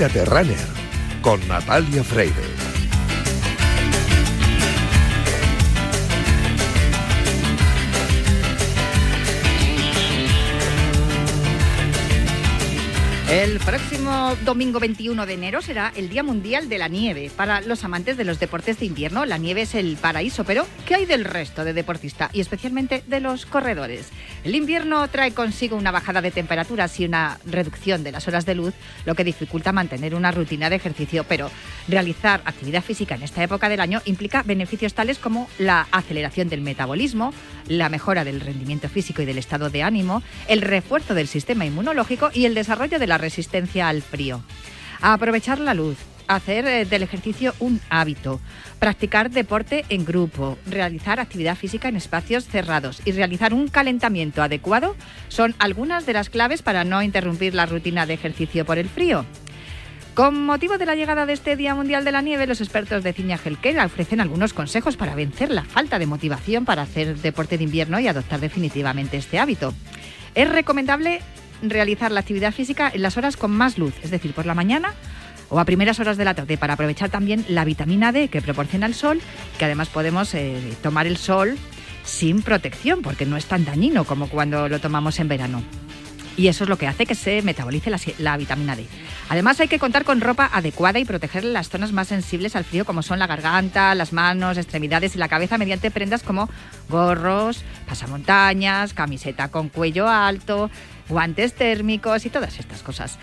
Cuídate 0.00 0.24
Runner 0.24 0.56
con 1.20 1.46
Natalia 1.46 2.02
Freire. 2.02 2.69
El 13.30 13.60
próximo 13.60 14.34
domingo 14.44 14.80
21 14.80 15.24
de 15.24 15.34
enero 15.34 15.62
será 15.62 15.92
el 15.94 16.08
Día 16.08 16.24
Mundial 16.24 16.68
de 16.68 16.78
la 16.78 16.88
Nieve. 16.88 17.30
Para 17.36 17.60
los 17.60 17.84
amantes 17.84 18.16
de 18.16 18.24
los 18.24 18.40
deportes 18.40 18.80
de 18.80 18.86
invierno, 18.86 19.24
la 19.24 19.38
nieve 19.38 19.62
es 19.62 19.76
el 19.76 19.96
paraíso, 19.98 20.42
pero 20.42 20.66
¿qué 20.84 20.96
hay 20.96 21.06
del 21.06 21.24
resto 21.24 21.64
de 21.64 21.72
deportistas 21.72 22.34
y 22.34 22.40
especialmente 22.40 23.04
de 23.06 23.20
los 23.20 23.46
corredores? 23.46 24.08
El 24.42 24.56
invierno 24.56 25.06
trae 25.06 25.32
consigo 25.32 25.76
una 25.76 25.92
bajada 25.92 26.20
de 26.22 26.32
temperaturas 26.32 26.98
y 26.98 27.04
una 27.04 27.38
reducción 27.46 28.02
de 28.02 28.10
las 28.10 28.26
horas 28.26 28.46
de 28.46 28.56
luz, 28.56 28.74
lo 29.04 29.14
que 29.14 29.22
dificulta 29.22 29.70
mantener 29.70 30.16
una 30.16 30.32
rutina 30.32 30.68
de 30.68 30.74
ejercicio, 30.74 31.22
pero 31.22 31.52
realizar 31.86 32.42
actividad 32.44 32.82
física 32.82 33.14
en 33.14 33.22
esta 33.22 33.44
época 33.44 33.68
del 33.68 33.80
año 33.80 34.02
implica 34.06 34.42
beneficios 34.42 34.94
tales 34.94 35.20
como 35.20 35.48
la 35.56 35.86
aceleración 35.92 36.48
del 36.48 36.62
metabolismo, 36.62 37.32
la 37.68 37.90
mejora 37.90 38.24
del 38.24 38.40
rendimiento 38.40 38.88
físico 38.88 39.22
y 39.22 39.24
del 39.24 39.38
estado 39.38 39.70
de 39.70 39.84
ánimo, 39.84 40.20
el 40.48 40.62
refuerzo 40.62 41.14
del 41.14 41.28
sistema 41.28 41.64
inmunológico 41.64 42.30
y 42.34 42.46
el 42.46 42.54
desarrollo 42.54 42.98
de 42.98 43.06
la 43.06 43.19
resistencia 43.20 43.88
al 43.88 44.02
frío. 44.02 44.42
aprovechar 45.02 45.58
la 45.58 45.72
luz, 45.72 45.96
hacer 46.28 46.66
eh, 46.66 46.84
del 46.84 47.02
ejercicio 47.02 47.54
un 47.58 47.80
hábito, 47.90 48.40
practicar 48.78 49.30
deporte 49.30 49.84
en 49.88 50.04
grupo, 50.04 50.58
realizar 50.66 51.20
actividad 51.20 51.56
física 51.56 51.88
en 51.88 51.96
espacios 51.96 52.46
cerrados 52.46 53.02
y 53.04 53.12
realizar 53.12 53.52
un 53.52 53.68
calentamiento 53.68 54.42
adecuado 54.42 54.94
son 55.28 55.54
algunas 55.58 56.06
de 56.06 56.12
las 56.12 56.30
claves 56.30 56.62
para 56.62 56.84
no 56.84 57.02
interrumpir 57.02 57.54
la 57.54 57.66
rutina 57.66 58.06
de 58.06 58.14
ejercicio 58.14 58.64
por 58.64 58.78
el 58.78 58.88
frío. 58.88 59.24
Con 60.14 60.44
motivo 60.44 60.76
de 60.76 60.86
la 60.86 60.96
llegada 60.96 61.24
de 61.24 61.32
este 61.32 61.56
Día 61.56 61.74
Mundial 61.74 62.04
de 62.04 62.12
la 62.12 62.20
Nieve, 62.20 62.46
los 62.46 62.60
expertos 62.60 63.04
de 63.04 63.12
Ciña 63.12 63.38
Gelquera 63.38 63.86
ofrecen 63.86 64.20
algunos 64.20 64.52
consejos 64.52 64.96
para 64.96 65.14
vencer 65.14 65.50
la 65.50 65.64
falta 65.64 65.98
de 65.98 66.06
motivación 66.06 66.64
para 66.64 66.82
hacer 66.82 67.16
deporte 67.18 67.56
de 67.56 67.64
invierno 67.64 68.00
y 68.00 68.08
adoptar 68.08 68.40
definitivamente 68.40 69.16
este 69.16 69.38
hábito. 69.38 69.72
Es 70.34 70.48
recomendable 70.48 71.22
realizar 71.62 72.10
la 72.10 72.20
actividad 72.20 72.52
física 72.52 72.90
en 72.92 73.02
las 73.02 73.16
horas 73.16 73.36
con 73.36 73.50
más 73.50 73.78
luz, 73.78 73.94
es 74.02 74.10
decir, 74.10 74.32
por 74.32 74.46
la 74.46 74.54
mañana 74.54 74.94
o 75.50 75.58
a 75.58 75.64
primeras 75.64 75.98
horas 76.00 76.16
de 76.16 76.24
la 76.24 76.34
tarde 76.34 76.56
para 76.56 76.74
aprovechar 76.74 77.10
también 77.10 77.44
la 77.48 77.64
vitamina 77.64 78.12
D 78.12 78.28
que 78.28 78.40
proporciona 78.40 78.86
el 78.86 78.94
sol, 78.94 79.20
que 79.58 79.64
además 79.64 79.88
podemos 79.88 80.32
eh, 80.34 80.58
tomar 80.82 81.06
el 81.06 81.16
sol 81.16 81.58
sin 82.04 82.42
protección 82.42 83.02
porque 83.02 83.26
no 83.26 83.36
es 83.36 83.46
tan 83.46 83.64
dañino 83.64 84.04
como 84.04 84.28
cuando 84.28 84.68
lo 84.68 84.78
tomamos 84.78 85.18
en 85.18 85.28
verano. 85.28 85.62
Y 86.36 86.48
eso 86.48 86.64
es 86.64 86.70
lo 86.70 86.78
que 86.78 86.86
hace 86.86 87.04
que 87.04 87.14
se 87.14 87.42
metabolice 87.42 87.90
la, 87.90 88.00
la, 88.18 88.36
vitamina 88.36 88.74
D. 88.74 88.86
Además 89.28 89.60
hay 89.60 89.68
que 89.68 89.78
contar 89.78 90.04
con 90.04 90.20
ropa 90.20 90.48
adecuada 90.50 90.98
y 90.98 91.04
proteger 91.04 91.44
las 91.44 91.68
zonas 91.68 91.92
más 91.92 92.08
sensibles 92.08 92.56
al 92.56 92.64
frío 92.64 92.86
como 92.86 93.02
son 93.02 93.18
la 93.18 93.26
garganta, 93.26 93.94
las 93.94 94.12
manos, 94.12 94.56
extremidades 94.56 95.14
y 95.16 95.18
la 95.18 95.28
cabeza 95.28 95.58
mediante 95.58 95.90
prendas 95.90 96.22
como 96.22 96.48
gorros, 96.88 97.62
pasamontañas, 97.86 98.94
camiseta 98.94 99.48
con 99.48 99.68
cuello 99.68 100.08
alto, 100.08 100.70
guantes 101.10 101.52
térmicos 101.52 102.24
y 102.24 102.30
todas 102.30 102.58
estas 102.58 102.82
cosas. 102.82 103.18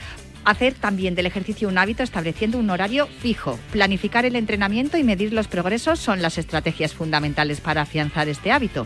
Hacer 0.46 0.76
también 0.76 1.16
del 1.16 1.26
ejercicio 1.26 1.68
un 1.68 1.78
hábito 1.78 2.04
estableciendo 2.04 2.58
un 2.58 2.70
horario 2.70 3.08
fijo. 3.08 3.60
Planificar 3.72 4.26
el 4.26 4.36
entrenamiento 4.36 4.98
y 4.98 5.04
medir 5.04 5.34
los 5.34 5.48
progresos 5.48 6.00
son 6.00 6.22
las 6.22 6.38
estrategias 6.38 6.94
fundamentales 6.94 7.60
para 7.60 7.82
afianzar 7.82 8.30
este 8.30 8.52
hábito. 8.52 8.86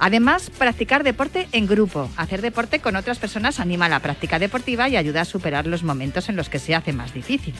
Además, 0.00 0.50
practicar 0.50 1.04
deporte 1.04 1.46
en 1.52 1.68
grupo. 1.68 2.10
Hacer 2.16 2.42
deporte 2.42 2.80
con 2.80 2.96
otras 2.96 3.20
personas 3.20 3.60
anima 3.60 3.88
la 3.88 4.00
práctica 4.00 4.40
deportiva 4.40 4.88
y 4.88 4.96
ayuda 4.96 5.20
a 5.20 5.24
superar 5.24 5.68
los 5.68 5.84
momentos 5.84 6.28
en 6.28 6.34
los 6.34 6.48
que 6.48 6.58
se 6.58 6.74
hace 6.74 6.92
más 6.92 7.14
difícil. 7.14 7.54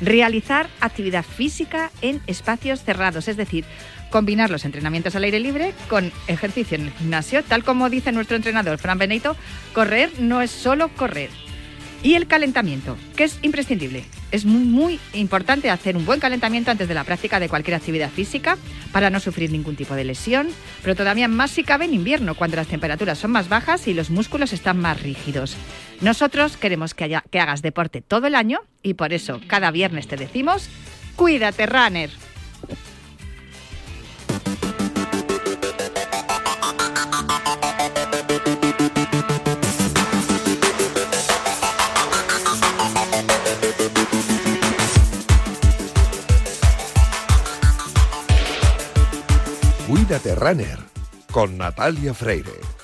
Realizar 0.00 0.68
actividad 0.80 1.24
física 1.24 1.90
en 2.02 2.20
espacios 2.26 2.82
cerrados, 2.82 3.28
es 3.28 3.36
decir, 3.36 3.64
combinar 4.10 4.50
los 4.50 4.64
entrenamientos 4.64 5.16
al 5.16 5.24
aire 5.24 5.40
libre 5.40 5.74
con 5.88 6.12
ejercicio 6.28 6.76
en 6.76 6.82
el 6.86 6.92
gimnasio. 6.92 7.42
Tal 7.42 7.64
como 7.64 7.90
dice 7.90 8.12
nuestro 8.12 8.36
entrenador 8.36 8.78
Fran 8.78 8.98
Benito, 8.98 9.36
correr 9.72 10.10
no 10.20 10.40
es 10.40 10.50
solo 10.52 10.88
correr. 10.94 11.30
Y 12.04 12.16
el 12.16 12.26
calentamiento, 12.26 12.98
que 13.16 13.24
es 13.24 13.38
imprescindible. 13.40 14.04
Es 14.30 14.44
muy, 14.44 14.64
muy, 14.64 15.00
importante 15.14 15.70
hacer 15.70 15.96
un 15.96 16.04
buen 16.04 16.20
calentamiento 16.20 16.70
antes 16.70 16.86
de 16.86 16.92
la 16.92 17.02
práctica 17.02 17.40
de 17.40 17.48
cualquier 17.48 17.76
actividad 17.76 18.10
física 18.10 18.58
para 18.92 19.08
no 19.08 19.20
sufrir 19.20 19.50
ningún 19.50 19.74
tipo 19.74 19.94
de 19.94 20.04
lesión, 20.04 20.48
pero 20.82 20.94
todavía 20.94 21.28
más 21.28 21.50
si 21.50 21.64
cabe 21.64 21.86
en 21.86 21.94
invierno, 21.94 22.34
cuando 22.34 22.56
las 22.56 22.66
temperaturas 22.66 23.18
son 23.18 23.30
más 23.30 23.48
bajas 23.48 23.88
y 23.88 23.94
los 23.94 24.10
músculos 24.10 24.52
están 24.52 24.78
más 24.78 25.02
rígidos. 25.02 25.56
Nosotros 26.00 26.56
queremos 26.56 26.94
que, 26.94 27.16
hagas 27.32 27.62
deporte 27.62 28.00
todo 28.02 28.26
el 28.26 28.34
año 28.34 28.60
y 28.82 28.94
por 28.94 29.12
eso 29.12 29.40
cada 29.46 29.70
viernes 29.70 30.06
te 30.08 30.16
decimos, 30.16 30.68
cuídate, 31.16 31.66
runner. 31.66 32.10
Cuídate 49.88 50.34
Runner 50.34 50.78
con 51.30 51.56
Natalia 51.56 52.12
Freire. 52.14 52.83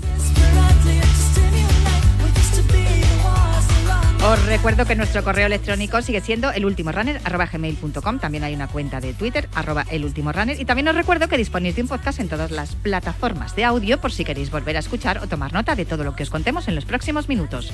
Os 4.23 4.45
recuerdo 4.45 4.85
que 4.85 4.95
nuestro 4.95 5.23
correo 5.23 5.47
electrónico 5.47 5.99
sigue 6.03 6.21
siendo 6.21 6.51
elultimorunner.gmail.com. 6.51 8.19
También 8.19 8.43
hay 8.43 8.53
una 8.53 8.67
cuenta 8.67 9.01
de 9.01 9.15
Twitter, 9.15 9.49
arroba. 9.55 9.83
Y 9.91 10.65
también 10.65 10.87
os 10.89 10.95
recuerdo 10.95 11.27
que 11.27 11.37
disponéis 11.37 11.75
de 11.75 11.81
un 11.81 11.87
podcast 11.87 12.19
en 12.19 12.29
todas 12.29 12.51
las 12.51 12.75
plataformas 12.75 13.55
de 13.55 13.65
audio 13.65 13.99
por 13.99 14.11
si 14.11 14.23
queréis 14.23 14.51
volver 14.51 14.75
a 14.75 14.79
escuchar 14.79 15.17
o 15.23 15.27
tomar 15.27 15.53
nota 15.53 15.75
de 15.75 15.85
todo 15.85 16.03
lo 16.03 16.15
que 16.15 16.21
os 16.21 16.29
contemos 16.29 16.67
en 16.67 16.75
los 16.75 16.85
próximos 16.85 17.29
minutos. 17.29 17.73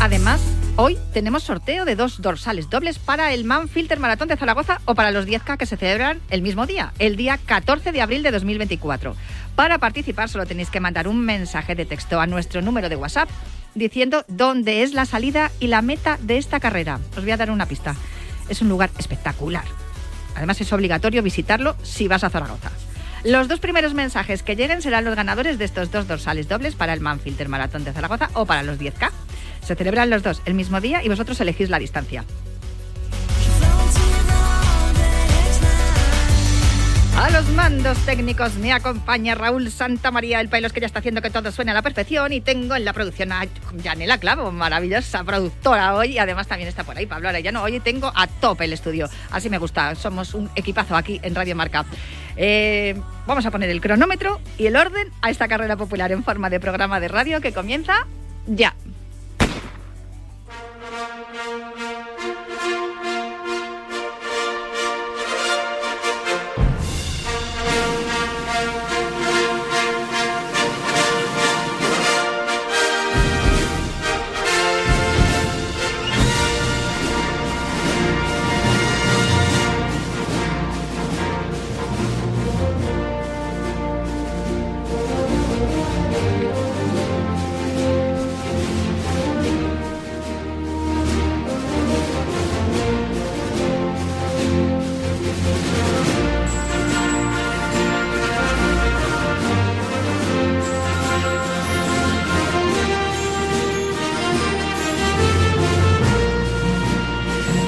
Además, 0.00 0.40
Hoy 0.76 0.98
tenemos 1.12 1.44
sorteo 1.44 1.84
de 1.84 1.94
dos 1.94 2.20
dorsales 2.20 2.68
dobles 2.68 2.98
para 2.98 3.32
el 3.32 3.44
Man 3.44 3.68
Filter 3.68 4.00
Maratón 4.00 4.26
de 4.26 4.36
Zaragoza 4.36 4.80
o 4.86 4.96
para 4.96 5.12
los 5.12 5.24
10K 5.24 5.56
que 5.56 5.66
se 5.66 5.76
celebran 5.76 6.20
el 6.30 6.42
mismo 6.42 6.66
día, 6.66 6.92
el 6.98 7.14
día 7.14 7.38
14 7.38 7.92
de 7.92 8.02
abril 8.02 8.24
de 8.24 8.32
2024. 8.32 9.14
Para 9.56 9.78
participar 9.78 10.28
solo 10.28 10.46
tenéis 10.46 10.70
que 10.70 10.80
mandar 10.80 11.06
un 11.06 11.20
mensaje 11.20 11.74
de 11.74 11.86
texto 11.86 12.20
a 12.20 12.26
nuestro 12.26 12.60
número 12.60 12.88
de 12.88 12.96
WhatsApp 12.96 13.28
diciendo 13.74 14.24
dónde 14.28 14.82
es 14.82 14.94
la 14.94 15.06
salida 15.06 15.50
y 15.60 15.68
la 15.68 15.82
meta 15.82 16.18
de 16.20 16.38
esta 16.38 16.60
carrera. 16.60 16.98
Os 17.16 17.22
voy 17.22 17.30
a 17.30 17.36
dar 17.36 17.50
una 17.50 17.66
pista. 17.66 17.94
Es 18.48 18.62
un 18.62 18.68
lugar 18.68 18.90
espectacular. 18.98 19.64
Además 20.34 20.60
es 20.60 20.72
obligatorio 20.72 21.22
visitarlo 21.22 21.76
si 21.82 22.08
vas 22.08 22.24
a 22.24 22.30
Zaragoza. 22.30 22.70
Los 23.22 23.48
dos 23.48 23.60
primeros 23.60 23.94
mensajes 23.94 24.42
que 24.42 24.56
lleguen 24.56 24.82
serán 24.82 25.04
los 25.04 25.14
ganadores 25.14 25.56
de 25.58 25.64
estos 25.64 25.90
dos 25.90 26.06
dorsales 26.06 26.48
dobles 26.48 26.74
para 26.74 26.92
el 26.92 27.00
Manfilter 27.00 27.48
Maratón 27.48 27.84
de 27.84 27.92
Zaragoza 27.92 28.30
o 28.34 28.44
para 28.44 28.62
los 28.62 28.78
10K. 28.78 29.10
Se 29.64 29.76
celebran 29.76 30.10
los 30.10 30.22
dos 30.22 30.42
el 30.44 30.54
mismo 30.54 30.80
día 30.80 31.02
y 31.02 31.08
vosotros 31.08 31.40
elegís 31.40 31.70
la 31.70 31.78
distancia. 31.78 32.24
A 37.16 37.30
los 37.30 37.48
mandos 37.50 37.96
técnicos 37.98 38.56
me 38.56 38.72
acompaña 38.72 39.36
Raúl 39.36 39.70
Santa 39.70 40.10
María, 40.10 40.40
el 40.40 40.48
pailos 40.48 40.72
que 40.72 40.80
ya 40.80 40.86
está 40.86 40.98
haciendo 40.98 41.22
que 41.22 41.30
todo 41.30 41.52
suene 41.52 41.70
a 41.70 41.74
la 41.74 41.82
perfección. 41.82 42.32
Y 42.32 42.40
tengo 42.40 42.74
en 42.74 42.84
la 42.84 42.92
producción 42.92 43.30
a 43.30 43.46
Janela 43.84 44.18
Clavo, 44.18 44.50
maravillosa 44.50 45.22
productora 45.22 45.94
hoy. 45.94 46.14
Y 46.14 46.18
además 46.18 46.48
también 46.48 46.68
está 46.68 46.82
por 46.82 46.96
ahí 46.96 47.06
Pablo 47.06 47.28
Arellano. 47.28 47.62
Hoy 47.62 47.78
tengo 47.78 48.12
a 48.14 48.26
tope 48.26 48.64
el 48.64 48.72
estudio. 48.72 49.08
Así 49.30 49.48
me 49.48 49.58
gusta. 49.58 49.94
Somos 49.94 50.34
un 50.34 50.50
equipazo 50.56 50.96
aquí 50.96 51.20
en 51.22 51.36
Radio 51.36 51.54
Marca. 51.54 51.84
Eh, 52.36 53.00
vamos 53.26 53.46
a 53.46 53.52
poner 53.52 53.70
el 53.70 53.80
cronómetro 53.80 54.40
y 54.58 54.66
el 54.66 54.74
orden 54.74 55.08
a 55.22 55.30
esta 55.30 55.46
carrera 55.46 55.76
popular 55.76 56.10
en 56.10 56.24
forma 56.24 56.50
de 56.50 56.58
programa 56.58 56.98
de 56.98 57.06
radio 57.06 57.40
que 57.40 57.52
comienza 57.52 58.08
ya. 58.48 58.74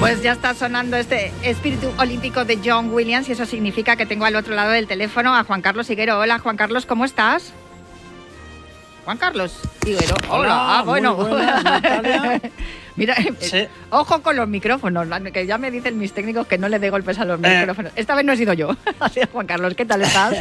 Pues 0.07 0.23
ya 0.23 0.31
está 0.31 0.53
sonando 0.53 0.95
este 0.95 1.33
espíritu 1.43 1.91
olímpico 1.97 2.45
de 2.45 2.61
John 2.63 2.93
Williams 2.93 3.27
y 3.27 3.33
eso 3.33 3.45
significa 3.45 3.97
que 3.97 4.05
tengo 4.05 4.23
al 4.23 4.37
otro 4.37 4.55
lado 4.55 4.71
del 4.71 4.87
teléfono 4.87 5.35
a 5.35 5.43
Juan 5.43 5.61
Carlos 5.61 5.89
Higuero. 5.89 6.17
Hola, 6.17 6.39
Juan 6.39 6.55
Carlos, 6.55 6.85
¿cómo 6.85 7.03
estás? 7.03 7.51
Juan 9.03 9.17
Carlos 9.17 9.59
Higuero. 9.85 10.15
Hola, 10.29 10.79
ah, 10.79 10.83
bueno. 10.83 11.17
Mira, 12.95 13.17
eh, 13.17 13.67
ojo 13.89 14.23
con 14.23 14.37
los 14.37 14.47
micrófonos, 14.47 15.09
que 15.33 15.45
ya 15.45 15.57
me 15.57 15.71
dicen 15.71 15.97
mis 15.97 16.13
técnicos 16.13 16.47
que 16.47 16.57
no 16.57 16.69
le 16.69 16.79
dé 16.79 16.89
golpes 16.89 17.19
a 17.19 17.25
los 17.25 17.37
eh. 17.43 17.57
micrófonos. 17.59 17.91
Esta 17.97 18.15
vez 18.15 18.23
no 18.23 18.31
he 18.31 18.37
sido 18.37 18.53
yo. 18.53 18.77
Así 19.01 19.19
es, 19.19 19.27
Juan 19.29 19.45
Carlos, 19.45 19.73
¿qué 19.75 19.83
tal 19.83 20.03
estás? 20.03 20.37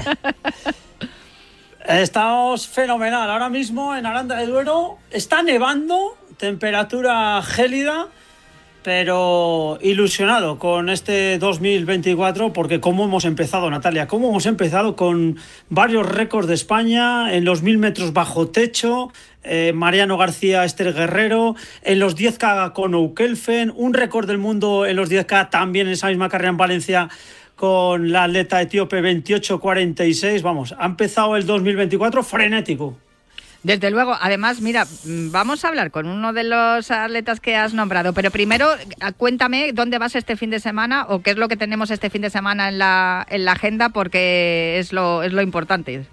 Estamos 1.89 2.69
fenomenal. 2.69 3.29
Ahora 3.29 3.49
mismo 3.49 3.97
en 3.97 4.07
Aranda 4.07 4.37
de 4.37 4.47
Duero 4.47 4.99
está 5.11 5.43
nevando, 5.43 6.17
temperatura 6.37 7.43
gélida 7.43 8.07
pero 8.87 9.81
ilusionado 9.83 10.61
con 10.61 10.91
este 10.91 11.39
2024 11.39 12.53
porque 12.53 12.79
cómo 12.79 13.05
hemos 13.05 13.25
empezado, 13.25 13.69
Natalia, 13.69 14.07
cómo 14.07 14.29
hemos 14.29 14.47
empezado 14.47 14.95
con 14.95 15.39
varios 15.69 16.09
récords 16.09 16.47
de 16.47 16.55
España 16.55 17.35
en 17.35 17.45
los 17.45 17.63
mil 17.63 17.79
metros 17.79 18.13
bajo 18.13 18.47
techo, 18.47 19.11
eh, 19.43 19.73
Mariano 19.75 20.17
García, 20.17 20.65
Esther 20.65 20.95
Guerrero, 20.95 21.57
en 21.83 21.99
los 21.99 22.17
10K 22.17 22.75
con 22.75 22.95
Oukelfen, 22.95 23.73
un 23.75 23.93
récord 23.93 24.29
del 24.29 24.39
mundo 24.39 24.87
en 24.87 24.95
los 24.95 25.11
10K 25.11 25.51
también 25.51 25.89
en 25.89 25.95
esa 25.95 26.07
misma 26.07 26.29
carrera 26.29 26.51
en 26.51 26.57
Valencia 26.57 27.09
con 27.57 28.13
la 28.13 28.23
atleta 28.23 28.63
etíope 28.63 29.03
28-46. 29.03 30.43
Vamos, 30.43 30.77
ha 30.79 30.87
empezado 30.87 31.37
el 31.37 31.45
2024 31.45 32.23
frenético. 32.23 32.97
Desde 33.67 33.91
luego, 33.91 34.17
además, 34.21 34.61
mira, 34.61 34.85
mm, 34.85 35.33
vamos 35.33 35.65
a 35.65 35.69
hablar 35.69 35.91
con 35.91 36.07
uno 36.07 36.33
de 36.33 36.45
los 36.45 36.89
atletas 36.93 37.41
que 37.41 37.57
has 37.57 37.75
nombrado, 37.75 38.13
pero 38.13 38.31
primero 38.31 38.69
cuéntame 39.17 39.73
dónde 39.73 39.99
vas 39.99 40.15
este 40.15 40.37
fin 40.37 40.51
de 40.51 40.61
semana 40.61 41.07
o 41.09 41.21
qué 41.21 41.33
es 41.33 41.37
lo 41.37 41.49
que 41.49 41.57
tenemos 41.57 41.91
este 41.91 42.09
fin 42.09 42.23
de 42.23 42.31
semana 42.31 42.69
en 42.69 42.79
la, 42.79 43.27
en 43.29 43.45
la 43.45 43.51
agenda, 43.51 43.89
porque 43.89 44.79
es 44.79 44.93
lo, 44.93 45.25
es 45.25 45.33
lo 45.33 45.43
importante. 45.43 46.07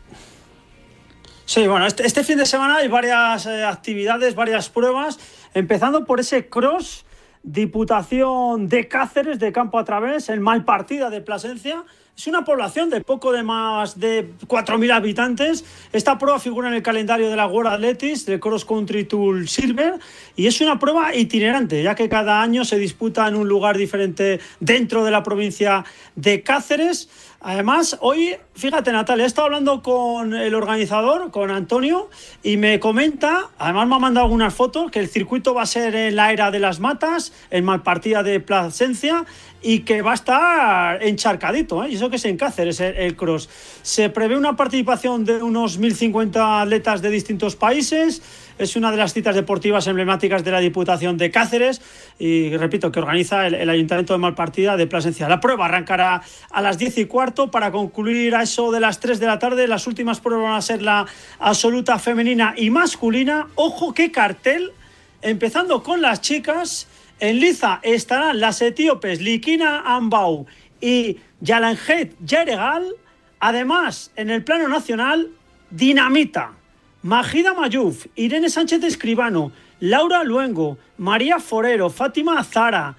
Sí, 1.46 1.68
bueno, 1.68 1.86
este, 1.86 2.08
este 2.08 2.24
fin 2.24 2.40
de 2.40 2.48
semana 2.48 2.78
hay 2.78 2.88
varias 2.88 3.46
eh, 3.46 3.64
actividades, 3.64 4.34
varias 4.34 4.70
pruebas, 4.70 5.20
empezando 5.54 6.06
por 6.06 6.20
ese 6.20 6.50
cross 6.50 7.06
Diputación 7.44 8.68
de 8.68 8.88
Cáceres 8.88 9.38
de 9.38 9.52
Campo 9.52 9.78
a 9.78 9.84
Través, 9.84 10.28
el 10.30 10.40
Malpartida 10.40 11.12
de 11.12 11.22
Plasencia, 11.22 11.84
es 12.16 12.28
una 12.28 12.46
población 12.46 12.92
de 12.92 13.02
poco 13.02 13.32
de 13.32 13.42
más 13.42 14.00
de 14.00 14.30
4.000 14.48 14.94
habitantes. 14.94 15.66
Esta 15.92 16.20
prueba 16.20 16.40
figura 16.40 16.68
en 16.68 16.76
el 16.76 16.84
calendario 16.84 17.30
de 17.30 17.36
la 17.36 17.48
World 17.48 17.74
Athletics, 17.74 18.28
del 18.28 18.40
Cross 18.40 18.66
Country 18.66 19.06
Tour 19.06 19.48
Silver, 19.48 19.96
y 20.36 20.46
es 20.46 20.62
una 20.62 20.78
prueba 20.78 21.16
itinerante, 21.16 21.82
ya 21.82 21.96
que 21.96 22.10
cada 22.10 22.42
año 22.42 22.66
se 22.66 22.78
disputa 22.78 23.28
en 23.28 23.36
un 23.36 23.48
lugar 23.48 23.78
diferente 23.78 24.40
dentro 24.60 25.04
de 25.04 25.10
la 25.10 25.24
provincia 25.24 25.86
de 26.16 26.44
Cáceres. 26.44 27.10
Además, 27.46 27.98
hoy, 28.00 28.38
fíjate 28.54 28.94
Natalia, 28.94 29.26
he 29.26 29.28
estado 29.28 29.48
hablando 29.48 29.82
con 29.82 30.34
el 30.34 30.56
organizador, 30.56 31.30
con 31.30 31.52
Antonio, 31.52 32.10
y 32.42 32.56
me 32.56 32.80
comenta, 32.80 33.50
además 33.58 33.88
me 33.88 33.96
ha 33.96 34.00
mandado 34.00 34.26
algunas 34.28 34.54
fotos, 34.54 34.90
que 34.92 35.00
el 35.00 35.10
circuito 35.10 35.54
va 35.54 35.64
a 35.64 35.66
ser 35.66 35.94
en 35.94 36.16
la 36.16 36.32
era 36.32 36.52
de 36.52 36.60
las 36.60 36.80
matas, 36.80 37.34
en 37.50 37.66
Malpartida 37.66 38.24
de 38.24 38.40
Plasencia, 38.40 39.26
y 39.64 39.80
que 39.80 40.02
va 40.02 40.12
a 40.12 40.16
estar 40.16 41.04
encharcadito, 41.04 41.84
¿eh? 41.84 41.90
y 41.90 41.96
eso 41.96 42.10
que 42.10 42.18
es 42.18 42.26
en 42.26 42.38
Cáceres 42.38 42.82
el, 42.82 42.96
el, 42.98 43.16
cross. 43.16 43.50
Se 43.82 44.10
prevé 44.10 44.36
una 44.36 44.56
participación 44.56 45.24
de 45.24 45.42
unos 45.42 45.80
1.050 45.80 46.62
atletas 46.64 47.02
de 47.02 47.10
distintos 47.10 47.56
países, 47.56 48.22
es 48.58 48.76
una 48.76 48.92
de 48.92 48.98
las 48.98 49.14
citas 49.14 49.36
deportivas 49.36 49.88
emblemáticas 49.88 50.44
de 50.44 50.52
la 50.52 50.60
Diputación 50.60 51.18
de 51.18 51.32
Cáceres 51.32 51.82
y 52.20 52.56
repito 52.58 52.92
que 52.92 53.00
organiza 53.00 53.48
el, 53.48 53.70
Ayuntamiento 53.70 54.14
de 54.14 54.20
Malpartida 54.20 54.78
de 54.78 54.86
Plasencia. 54.86 55.28
La 55.28 55.40
prueba 55.40 55.66
arrancará 55.66 56.22
a 56.52 56.62
las 56.62 56.78
10 56.78 57.00
y 57.00 57.06
cuarto 57.06 57.50
para 57.50 57.72
concluir 57.72 58.36
a 58.36 58.44
eso 58.44 58.72
de 58.72 58.80
las 58.80 59.00
3 59.00 59.20
de 59.20 59.26
la 59.26 59.40
tarde. 59.40 59.68
Las 59.68 59.88
últimas 59.88 60.20
pruebas 60.20 60.44
van 60.44 60.58
a 60.58 60.62
ser 60.62 60.82
la 60.82 61.06
absoluta 61.40 61.98
femenina 61.98 62.54
y 62.56 62.70
masculina. 62.70 63.48
Ojo 63.56 63.94
qué 63.94 64.12
cartel, 64.12 64.72
empezando 65.22 65.82
con 65.82 66.02
las 66.02 66.22
chicas. 66.22 66.88
En 67.20 67.40
liza 67.40 67.80
estarán 67.84 68.40
las 68.40 68.62
etíopes 68.62 69.22
Likina 69.22 69.82
Ambau 69.86 70.46
y 70.82 71.18
Yalanjet 71.42 72.16
Yeregal. 72.26 72.96
Además, 73.40 74.12
en 74.16 74.30
el 74.30 74.44
plano 74.44 74.68
nacional, 74.68 75.30
Dinamita. 75.70 76.54
Magida 77.02 77.54
Mayuf, 77.54 78.08
Irene 78.16 78.50
Sánchez 78.50 78.82
Escribano, 78.84 79.52
Laura 79.82 80.24
Luengo, 80.24 80.78
María 80.98 81.40
Forero, 81.40 81.90
Fátima 81.90 82.40
Azara, 82.40 82.96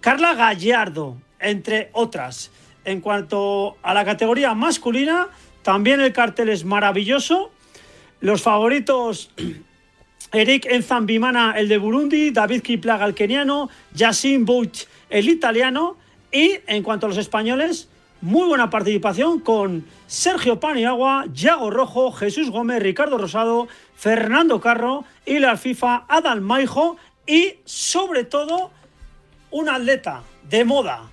Carla 0.00 0.32
Gallardo, 0.34 1.18
entre 1.38 1.90
otras. 1.92 2.50
En 2.86 3.02
cuanto 3.02 3.76
a 3.82 3.92
la 3.92 4.06
categoría 4.06 4.54
masculina, 4.54 5.28
también 5.62 6.00
el 6.00 6.14
cartel 6.14 6.48
es 6.48 6.64
maravilloso. 6.64 7.52
Los 8.20 8.40
favoritos, 8.40 9.30
Eric 10.32 10.66
Enzambimana, 10.66 11.52
el 11.58 11.68
de 11.68 11.76
Burundi, 11.76 12.30
David 12.30 12.62
Kiplaga, 12.62 13.04
el 13.04 13.14
keniano, 13.14 13.68
Yassin 13.92 14.46
Butch, 14.46 14.86
el 15.10 15.28
italiano. 15.28 15.96
Y 16.32 16.58
en 16.66 16.82
cuanto 16.82 17.04
a 17.04 17.10
los 17.10 17.18
españoles, 17.18 17.88
muy 18.22 18.46
buena 18.46 18.70
participación 18.70 19.40
con 19.40 19.84
Sergio 20.06 20.58
Paniagua, 20.58 21.26
Yago 21.34 21.70
Rojo, 21.70 22.12
Jesús 22.12 22.50
Gómez, 22.50 22.82
Ricardo 22.82 23.18
Rosado, 23.18 23.68
Fernando 23.94 24.58
Carro 24.60 25.04
y 25.26 25.38
la 25.38 25.58
FIFA 25.58 26.06
Adal 26.08 26.40
Maijo 26.40 26.96
y 27.26 27.56
sobre 27.66 28.24
todo 28.24 28.70
un 29.50 29.68
atleta 29.68 30.22
de 30.48 30.64
moda, 30.64 31.10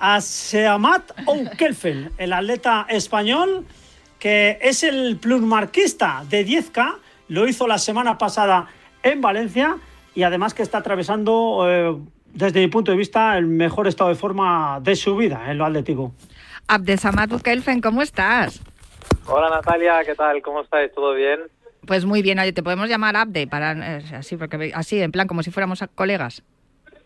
Aseamat 0.00 1.12
Onkelfen, 1.26 2.10
el 2.18 2.32
atleta 2.32 2.86
español 2.88 3.66
que 4.18 4.58
es 4.60 4.82
el 4.82 5.16
plusmarquista 5.16 6.24
de 6.28 6.46
10K, 6.46 6.96
lo 7.30 7.48
hizo 7.48 7.66
la 7.66 7.78
semana 7.78 8.18
pasada 8.18 8.66
en 9.02 9.20
Valencia 9.22 9.76
y 10.14 10.24
además 10.24 10.52
que 10.52 10.62
está 10.62 10.78
atravesando... 10.78 11.64
Eh, 11.66 11.96
desde 12.32 12.60
mi 12.60 12.68
punto 12.68 12.92
de 12.92 12.96
vista, 12.96 13.36
el 13.36 13.46
mejor 13.46 13.88
estado 13.88 14.08
de 14.08 14.14
forma 14.14 14.78
de 14.80 14.94
su 14.94 15.16
vida 15.16 15.50
en 15.50 15.58
lo 15.58 15.64
atlético. 15.64 16.12
Abdesamad 16.68 17.28
Kelfen, 17.42 17.80
¿cómo 17.80 18.02
estás? 18.02 18.60
Hola 19.26 19.50
Natalia, 19.50 20.04
¿qué 20.06 20.14
tal? 20.14 20.40
¿Cómo 20.40 20.60
estáis? 20.60 20.92
¿Todo 20.94 21.14
bien? 21.14 21.40
Pues 21.86 22.04
muy 22.04 22.22
bien, 22.22 22.38
oye, 22.38 22.52
te 22.52 22.62
podemos 22.62 22.88
llamar 22.88 23.16
Abde, 23.16 23.48
para, 23.48 23.72
eh, 23.96 24.04
así, 24.14 24.36
porque, 24.36 24.70
así, 24.76 25.02
en 25.02 25.10
plan, 25.10 25.26
como 25.26 25.42
si 25.42 25.50
fuéramos 25.50 25.82
colegas. 25.96 26.44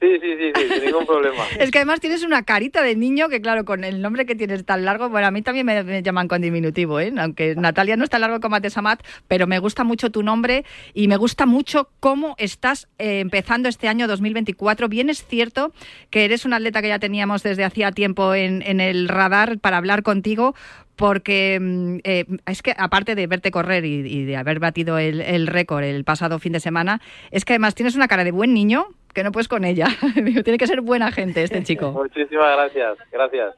Sí, 0.04 0.18
sí, 0.20 0.36
sí, 0.38 0.52
sí, 0.54 0.74
sin 0.74 0.84
ningún 0.84 1.06
problema. 1.06 1.44
es 1.58 1.70
que 1.70 1.78
además 1.78 2.00
tienes 2.00 2.22
una 2.24 2.42
carita 2.42 2.82
de 2.82 2.94
niño 2.94 3.28
que, 3.30 3.40
claro, 3.40 3.64
con 3.64 3.84
el 3.84 4.02
nombre 4.02 4.26
que 4.26 4.34
tienes 4.34 4.64
tan 4.64 4.84
largo, 4.84 5.08
bueno, 5.08 5.26
a 5.26 5.30
mí 5.30 5.40
también 5.40 5.64
me, 5.64 6.02
llaman 6.02 6.28
con 6.28 6.42
diminutivo, 6.42 7.00
¿eh? 7.00 7.12
Aunque 7.16 7.54
Natalia 7.54 7.96
no 7.96 8.04
está 8.04 8.18
largo 8.18 8.40
como 8.40 8.56
Atesamat, 8.56 9.02
pero 9.28 9.46
me 9.46 9.58
gusta 9.58 9.82
mucho 9.82 10.10
tu 10.10 10.22
nombre 10.22 10.64
y 10.92 11.08
me 11.08 11.16
gusta 11.16 11.46
mucho 11.46 11.88
cómo 12.00 12.34
estás 12.38 12.88
eh, 12.98 13.20
empezando 13.20 13.68
este 13.68 13.88
año 13.88 14.06
2024. 14.06 14.88
Bien 14.88 15.08
es 15.08 15.24
cierto 15.24 15.72
que 16.10 16.26
eres 16.26 16.44
un 16.44 16.52
atleta 16.52 16.82
que 16.82 16.88
ya 16.88 16.98
teníamos 16.98 17.42
desde 17.42 17.64
hacía 17.64 17.90
tiempo 17.92 18.34
en 18.34 18.80
el 18.80 19.08
radar 19.08 19.58
para 19.58 19.78
hablar 19.78 20.02
contigo, 20.02 20.54
porque 20.96 21.58
mm, 21.60 21.98
eh, 22.04 22.24
es 22.46 22.62
que 22.62 22.74
aparte 22.76 23.14
de 23.14 23.26
verte 23.26 23.50
correr 23.50 23.84
y, 23.84 24.24
de 24.24 24.36
haber 24.36 24.58
batido 24.60 24.98
el, 24.98 25.20
el 25.20 25.46
récord 25.46 25.84
el 25.84 26.04
pasado 26.04 26.38
fin 26.38 26.52
de 26.52 26.60
semana, 26.60 27.00
es 27.30 27.44
que 27.44 27.54
además 27.54 27.74
tienes 27.74 27.96
una 27.96 28.08
cara 28.08 28.24
de 28.24 28.32
buen 28.32 28.54
niño, 28.54 28.88
que 29.14 29.22
no 29.22 29.32
puedes 29.32 29.48
con 29.48 29.64
ella. 29.64 29.86
Tiene 30.44 30.58
que 30.58 30.66
ser 30.66 30.80
buena 30.80 31.10
gente 31.12 31.42
este 31.42 31.62
chico. 31.62 31.92
Muchísimas 31.92 32.56
gracias, 32.56 32.98
gracias. 33.10 33.54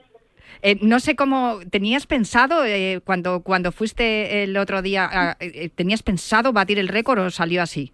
Eh, 0.62 0.78
no 0.80 1.00
sé 1.00 1.16
cómo 1.16 1.60
tenías 1.70 2.06
pensado 2.06 2.64
eh, 2.64 3.00
cuando 3.04 3.42
cuando 3.42 3.72
fuiste 3.72 4.42
el 4.42 4.56
otro 4.56 4.82
día, 4.82 5.08
ah, 5.10 5.36
eh, 5.40 5.68
tenías 5.68 6.02
pensado 6.02 6.52
batir 6.52 6.78
el 6.78 6.88
récord 6.88 7.18
o 7.18 7.30
salió 7.30 7.62
así. 7.62 7.92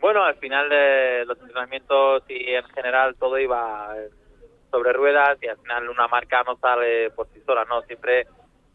Bueno, 0.00 0.24
al 0.24 0.34
final 0.36 0.68
de 0.68 1.24
los 1.26 1.38
entrenamientos 1.38 2.24
y 2.28 2.54
en 2.54 2.64
general 2.74 3.14
todo 3.18 3.38
iba 3.38 3.94
sobre 4.74 4.92
ruedas 4.92 5.38
y 5.40 5.46
al 5.46 5.56
final 5.58 5.88
una 5.88 6.08
marca 6.08 6.42
no 6.42 6.56
sale 6.56 7.10
por 7.10 7.28
sí 7.28 7.40
sola, 7.46 7.64
no 7.64 7.82
siempre 7.82 8.26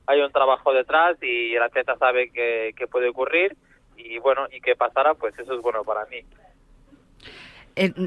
hay 0.07 0.21
un 0.21 0.31
trabajo 0.31 0.71
detrás 0.71 1.17
y 1.21 1.53
el 1.53 1.61
atleta 1.61 1.97
sabe 1.97 2.31
que, 2.31 2.73
que 2.77 2.87
puede 2.87 3.09
ocurrir 3.09 3.57
y 3.97 4.17
bueno 4.19 4.47
y 4.49 4.61
que 4.61 4.77
pasara 4.77 5.13
pues 5.15 5.37
eso 5.37 5.53
es 5.53 5.61
bueno 5.61 5.83
para 5.83 6.05
mí 6.05 6.23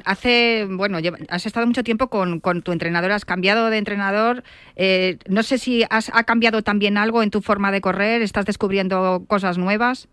hace, 0.04 0.66
bueno, 0.68 0.98
has 1.28 1.46
estado 1.46 1.66
mucho 1.66 1.82
tiempo 1.82 2.08
con, 2.08 2.40
tu 2.62 2.72
entrenador, 2.72 3.12
has 3.12 3.24
cambiado 3.24 3.70
de 3.70 3.78
entrenador. 3.78 4.42
Eh, 4.76 5.18
no 5.28 5.42
sé 5.42 5.58
si 5.58 5.84
has, 5.90 6.10
ha 6.14 6.24
cambiado 6.24 6.62
también 6.62 6.98
algo 6.98 7.22
en 7.22 7.30
tu 7.30 7.40
forma 7.40 7.72
de 7.72 7.80
correr, 7.80 8.22
estás 8.22 8.44
descubriendo 8.44 9.22
cosas 9.28 9.58
nuevas. 9.58 10.08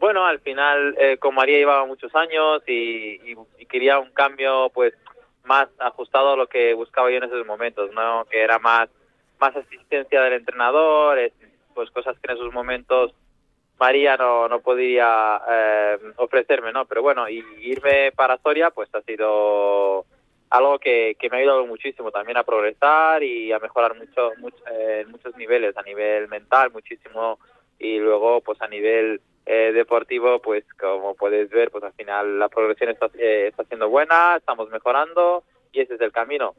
Bueno, 0.00 0.24
al 0.24 0.38
final, 0.40 0.94
eh, 0.98 1.18
con 1.18 1.34
María 1.34 1.58
llevaba 1.58 1.84
muchos 1.84 2.14
años 2.14 2.62
y, 2.66 3.18
quería 3.68 3.98
un 3.98 4.10
cambio, 4.12 4.70
pues, 4.72 4.94
más 5.48 5.68
ajustado 5.78 6.32
a 6.32 6.36
lo 6.36 6.46
que 6.46 6.74
buscaba 6.74 7.10
yo 7.10 7.16
en 7.16 7.24
esos 7.24 7.44
momentos, 7.46 7.90
¿no? 7.92 8.24
Que 8.30 8.42
era 8.42 8.58
más, 8.58 8.88
más 9.40 9.56
asistencia 9.56 10.22
del 10.22 10.34
entrenador, 10.34 11.18
pues 11.74 11.90
cosas 11.90 12.16
que 12.20 12.30
en 12.30 12.38
esos 12.38 12.52
momentos 12.52 13.12
María 13.80 14.16
no, 14.16 14.48
no 14.48 14.60
podía 14.60 15.40
eh, 15.48 15.98
ofrecerme, 16.16 16.72
¿no? 16.72 16.84
Pero 16.84 17.02
bueno, 17.02 17.28
y 17.28 17.44
irme 17.60 18.12
para 18.12 18.38
Soria, 18.38 18.70
pues 18.70 18.88
ha 18.94 19.00
sido 19.02 20.04
algo 20.50 20.78
que, 20.78 21.16
que 21.18 21.30
me 21.30 21.36
ha 21.36 21.40
ayudado 21.40 21.66
muchísimo 21.66 22.10
también 22.10 22.38
a 22.38 22.42
progresar 22.42 23.22
y 23.22 23.52
a 23.52 23.58
mejorar 23.58 23.96
mucho, 23.96 24.32
mucho 24.38 24.56
eh, 24.70 25.02
en 25.02 25.10
muchos 25.10 25.36
niveles, 25.36 25.76
a 25.76 25.82
nivel 25.82 26.28
mental 26.28 26.70
muchísimo 26.72 27.38
y 27.78 27.98
luego 27.98 28.40
pues 28.40 28.60
a 28.62 28.68
nivel 28.68 29.20
eh, 29.50 29.72
deportivo, 29.72 30.40
pues 30.42 30.62
como 30.78 31.14
puedes 31.14 31.48
ver, 31.48 31.70
pues 31.70 31.82
al 31.82 31.94
final 31.94 32.38
la 32.38 32.50
progresión 32.50 32.90
está, 32.90 33.06
eh, 33.18 33.46
está 33.48 33.64
siendo 33.64 33.88
buena, 33.88 34.36
estamos 34.36 34.68
mejorando 34.68 35.42
y 35.72 35.80
ese 35.80 35.94
es 35.94 36.00
el 36.02 36.12
camino. 36.12 36.54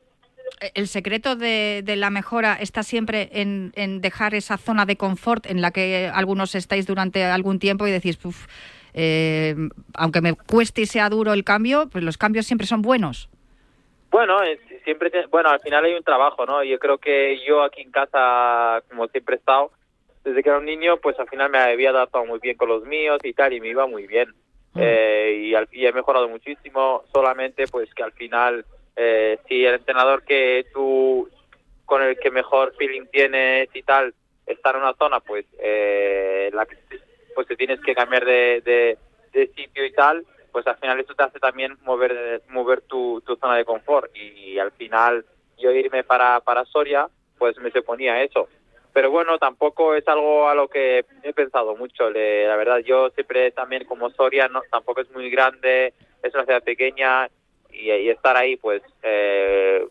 El 0.74 0.88
secreto 0.88 1.36
de, 1.36 1.84
de 1.86 1.96
la 1.96 2.10
mejora 2.10 2.55
está 2.55 2.81
siempre 2.81 3.29
en, 3.31 3.74
en, 3.75 4.01
dejar 4.01 4.34
esa 4.34 4.58
zona 4.58 4.88
de 4.88 4.96
confort 4.96 5.46
en 5.46 5.62
la 5.62 5.69
que 5.69 6.10
algunos 6.12 6.55
estáis 6.55 6.88
durante 6.88 7.24
algún 7.24 7.60
tiempo 7.60 7.86
y 7.86 7.91
decís, 7.91 8.17
Puf, 8.17 8.48
eh, 8.96 9.55
aunque 9.93 10.22
me 10.22 10.34
cueste 10.34 10.81
y 10.81 10.86
sea 10.88 11.10
duro 11.10 11.34
el 11.34 11.43
cambio, 11.43 11.88
pues 11.91 12.03
los 12.03 12.17
cambios 12.17 12.48
siempre 12.48 12.65
son 12.65 12.81
buenos. 12.81 13.29
Bueno, 14.10 14.41
eh, 14.41 14.60
siempre, 14.84 15.12
bueno, 15.27 15.50
al 15.50 15.60
final 15.60 15.86
hay 15.86 15.93
un 15.93 16.03
trabajo, 16.03 16.43
¿no? 16.48 16.63
Yo 16.63 16.79
creo 16.79 16.98
que 16.98 17.39
yo 17.48 17.62
aquí 17.62 17.81
en 17.81 17.91
casa, 17.91 18.81
como 18.89 19.08
siempre 19.10 19.36
he 19.36 19.38
estado, 19.38 19.69
desde 20.23 20.43
que 20.43 20.49
era 20.49 20.59
un 20.59 20.65
niño, 20.65 20.97
pues 20.97 21.17
al 21.19 21.29
final 21.29 21.49
me 21.49 21.59
había 21.59 21.91
adaptado 21.91 22.25
muy 22.25 22.39
bien 22.39 22.57
con 22.57 22.69
los 22.69 22.83
míos 22.83 23.19
y 23.23 23.33
tal, 23.33 23.53
y 23.53 23.61
me 23.61 23.69
iba 23.69 23.88
muy 23.88 24.07
bien. 24.07 24.29
Mm. 24.73 24.79
Eh, 24.81 25.41
y, 25.43 25.55
al, 25.55 25.67
y 25.71 25.85
he 25.85 25.93
mejorado 25.93 26.27
muchísimo, 26.27 27.03
solamente 27.11 27.67
pues 27.67 27.93
que 27.93 28.03
al 28.03 28.11
final, 28.11 28.65
eh, 28.95 29.39
si 29.47 29.65
el 29.65 29.75
entrenador 29.75 30.23
que 30.23 30.65
tú, 30.73 31.29
con 31.85 32.03
el 32.03 32.19
que 32.19 32.31
mejor 32.31 32.75
feeling 32.77 33.07
tienes 33.11 33.69
y 33.73 33.81
tal, 33.83 34.13
está 34.45 34.71
en 34.71 34.77
una 34.77 34.93
zona, 34.93 35.19
pues, 35.19 35.45
eh, 35.59 36.49
la, 36.53 36.67
pues 37.35 37.47
te 37.47 37.55
tienes 37.55 37.79
que 37.81 37.95
cambiar 37.95 38.25
de, 38.25 38.61
de, 38.61 38.97
de 39.31 39.47
sitio 39.55 39.85
y 39.85 39.93
tal, 39.93 40.25
pues 40.51 40.65
al 40.67 40.77
final 40.77 40.99
eso 40.99 41.13
te 41.15 41.23
hace 41.23 41.39
también 41.39 41.77
mover 41.83 42.41
mover 42.49 42.81
tu, 42.81 43.21
tu 43.21 43.35
zona 43.35 43.55
de 43.55 43.65
confort 43.65 44.11
y, 44.15 44.53
y, 44.53 44.59
al 44.59 44.71
final 44.71 45.25
yo 45.57 45.71
irme 45.71 46.03
para, 46.03 46.39
para 46.41 46.65
Soria 46.65 47.07
pues 47.38 47.57
me 47.59 47.71
se 47.71 47.81
ponía 47.81 48.21
eso 48.23 48.49
pero 48.93 49.12
bueno 49.12 49.38
tampoco 49.38 49.96
es 49.96 50.08
algo 50.08 50.50
a 50.50 50.55
lo 50.55 50.67
que 50.67 51.05
he 51.24 51.34
pensado 51.34 51.75
mucho. 51.75 52.10
Le, 52.10 52.48
la 52.48 52.55
verdad 52.55 52.79
yo 52.79 53.10
siempre 53.12 53.51
también 53.51 53.86
como 53.86 54.10
Soria 54.10 54.48
no 54.48 54.62
tampoco 54.72 55.01
es 55.01 55.12
muy 55.12 55.29
grande 55.29 55.93
es 56.22 56.34
una 56.34 56.46
ciudad 56.46 56.63
pequeña 56.63 57.29
y, 57.72 58.10
estar 58.10 58.36
ahí 58.36 58.58
pues 58.58 58.81
eh, 59.03 59.86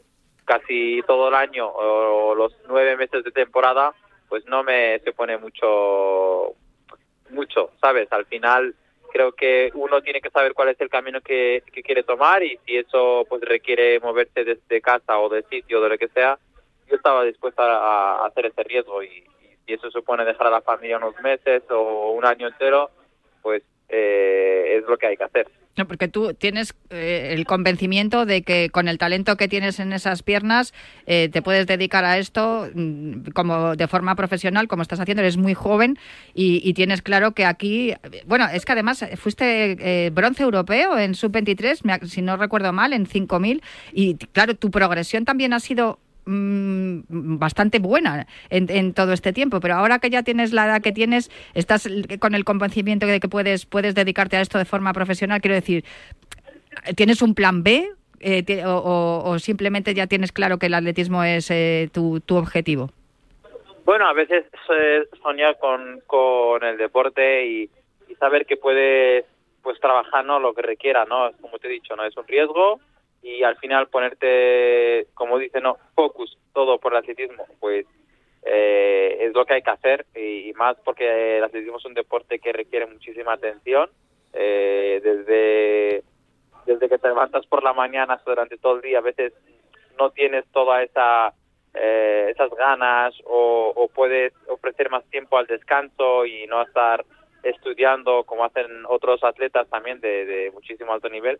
casi 0.44 1.02
todo 1.06 1.28
el 1.28 1.34
año 1.34 1.68
o 1.68 2.34
los 2.34 2.54
nueve 2.68 2.96
meses 2.96 3.24
de 3.24 3.30
temporada 3.30 3.94
pues 4.28 4.44
no 4.46 4.62
me 4.62 4.98
se 5.00 5.12
pone 5.12 5.38
mucho 5.38 6.54
mucho 7.30 7.70
sabes 7.80 8.12
al 8.12 8.26
final 8.26 8.74
creo 9.08 9.32
que 9.32 9.70
uno 9.74 10.00
tiene 10.02 10.20
que 10.20 10.30
saber 10.30 10.54
cuál 10.54 10.68
es 10.68 10.80
el 10.80 10.88
camino 10.88 11.20
que, 11.20 11.62
quiere 11.84 12.02
tomar 12.02 12.42
y 12.42 12.58
si 12.64 12.76
eso 12.76 13.24
pues 13.28 13.42
requiere 13.42 13.98
moverse 14.00 14.44
desde 14.44 14.80
casa 14.80 15.18
o 15.18 15.28
de 15.28 15.42
sitio 15.44 15.80
de 15.80 15.88
lo 15.88 15.98
que 15.98 16.08
sea, 16.08 16.38
yo 16.88 16.96
estaba 16.96 17.24
dispuesta 17.24 17.62
a, 17.62 18.26
hacer 18.26 18.46
ese 18.46 18.62
riesgo 18.64 19.02
y, 19.02 19.06
y, 19.06 19.56
si 19.66 19.74
eso 19.74 19.90
supone 19.90 20.24
dejar 20.24 20.46
a 20.46 20.50
la 20.50 20.62
familia 20.62 20.96
unos 20.96 21.14
meses 21.20 21.62
o 21.70 22.12
un 22.12 22.24
año 22.24 22.48
entero, 22.48 22.90
pues 23.42 23.62
eh, 23.88 24.78
es 24.78 24.88
lo 24.88 24.96
que 24.96 25.06
hay 25.06 25.16
que 25.16 25.24
hacer. 25.24 25.46
No, 25.78 25.86
porque 25.86 26.08
tú 26.08 26.34
tienes 26.34 26.74
eh, 26.90 27.30
el 27.32 27.46
convencimiento 27.46 28.26
de 28.26 28.42
que 28.42 28.68
con 28.68 28.88
el 28.88 28.98
talento 28.98 29.36
que 29.36 29.46
tienes 29.46 29.78
en 29.78 29.92
esas 29.92 30.24
piernas 30.24 30.74
eh, 31.06 31.28
te 31.32 31.40
puedes 31.40 31.68
dedicar 31.68 32.04
a 32.04 32.18
esto 32.18 32.68
mm, 32.74 33.30
como 33.32 33.76
de 33.76 33.86
forma 33.86 34.16
profesional, 34.16 34.66
como 34.66 34.82
estás 34.82 34.98
haciendo, 34.98 35.22
eres 35.22 35.36
muy 35.36 35.54
joven 35.54 35.96
y, 36.34 36.60
y 36.68 36.74
tienes 36.74 37.00
claro 37.00 37.30
que 37.30 37.46
aquí, 37.46 37.94
bueno, 38.26 38.48
es 38.52 38.64
que 38.64 38.72
además 38.72 39.04
fuiste 39.14 39.76
eh, 39.78 40.10
bronce 40.10 40.42
europeo 40.42 40.98
en 40.98 41.14
sub-23, 41.14 42.06
si 42.06 42.22
no 42.22 42.36
recuerdo 42.36 42.72
mal, 42.72 42.92
en 42.92 43.06
5000 43.06 43.62
y 43.92 44.16
claro, 44.16 44.56
tu 44.56 44.72
progresión 44.72 45.24
también 45.24 45.52
ha 45.52 45.60
sido 45.60 46.00
mmm, 46.28 47.38
bastante 47.38 47.78
buena 47.78 48.26
en, 48.50 48.66
en, 48.70 48.92
todo 48.92 49.12
este 49.12 49.32
tiempo, 49.32 49.60
pero 49.60 49.74
ahora 49.74 49.98
que 49.98 50.10
ya 50.10 50.22
tienes 50.22 50.52
la 50.52 50.66
edad 50.66 50.82
que 50.82 50.92
tienes, 50.92 51.30
estás 51.54 51.88
con 52.20 52.34
el 52.34 52.44
convencimiento 52.44 53.06
de 53.06 53.20
que 53.20 53.28
puedes, 53.28 53.66
puedes 53.66 53.94
dedicarte 53.94 54.36
a 54.36 54.40
esto 54.40 54.58
de 54.58 54.64
forma 54.64 54.92
profesional, 54.92 55.40
quiero 55.40 55.54
decir, 55.54 55.84
¿tienes 56.96 57.22
un 57.22 57.34
plan 57.34 57.62
B? 57.62 57.88
Eh, 58.20 58.64
o, 58.66 59.38
simplemente 59.38 59.94
ya 59.94 60.08
tienes 60.08 60.32
claro 60.32 60.58
que 60.58 60.66
el 60.66 60.74
atletismo 60.74 61.22
es 61.22 61.52
eh, 61.52 61.88
tu, 61.92 62.20
tu, 62.20 62.36
objetivo? 62.36 62.90
Bueno, 63.84 64.08
a 64.08 64.12
veces 64.12 64.44
soñar 65.22 65.56
con, 65.58 66.00
con 66.06 66.64
el 66.64 66.76
deporte 66.76 67.46
y, 67.46 67.70
y, 68.08 68.14
saber 68.16 68.44
que 68.44 68.56
puedes 68.56 69.24
pues 69.62 69.78
trabajar 69.78 70.24
no 70.24 70.40
lo 70.40 70.52
que 70.52 70.62
requiera, 70.62 71.04
¿no? 71.04 71.30
Como 71.40 71.60
te 71.60 71.68
he 71.68 71.70
dicho, 71.70 71.94
no 71.94 72.04
es 72.04 72.16
un 72.16 72.26
riesgo, 72.26 72.80
y 73.22 73.42
al 73.42 73.56
final 73.56 73.88
ponerte, 73.88 75.06
como 75.14 75.38
dice, 75.38 75.60
no, 75.60 75.76
focus 75.94 76.38
todo 76.52 76.78
por 76.78 76.92
el 76.92 76.98
atletismo, 76.98 77.46
pues 77.60 77.86
eh, 78.42 79.18
es 79.20 79.34
lo 79.34 79.44
que 79.44 79.54
hay 79.54 79.62
que 79.62 79.70
hacer 79.70 80.06
y, 80.14 80.48
y, 80.48 80.52
más 80.54 80.76
porque 80.84 81.38
el 81.38 81.44
atletismo 81.44 81.78
es 81.78 81.84
un 81.84 81.94
deporte 81.94 82.38
que 82.38 82.52
requiere 82.52 82.86
muchísima 82.86 83.32
atención 83.32 83.90
eh, 84.32 85.00
desde 85.02 86.04
desde 86.64 86.88
que 86.88 86.98
te 86.98 87.08
levantas 87.08 87.46
por 87.46 87.62
la 87.62 87.72
mañana 87.72 88.20
durante 88.24 88.56
todo 88.56 88.76
el 88.76 88.82
día 88.82 88.98
a 88.98 89.02
veces 89.02 89.32
no 89.98 90.10
tienes 90.10 90.46
toda 90.52 90.82
esa 90.82 91.34
eh, 91.74 92.28
esas 92.30 92.50
ganas 92.50 93.14
o, 93.24 93.72
o 93.74 93.88
puedes 93.88 94.32
ofrecer 94.48 94.88
más 94.88 95.04
tiempo 95.10 95.36
al 95.36 95.46
descanso 95.46 96.24
y 96.24 96.46
no 96.46 96.62
estar 96.62 97.04
estudiando 97.42 98.24
como 98.24 98.44
hacen 98.44 98.84
otros 98.86 99.22
atletas 99.24 99.68
también 99.68 100.00
de, 100.00 100.24
de 100.24 100.50
muchísimo 100.52 100.92
alto 100.92 101.08
nivel 101.08 101.38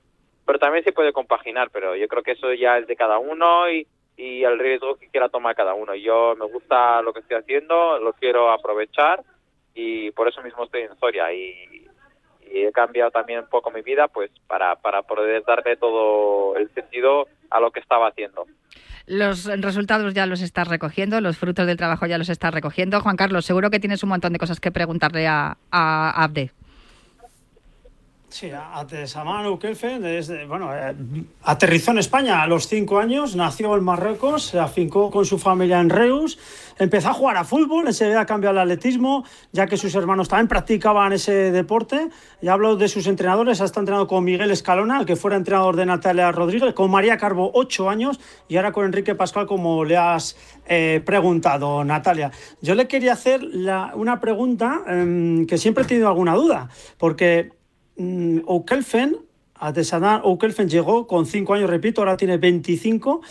pero 0.48 0.58
también 0.58 0.82
se 0.82 0.94
puede 0.94 1.12
compaginar, 1.12 1.68
pero 1.70 1.94
yo 1.94 2.08
creo 2.08 2.22
que 2.22 2.30
eso 2.30 2.54
ya 2.54 2.78
es 2.78 2.86
de 2.86 2.96
cada 2.96 3.18
uno 3.18 3.70
y, 3.70 3.86
y 4.16 4.44
el 4.44 4.58
riesgo 4.58 4.96
que 4.96 5.10
quiera 5.10 5.28
tomar 5.28 5.54
cada 5.54 5.74
uno. 5.74 5.94
Yo 5.94 6.34
me 6.38 6.46
gusta 6.46 7.02
lo 7.02 7.12
que 7.12 7.20
estoy 7.20 7.36
haciendo, 7.36 7.98
lo 7.98 8.14
quiero 8.14 8.50
aprovechar 8.50 9.22
y 9.74 10.10
por 10.12 10.26
eso 10.26 10.40
mismo 10.40 10.64
estoy 10.64 10.84
en 10.84 10.98
Soria 10.98 11.30
y, 11.34 11.86
y 12.50 12.64
he 12.64 12.72
cambiado 12.72 13.10
también 13.10 13.40
un 13.40 13.50
poco 13.50 13.70
mi 13.70 13.82
vida 13.82 14.08
pues 14.08 14.30
para, 14.46 14.76
para 14.76 15.02
poder 15.02 15.44
darle 15.44 15.76
todo 15.76 16.56
el 16.56 16.72
sentido 16.72 17.28
a 17.50 17.60
lo 17.60 17.70
que 17.70 17.80
estaba 17.80 18.08
haciendo. 18.08 18.46
Los 19.04 19.44
resultados 19.60 20.14
ya 20.14 20.24
los 20.24 20.40
estás 20.40 20.66
recogiendo, 20.66 21.20
los 21.20 21.36
frutos 21.36 21.66
del 21.66 21.76
trabajo 21.76 22.06
ya 22.06 22.16
los 22.16 22.30
estás 22.30 22.54
recogiendo. 22.54 23.02
Juan 23.02 23.16
Carlos, 23.16 23.44
seguro 23.44 23.68
que 23.68 23.80
tienes 23.80 24.02
un 24.02 24.08
montón 24.08 24.32
de 24.32 24.38
cosas 24.38 24.60
que 24.60 24.72
preguntarle 24.72 25.26
a, 25.26 25.58
a 25.70 26.24
Abde. 26.24 26.52
Sí, 28.30 28.50
Atesaman 28.52 29.56
Kelfen 29.56 30.02
desde, 30.02 30.44
bueno, 30.44 30.68
eh, 30.74 30.94
aterrizó 31.44 31.92
en 31.92 31.98
España 31.98 32.42
a 32.42 32.46
los 32.46 32.68
cinco 32.68 32.98
años, 32.98 33.34
nació 33.34 33.74
en 33.74 33.82
Marruecos, 33.82 34.44
se 34.44 34.58
afincó 34.58 35.10
con 35.10 35.24
su 35.24 35.38
familia 35.38 35.80
en 35.80 35.88
Reus, 35.88 36.38
empezó 36.78 37.08
a 37.08 37.14
jugar 37.14 37.38
a 37.38 37.44
fútbol, 37.44 37.86
enseguida 37.86 38.26
cambió 38.26 38.50
al 38.50 38.58
atletismo, 38.58 39.24
ya 39.52 39.66
que 39.66 39.78
sus 39.78 39.94
hermanos 39.94 40.28
también 40.28 40.46
practicaban 40.46 41.14
ese 41.14 41.50
deporte. 41.50 42.10
Y 42.42 42.48
hablo 42.48 42.76
de 42.76 42.88
sus 42.88 43.06
entrenadores, 43.06 43.62
ha 43.62 43.64
estado 43.64 43.80
entrenado 43.80 44.06
con 44.06 44.22
Miguel 44.24 44.50
Escalona, 44.50 45.06
que 45.06 45.16
fuera 45.16 45.38
entrenador 45.38 45.76
de 45.76 45.86
Natalia 45.86 46.30
Rodríguez, 46.30 46.74
con 46.74 46.90
María 46.90 47.16
Carbo, 47.16 47.50
ocho 47.54 47.88
años, 47.88 48.20
y 48.46 48.56
ahora 48.56 48.72
con 48.72 48.84
Enrique 48.84 49.14
Pascual, 49.14 49.46
como 49.46 49.86
le 49.86 49.96
has 49.96 50.36
eh, 50.66 51.02
preguntado, 51.04 51.82
Natalia. 51.82 52.30
Yo 52.60 52.74
le 52.74 52.88
quería 52.88 53.14
hacer 53.14 53.40
una 53.94 54.20
pregunta 54.20 54.82
eh, 54.86 55.46
que 55.48 55.56
siempre 55.56 55.84
he 55.84 55.86
tenido 55.86 56.08
alguna 56.08 56.34
duda, 56.34 56.68
porque 56.98 57.57
O'Kelfen, 58.46 59.16
Artesanal 59.54 60.20
O'Kelfen 60.24 60.68
llegó 60.68 61.06
con 61.06 61.26
5 61.26 61.54
años, 61.54 61.70
repito, 61.70 62.00
ahora 62.00 62.16
tiene 62.16 62.36
25. 62.36 63.22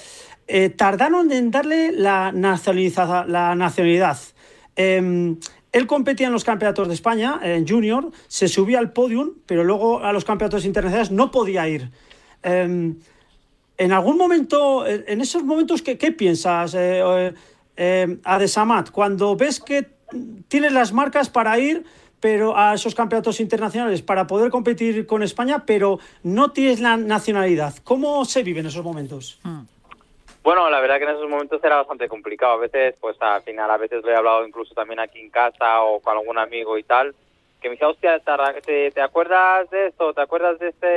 Eh, 0.48 0.70
tardaron 0.70 1.32
en 1.32 1.52
darle 1.52 1.92
la, 1.92 2.32
la 2.32 3.56
nacionalidad. 3.56 4.18
Eh, 4.76 5.36
él 5.72 5.88
competía 5.88 6.28
en 6.28 6.34
los 6.34 6.44
campeonatos 6.44 6.88
de 6.88 6.94
España, 6.94 7.40
en 7.44 7.68
junior, 7.68 8.12
se 8.28 8.48
subía 8.48 8.80
al 8.80 8.94
podium, 8.94 9.34
pero 9.46 9.64
luego 9.64 10.04
a 10.04 10.14
los 10.14 10.26
campeonatos 10.26 10.66
internacionales 10.66 11.12
no 11.12 11.30
podía 11.32 11.68
ir. 11.68 11.92
Eh, 12.44 12.94
en 13.78 13.92
algún 13.92 14.18
momento, 14.18 14.88
en 14.88 15.22
esos 15.22 15.44
momentos, 15.44 15.84
¿qué, 15.84 15.98
qué 16.00 16.12
piensas, 16.12 16.74
eh, 16.74 17.34
eh, 17.76 18.18
Adesamat? 18.24 18.90
Cuando 18.90 19.36
ves 19.36 19.60
que 19.60 19.88
tienes 20.48 20.72
las 20.72 20.94
marcas 20.94 21.30
para 21.30 21.60
ir 21.60 21.84
pero 22.20 22.58
a 22.58 22.74
esos 22.74 22.96
campeonatos 22.96 23.40
internacionales 23.40 24.02
para 24.02 24.26
poder 24.28 24.50
competir 24.50 25.06
con 25.06 25.24
España, 25.24 25.64
pero 25.66 26.00
no 26.24 26.52
tienes 26.52 26.80
la 26.80 26.98
nacionalidad. 26.98 27.76
¿Cómo 27.84 28.26
se 28.26 28.44
vive 28.44 28.62
en 28.62 28.68
esos 28.68 28.84
momentos? 28.84 29.40
Mm. 29.44 29.62
Bueno, 30.44 30.70
la 30.70 30.80
verdad 30.80 30.98
que 30.98 31.04
en 31.04 31.10
esos 31.10 31.30
momentos 31.30 31.62
era 31.62 31.76
bastante 31.76 32.08
complicado. 32.08 32.54
A 32.54 32.58
veces, 32.58 32.96
pues 33.02 33.18
al 33.20 33.42
final, 33.44 33.70
a 33.70 33.76
veces 33.78 34.02
lo 34.02 34.10
he 34.10 34.16
hablado 34.16 34.48
incluso 34.48 34.74
también 34.74 35.00
aquí 35.00 35.20
en 35.20 35.30
casa 35.30 35.82
o 35.82 36.00
con 36.00 36.18
algún 36.18 36.38
amigo 36.38 36.78
y 36.78 36.84
tal, 36.84 37.14
que 37.62 37.68
me 37.68 37.74
dice, 37.74 37.86
hostia, 37.86 38.22
¿te, 38.66 38.92
te 38.92 39.02
acuerdas 39.02 39.70
de 39.70 39.88
esto? 39.88 40.14
¿Te 40.14 40.22
acuerdas 40.22 40.58
de 40.60 40.70
este, 40.70 40.88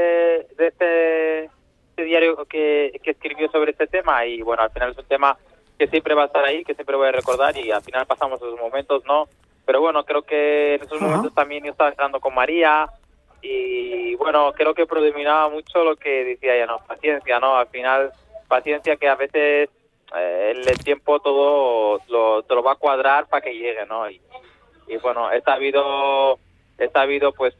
de 0.57 0.67
este, 0.69 1.45
este 1.45 2.05
diario 2.05 2.45
que, 2.45 3.01
que 3.03 3.11
escribió 3.11 3.51
sobre 3.51 3.73
este 3.73 3.89
tema? 3.89 4.25
Y 4.25 4.41
bueno, 4.43 4.63
al 4.63 4.71
final 4.71 4.93
es 4.93 4.99
un 4.99 5.07
tema 5.07 5.37
que 5.77 5.89
siempre 5.89 6.15
va 6.15 6.23
a 6.23 6.27
estar 6.27 6.45
ahí, 6.45 6.63
que 6.63 6.75
siempre 6.75 6.95
voy 6.95 7.09
a 7.09 7.13
recordar 7.13 7.57
y 7.57 7.73
al 7.73 7.83
final 7.83 8.07
pasamos 8.07 8.41
esos 8.41 8.61
momentos, 8.61 9.03
¿no? 9.05 9.29
Pero 9.65 9.81
bueno, 9.81 10.05
creo 10.05 10.23
que 10.23 10.75
en 10.75 10.83
esos 10.83 11.01
momentos 11.01 11.35
también 11.35 11.65
yo 11.65 11.71
estaba 11.71 11.91
entrenando 11.91 12.21
con 12.21 12.35
María 12.35 12.89
y 13.43 14.15
bueno, 14.17 14.53
creo 14.53 14.75
que 14.75 14.87
predominaba 14.87 15.49
mucho 15.49 15.85
lo 15.85 15.97
que 15.97 16.25
decía 16.25 16.57
ella, 16.57 16.67
no, 16.67 16.79
paciencia, 16.87 17.39
¿no? 17.39 17.57
Al 17.57 17.69
final, 17.69 18.13
paciencia 18.49 18.97
que 18.97 19.09
a 19.09 19.15
veces 19.15 19.71
eh, 20.17 20.55
el, 20.55 20.79
tiempo 20.85 21.21
todo 21.21 22.01
lo, 22.09 22.43
te 22.43 22.55
lo 22.55 22.63
va 22.63 22.73
a 22.73 22.77
cuadrar 22.77 23.27
para 23.29 23.43
que 23.43 23.55
llegue, 23.55 23.87
¿no? 23.87 24.11
Y, 24.11 24.21
y 24.89 24.97
bueno, 24.97 25.31
he 25.31 25.41
sabido, 25.41 26.39
he 26.79 26.89
sabido 26.89 27.33
pues 27.33 27.55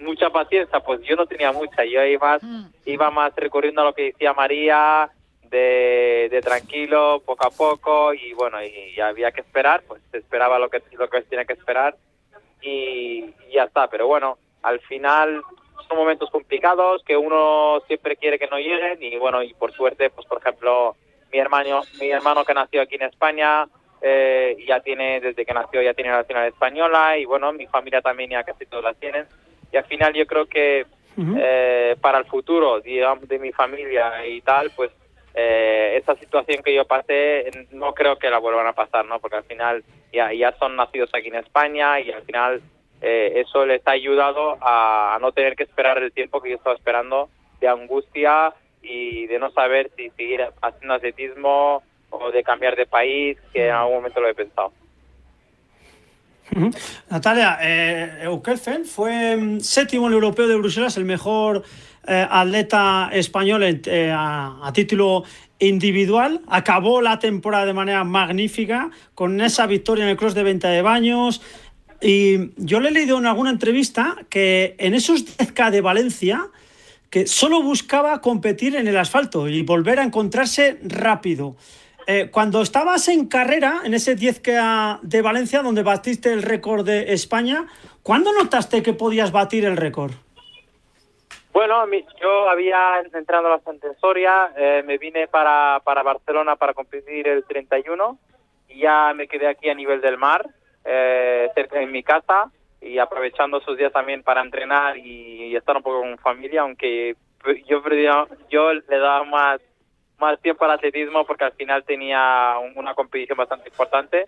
mucha 0.00 0.30
paciencia, 0.30 0.80
pues 0.80 1.00
yo 1.02 1.16
no 1.16 1.26
tenía 1.26 1.52
mucha, 1.52 1.84
yo 1.84 2.04
iba, 2.04 2.38
iba 2.84 3.10
más 3.10 3.34
recurriendo 3.36 3.82
a 3.82 3.84
lo 3.84 3.94
que 3.94 4.04
decía 4.04 4.32
María, 4.32 5.10
de, 5.50 6.28
de 6.30 6.40
tranquilo, 6.40 7.22
poco 7.26 7.46
a 7.46 7.50
poco, 7.50 8.14
y 8.14 8.32
bueno, 8.34 8.62
y, 8.62 8.94
y 8.96 9.00
había 9.00 9.32
que 9.32 9.40
esperar, 9.40 9.82
pues 9.86 10.00
se 10.10 10.18
esperaba 10.18 10.58
lo 10.58 10.68
que, 10.68 10.82
lo 10.92 11.08
que 11.10 11.22
se 11.22 11.28
tenía 11.28 11.44
que 11.44 11.54
esperar, 11.54 11.96
y, 12.62 13.24
y 13.48 13.52
ya 13.54 13.64
está, 13.64 13.88
pero 13.88 14.06
bueno, 14.06 14.38
al 14.62 14.80
final 14.80 15.42
son 15.88 15.98
momentos 15.98 16.30
complicados 16.30 17.02
que 17.04 17.16
uno 17.16 17.82
siempre 17.88 18.16
quiere 18.16 18.38
que 18.38 18.46
no 18.46 18.58
lleguen, 18.58 19.02
y 19.02 19.16
bueno, 19.18 19.42
y 19.42 19.52
por 19.54 19.72
suerte, 19.72 20.10
pues 20.10 20.26
por 20.26 20.38
ejemplo, 20.38 20.94
mi 21.32 21.38
hermano, 21.38 21.82
mi 22.00 22.10
hermano 22.10 22.44
que 22.44 22.54
nació 22.54 22.82
aquí 22.82 22.94
en 22.94 23.02
España, 23.02 23.66
eh, 24.02 24.56
ya 24.66 24.80
tiene, 24.80 25.20
desde 25.20 25.44
que 25.44 25.52
nació 25.52 25.82
ya 25.82 25.94
tiene 25.94 26.10
la 26.10 26.18
nacional 26.18 26.46
española, 26.46 27.18
y 27.18 27.24
bueno, 27.24 27.52
mi 27.52 27.66
familia 27.66 28.00
también 28.00 28.30
ya 28.30 28.44
casi 28.44 28.66
todos 28.66 28.84
la 28.84 28.94
tienen, 28.94 29.26
y 29.72 29.76
al 29.76 29.84
final 29.84 30.14
yo 30.14 30.26
creo 30.26 30.46
que 30.46 30.86
Ujú. 31.16 31.34
eh, 31.38 31.96
para 32.00 32.18
el 32.18 32.24
futuro, 32.26 32.80
digamos, 32.80 33.26
de 33.28 33.38
mi 33.40 33.50
familia 33.50 34.24
y 34.26 34.40
tal, 34.42 34.70
pues 34.76 34.90
eh, 35.34 35.98
esa 36.00 36.16
situación 36.16 36.62
que 36.62 36.74
yo 36.74 36.84
pasé 36.86 37.50
no 37.70 37.94
creo 37.94 38.18
que 38.18 38.30
la 38.30 38.38
vuelvan 38.38 38.66
a 38.66 38.72
pasar, 38.72 39.04
¿no? 39.04 39.20
Porque 39.20 39.36
al 39.36 39.44
final 39.44 39.84
ya, 40.12 40.32
ya 40.32 40.52
son 40.58 40.76
nacidos 40.76 41.10
aquí 41.14 41.28
en 41.28 41.36
España 41.36 42.00
y 42.00 42.10
al 42.10 42.22
final 42.22 42.62
eh, 43.00 43.32
eso 43.36 43.64
les 43.64 43.86
ha 43.86 43.92
ayudado 43.92 44.58
a, 44.60 45.14
a 45.14 45.18
no 45.18 45.32
tener 45.32 45.56
que 45.56 45.62
esperar 45.62 45.98
el 45.98 46.12
tiempo 46.12 46.40
que 46.40 46.50
yo 46.50 46.56
estaba 46.56 46.76
esperando 46.76 47.28
de 47.60 47.68
angustia 47.68 48.52
y 48.82 49.26
de 49.26 49.38
no 49.38 49.50
saber 49.50 49.90
si 49.96 50.10
seguir 50.10 50.42
haciendo 50.62 50.94
atletismo 50.94 51.82
o 52.10 52.30
de 52.30 52.42
cambiar 52.42 52.76
de 52.76 52.86
país, 52.86 53.38
que 53.52 53.66
en 53.66 53.72
algún 53.72 53.96
momento 53.96 54.20
lo 54.20 54.28
he 54.28 54.34
pensado. 54.34 54.72
Natalia, 57.08 57.58
eh, 57.62 58.22
Eukelfen 58.22 58.84
fue 58.84 59.36
mm, 59.36 59.60
séptimo 59.60 60.06
en 60.06 60.12
el 60.12 60.14
europeo 60.14 60.48
de 60.48 60.56
Bruselas, 60.56 60.96
el 60.96 61.04
mejor 61.04 61.62
eh, 62.10 62.26
atleta 62.28 63.08
español 63.12 63.62
eh, 63.62 64.12
a, 64.12 64.68
título 64.74 65.22
individual. 65.60 66.40
Acabó 66.48 67.00
la 67.00 67.20
temporada 67.20 67.66
de 67.66 67.72
manera 67.72 68.02
magnífica 68.02 68.90
con 69.14 69.40
esa 69.40 69.68
victoria 69.68 70.02
en 70.02 70.10
el 70.10 70.16
cross 70.16 70.34
de 70.34 70.42
venta 70.42 70.70
de 70.70 70.82
baños. 70.82 71.40
Y 72.00 72.50
yo 72.56 72.80
le 72.80 72.88
he 72.88 72.92
leído 72.92 73.16
en 73.16 73.26
alguna 73.26 73.50
entrevista 73.50 74.16
que 74.28 74.74
en 74.78 74.94
esos 74.94 75.24
10K 75.24 75.70
de 75.70 75.80
Valencia, 75.82 76.48
que 77.10 77.28
solo 77.28 77.62
buscaba 77.62 78.20
competir 78.20 78.74
en 78.74 78.88
el 78.88 78.96
asfalto 78.96 79.48
y 79.48 79.62
volver 79.62 80.00
a 80.00 80.02
encontrarse 80.02 80.80
rápido. 80.82 81.54
Eh, 82.08 82.28
cuando 82.32 82.60
estabas 82.60 83.06
en 83.06 83.26
carrera, 83.26 83.82
en 83.84 83.94
ese 83.94 84.16
10K 84.16 84.98
de 85.02 85.22
Valencia, 85.22 85.62
donde 85.62 85.84
batiste 85.84 86.32
el 86.32 86.42
récord 86.42 86.84
de 86.84 87.12
España, 87.12 87.66
¿cuándo 88.02 88.32
notaste 88.32 88.82
que 88.82 88.94
podías 88.94 89.30
batir 89.30 89.64
el 89.64 89.76
récord? 89.76 90.12
Bueno, 91.60 91.84
yo 92.22 92.48
había 92.48 93.02
entrado 93.12 93.50
bastante 93.50 93.86
en 93.86 93.94
Soria, 93.98 94.50
eh, 94.56 94.82
me 94.86 94.96
vine 94.96 95.28
para, 95.28 95.78
para 95.84 96.02
Barcelona 96.02 96.56
para 96.56 96.72
competir 96.72 97.28
el 97.28 97.44
31 97.44 98.18
y 98.70 98.80
ya 98.80 99.12
me 99.14 99.28
quedé 99.28 99.46
aquí 99.46 99.68
a 99.68 99.74
nivel 99.74 100.00
del 100.00 100.16
mar, 100.16 100.48
eh, 100.86 101.50
cerca 101.54 101.78
de 101.78 101.84
mi 101.84 102.02
casa 102.02 102.50
y 102.80 102.96
aprovechando 102.96 103.58
esos 103.58 103.76
días 103.76 103.92
también 103.92 104.22
para 104.22 104.40
entrenar 104.40 104.96
y, 104.96 105.54
estar 105.54 105.76
un 105.76 105.82
poco 105.82 106.00
con 106.00 106.16
familia, 106.16 106.62
aunque 106.62 107.14
yo, 107.66 107.82
yo, 108.48 108.72
le 108.72 108.98
daba 108.98 109.24
más, 109.24 109.60
más 110.18 110.40
tiempo 110.40 110.64
al 110.64 110.70
atletismo 110.70 111.26
porque 111.26 111.44
al 111.44 111.52
final 111.52 111.84
tenía 111.84 112.54
un- 112.58 112.72
una 112.74 112.94
competición 112.94 113.36
bastante 113.36 113.68
importante 113.68 114.24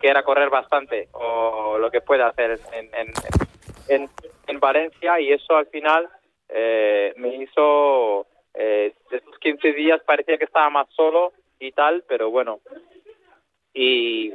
que 0.00 0.06
era 0.06 0.22
correr 0.22 0.50
bastante 0.50 1.08
o 1.10 1.78
lo 1.78 1.90
que 1.90 2.00
pueda 2.00 2.28
hacer 2.28 2.60
en, 2.72 2.94
en, 2.94 3.12
en, 3.88 4.10
en 4.46 4.60
Valencia 4.60 5.18
y 5.18 5.32
eso 5.32 5.56
al 5.56 5.66
final 5.66 6.08
eh, 6.48 7.12
me 7.16 7.36
hizo 7.36 8.26
eh, 8.54 8.94
de 9.10 9.16
esos 9.18 9.38
15 9.38 9.72
días 9.72 10.00
parecía 10.04 10.38
que 10.38 10.44
estaba 10.44 10.70
más 10.70 10.88
solo 10.94 11.32
y 11.58 11.72
tal, 11.72 12.04
pero 12.08 12.30
bueno. 12.30 12.60
Y, 13.74 14.32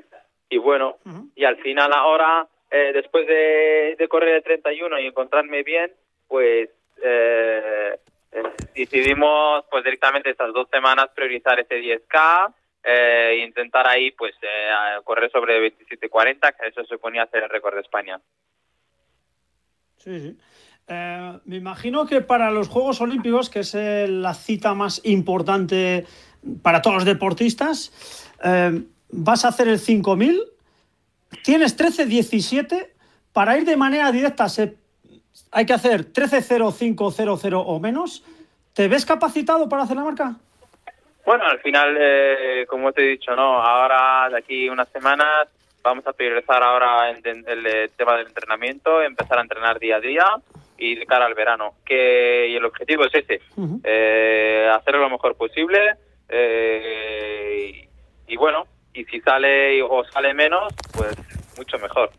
y 0.49 0.57
bueno, 0.57 0.97
y 1.35 1.45
al 1.45 1.57
final 1.57 1.91
ahora, 1.93 2.47
eh, 2.69 2.91
después 2.93 3.25
de, 3.25 3.95
de 3.97 4.07
correr 4.07 4.35
el 4.35 4.43
31 4.43 4.99
y 4.99 5.07
encontrarme 5.07 5.63
bien, 5.63 5.91
pues 6.27 6.69
eh, 7.01 7.97
eh, 8.31 8.43
decidimos 8.75 9.65
pues 9.69 9.83
directamente 9.83 10.29
estas 10.29 10.53
dos 10.53 10.69
semanas 10.69 11.09
priorizar 11.15 11.59
ese 11.59 11.75
10K 11.81 12.53
eh, 12.83 13.29
e 13.31 13.45
intentar 13.45 13.87
ahí 13.87 14.11
pues 14.11 14.33
eh, 14.41 14.69
a 14.69 15.01
correr 15.03 15.31
sobre 15.31 15.71
27.40, 15.75 16.55
que 16.55 16.67
eso 16.67 16.83
suponía 16.85 17.23
hacer 17.23 17.43
el 17.43 17.49
récord 17.49 17.75
de 17.75 17.81
España. 17.81 18.19
Sí, 19.97 20.19
sí. 20.19 20.37
Eh, 20.93 21.39
me 21.45 21.55
imagino 21.55 22.05
que 22.05 22.19
para 22.19 22.51
los 22.51 22.67
Juegos 22.67 22.99
Olímpicos, 22.99 23.49
que 23.49 23.59
es 23.61 23.73
eh, 23.75 24.07
la 24.09 24.33
cita 24.33 24.73
más 24.73 24.99
importante 25.05 26.05
para 26.61 26.81
todos 26.81 26.95
los 26.97 27.05
deportistas, 27.05 28.27
eh, 28.43 28.81
vas 29.09 29.45
a 29.45 29.49
hacer 29.49 29.69
el 29.69 29.79
5000, 29.79 30.41
tienes 31.43 31.77
13-17, 31.77 32.89
para 33.31 33.57
ir 33.57 33.63
de 33.63 33.77
manera 33.77 34.11
directa 34.11 34.49
se- 34.49 34.75
hay 35.53 35.65
que 35.65 35.71
hacer 35.71 36.11
13-0500 36.11 37.63
o 37.65 37.79
menos. 37.79 38.23
¿Te 38.73 38.89
ves 38.89 39.05
capacitado 39.05 39.69
para 39.69 39.83
hacer 39.83 39.95
la 39.95 40.03
marca? 40.03 40.35
Bueno, 41.25 41.45
al 41.45 41.59
final, 41.59 41.97
como 42.67 42.91
te 42.91 43.01
he 43.05 43.09
dicho, 43.11 43.33
no. 43.35 43.61
Ahora, 43.61 44.27
de 44.29 44.37
aquí 44.39 44.67
unas 44.67 44.89
semanas, 44.89 45.47
vamos 45.83 46.05
a 46.07 46.11
priorizar 46.13 46.61
ahora 46.63 47.09
el, 47.11 47.25
el, 47.25 47.65
el 47.65 47.89
tema 47.91 48.17
del 48.17 48.27
entrenamiento, 48.27 49.01
empezar 49.01 49.37
a 49.37 49.41
entrenar 49.41 49.79
día 49.79 49.97
a 49.97 49.99
día 50.01 50.25
y 50.81 50.95
de 50.95 51.05
cara 51.05 51.25
al 51.27 51.35
verano. 51.35 51.75
Que 51.85 52.47
y 52.49 52.55
el 52.55 52.65
objetivo 52.65 53.05
es 53.05 53.13
ese, 53.13 53.39
Ujú. 53.55 53.79
eh, 53.83 54.67
hacerlo 54.73 55.01
lo 55.01 55.09
mejor 55.11 55.35
posible 55.37 55.77
eh, 56.27 57.87
y, 58.27 58.33
y 58.33 58.35
bueno, 58.37 58.65
y 58.93 59.05
si 59.05 59.21
sale 59.21 59.81
o 59.83 60.03
sale 60.11 60.33
menos, 60.33 60.73
pues 60.93 61.15
mucho 61.57 61.77
mejor. 61.79 62.09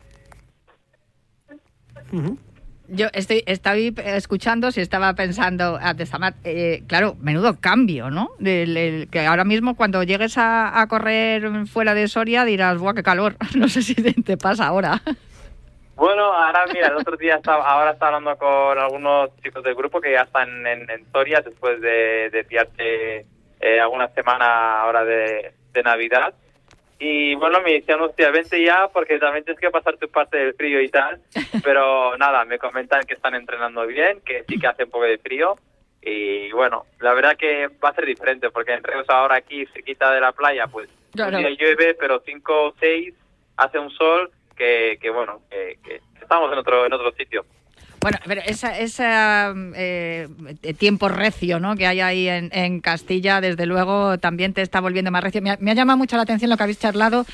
Yo 2.89 3.07
estoy, 3.13 3.43
estoy 3.47 3.93
escuchando, 3.97 4.71
si 4.71 4.81
estaba 4.81 5.13
pensando, 5.15 5.79
ah, 5.81 5.95
eh, 6.43 6.83
claro, 6.87 7.15
menudo 7.21 7.59
cambio, 7.59 8.09
¿no? 8.11 8.31
El- 8.43 9.07
que 9.09 9.21
ahora 9.25 9.45
mismo 9.45 9.75
cuando 9.75 10.03
llegues 10.03 10.37
a, 10.37 10.79
a 10.79 10.87
correr 10.87 11.65
fuera 11.65 11.93
de 11.95 12.07
Soria 12.07 12.45
dirás, 12.45 12.77
¡buah, 12.77 12.93
qué 12.93 13.03
calor! 13.03 13.35
No 13.55 13.67
sé 13.67 13.81
si 13.81 13.95
te, 13.95 14.13
te 14.13 14.37
pasa 14.37 14.67
ahora. 14.67 15.01
Bueno, 15.95 16.23
ahora 16.33 16.65
mira, 16.73 16.87
el 16.87 16.95
otro 16.97 17.15
día 17.17 17.35
estaba, 17.35 17.65
ahora 17.69 17.91
está 17.91 18.07
hablando 18.07 18.35
con 18.37 18.77
algunos 18.77 19.29
chicos 19.41 19.63
del 19.63 19.75
grupo 19.75 20.01
que 20.01 20.11
ya 20.11 20.21
están 20.21 20.65
en, 20.65 20.89
en 20.89 21.11
Soria 21.11 21.41
después 21.41 21.79
de, 21.81 22.29
de 22.31 22.43
pillarse 22.43 23.25
eh, 23.59 23.79
alguna 23.79 24.07
semana 24.09 24.81
ahora 24.81 25.05
de, 25.05 25.53
de 25.71 25.83
Navidad. 25.83 26.33
Y 26.99 27.35
bueno, 27.35 27.59
me 27.61 27.73
decían, 27.73 28.01
hostia, 28.01 28.31
vente 28.31 28.63
ya 28.63 28.87
porque 28.87 29.19
también 29.19 29.43
tienes 29.43 29.59
que 29.59 29.69
pasar 29.69 29.97
tu 29.97 30.09
parte 30.09 30.37
del 30.37 30.53
frío 30.55 30.81
y 30.81 30.89
tal. 30.89 31.21
Pero 31.63 32.17
nada, 32.17 32.43
me 32.45 32.57
comentan 32.57 33.03
que 33.03 33.13
están 33.13 33.35
entrenando 33.35 33.85
bien, 33.85 34.21
que 34.21 34.43
sí 34.47 34.57
que 34.57 34.67
hace 34.67 34.85
un 34.85 34.89
poco 34.89 35.03
de 35.05 35.17
frío. 35.17 35.57
Y 36.01 36.51
bueno, 36.53 36.85
la 36.99 37.13
verdad 37.13 37.37
que 37.37 37.67
va 37.83 37.89
a 37.89 37.93
ser 37.93 38.05
diferente 38.05 38.49
porque 38.49 38.73
en 38.73 38.83
Reus 38.83 39.05
ahora 39.09 39.35
aquí, 39.35 39.65
cerquita 39.67 40.11
de 40.11 40.21
la 40.21 40.31
playa, 40.31 40.67
pues 40.67 40.89
Claro. 41.13 41.37
un 41.37 41.43
día 41.43 41.51
llueve, 41.51 41.93
pero 41.93 42.21
5 42.25 42.63
o 42.65 42.73
6 42.79 43.13
hace 43.57 43.77
un 43.79 43.91
sol 43.91 44.31
que, 44.55 44.97
que 45.01 45.09
bueno, 45.09 45.41
que, 45.49 45.77
que 45.83 46.01
estamos 46.21 46.51
en 46.51 46.59
otro, 46.59 46.85
en 46.85 46.93
otro 46.93 47.11
sitio. 47.13 47.45
Bueno, 48.03 48.17
pero 48.25 48.41
ese 48.45 48.83
esa, 48.83 49.53
eh, 49.55 50.27
tiempo 50.77 51.07
recio 51.07 51.61
¿no? 51.61 51.77
que 51.77 51.87
hay 51.87 52.01
ahí 52.01 52.27
en, 52.27 52.49
en 52.51 52.81
Castilla, 52.81 53.39
desde 53.39 53.65
luego 53.65 54.17
también 54.17 54.53
te 54.53 54.61
está 54.61 54.81
volviendo 54.81 55.09
más 55.09 55.23
recio. 55.23 55.41
Me 55.41 55.51
ha, 55.51 55.73
llamado 55.73 55.97
mucho 55.97 56.17
la 56.17 56.23
atención 56.23 56.49
lo 56.49 56.57
que 56.57 56.63
habéis 56.63 56.79
charlado 56.79 57.25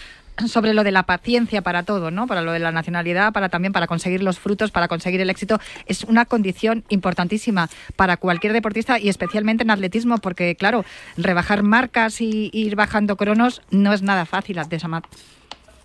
sobre 0.45 0.75
lo 0.75 0.84
de 0.84 0.91
la 0.91 1.03
paciencia 1.03 1.63
para 1.63 1.82
todo, 1.82 2.12
¿no? 2.12 2.27
Para 2.27 2.43
lo 2.43 2.51
de 2.51 2.60
la 2.60 2.71
nacionalidad, 2.71 3.34
para 3.34 3.49
también 3.49 3.73
para 3.73 3.88
conseguir 3.88 4.21
los 4.21 4.38
frutos, 4.38 4.69
para 4.69 4.88
conseguir 4.88 5.19
el 5.21 5.32
éxito, 5.32 5.60
es 5.88 6.03
una 6.03 6.25
condición 6.25 6.84
importantísima 6.89 7.67
para 7.95 8.17
cualquier 8.17 8.53
deportista 8.53 8.99
y 8.99 9.10
especialmente 9.10 9.63
en 9.63 9.71
atletismo, 9.71 10.19
porque 10.19 10.55
claro, 10.55 10.86
rebajar 11.17 11.63
marcas 11.63 12.21
y 12.21 12.51
ir 12.53 12.75
bajando 12.75 13.15
cronos 13.15 13.63
no 13.71 13.91
es 13.91 14.03
nada 14.03 14.27
fácil 14.27 14.62
de 14.69 14.79
Samat. 14.79 15.05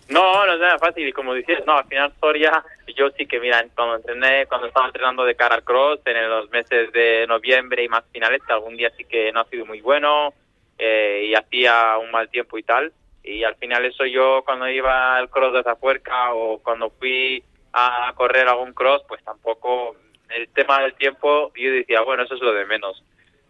No, 0.07 0.45
no 0.45 0.53
es 0.53 0.59
nada 0.59 0.77
fácil 0.77 1.07
y 1.07 1.11
como 1.11 1.33
dices, 1.33 1.65
no, 1.65 1.77
al 1.77 1.87
final 1.87 2.13
Soria, 2.19 2.63
yo 2.95 3.09
sí 3.11 3.25
que 3.25 3.39
mira, 3.39 3.65
cuando 3.73 3.95
entrené, 3.95 4.45
cuando 4.45 4.67
estaba 4.67 4.85
entrenando 4.85 5.25
de 5.25 5.35
cara 5.35 5.55
al 5.55 5.63
cross 5.63 5.99
en 6.05 6.29
los 6.29 6.49
meses 6.51 6.91
de 6.91 7.25
noviembre 7.27 7.83
y 7.83 7.89
más 7.89 8.03
finales, 8.11 8.41
algún 8.49 8.77
día 8.77 8.91
sí 8.95 9.03
que 9.05 9.31
no 9.31 9.39
ha 9.39 9.45
sido 9.45 9.65
muy 9.65 9.81
bueno 9.81 10.33
eh, 10.77 11.25
y 11.27 11.33
hacía 11.33 11.97
un 11.97 12.11
mal 12.11 12.29
tiempo 12.29 12.57
y 12.57 12.63
tal, 12.63 12.93
y 13.23 13.43
al 13.43 13.55
final 13.55 13.83
eso 13.85 14.05
yo 14.05 14.43
cuando 14.45 14.69
iba 14.69 15.17
al 15.17 15.29
cross 15.29 15.53
de 15.53 15.63
Zapuerca 15.63 16.33
o 16.33 16.59
cuando 16.59 16.91
fui 16.91 17.43
a 17.73 18.13
correr 18.15 18.47
algún 18.47 18.73
cross, 18.73 19.01
pues 19.07 19.23
tampoco 19.23 19.95
el 20.29 20.47
tema 20.49 20.81
del 20.81 20.93
tiempo, 20.93 21.51
yo 21.55 21.71
decía, 21.71 22.01
bueno, 22.01 22.23
eso 22.23 22.35
es 22.35 22.41
lo 22.41 22.53
de 22.53 22.65
menos. 22.65 23.03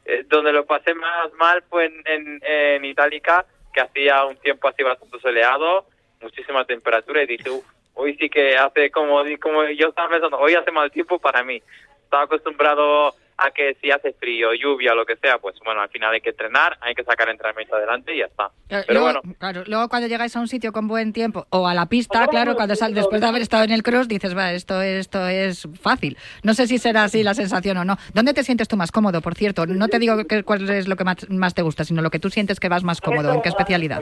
Eh, 0.06 0.24
donde 0.28 0.54
lo 0.54 0.66
pasé 0.66 0.94
más 0.94 1.34
mal 1.34 1.64
fue 1.70 1.86
en, 1.86 2.02
en, 2.06 2.42
en 2.44 2.86
Itálica, 2.86 3.46
que 3.74 3.82
hacía 3.82 4.24
un 4.24 4.38
tiempo 4.38 4.70
así 4.70 4.84
bastante 4.84 5.20
soleado, 5.20 5.88
muchísima 6.22 6.66
temperatura 6.66 7.24
y 7.24 7.28
dije, 7.28 7.50
hoy 7.94 8.16
sí 8.18 8.30
que 8.30 8.58
hace 8.58 8.92
como, 8.92 9.24
como 9.42 9.64
yo 9.66 9.90
estaba 9.90 10.10
pensando, 10.10 10.38
hoy 10.38 10.56
hace 10.56 10.72
mal 10.72 10.92
tiempo 10.92 11.20
para 11.20 11.44
mí. 11.44 11.62
Estaba 12.04 12.24
acostumbrado 12.24 13.14
a 13.38 13.52
que 13.52 13.76
si 13.82 13.92
hace 13.92 14.14
frío, 14.14 14.54
lluvia, 14.54 14.94
lo 14.94 15.06
que 15.06 15.18
sea, 15.18 15.38
pues 15.40 15.56
bueno, 15.64 15.82
al 15.82 15.90
final 15.90 16.14
hay 16.14 16.22
que 16.22 16.30
entrenar, 16.30 16.78
hay 16.82 16.96
que 16.96 17.04
sacar 17.04 17.30
entrenamiento 17.30 17.76
adelante 17.76 18.16
y 18.16 18.20
ya 18.20 18.26
está. 18.26 18.50
Pero 18.68 18.84
luego, 18.88 19.06
bueno. 19.06 19.22
Claro, 19.38 19.64
luego 19.68 19.90
cuando 19.90 20.08
llegáis 20.08 20.36
a 20.36 20.40
un 20.40 20.48
sitio 20.48 20.72
con 20.72 20.88
buen 20.88 21.12
tiempo 21.12 21.46
o 21.50 21.68
a 21.68 21.74
la 21.74 21.88
pista, 21.88 22.28
claro, 22.28 22.56
cuando 22.56 22.76
sal, 22.76 22.94
después 22.94 23.22
de 23.22 23.28
haber 23.28 23.42
estado 23.42 23.64
en 23.64 23.72
el 23.72 23.84
cross 23.84 24.08
dices, 24.08 24.38
va, 24.38 24.54
esto, 24.54 24.82
esto 24.82 25.28
es 25.28 25.68
fácil. 25.82 26.18
No 26.44 26.54
sé 26.54 26.68
si 26.68 26.78
será 26.78 27.04
así 27.04 27.24
la 27.24 27.34
sensación 27.34 27.78
o 27.78 27.86
no. 27.86 27.98
¿Dónde 28.14 28.34
te 28.34 28.44
sientes 28.44 28.68
tú 28.68 28.78
más 28.78 28.92
cómodo, 28.92 29.22
por 29.22 29.36
cierto? 29.36 29.66
No 29.66 29.88
te 29.88 30.00
digo 30.00 30.26
que, 30.26 30.44
cuál 30.44 30.70
es 30.70 30.88
lo 30.88 30.96
que 30.96 31.04
más, 31.04 31.30
más, 31.30 31.54
te 31.54 31.62
gusta, 31.62 31.84
sino 31.84 32.02
lo 32.02 32.10
que 32.10 32.20
tú 32.20 32.30
sientes 32.30 32.60
que 32.60 32.70
vas 32.70 32.84
más 32.84 33.02
cómodo. 33.02 33.34
¿En 33.34 33.42
qué 33.42 33.50
especialidad? 33.50 34.02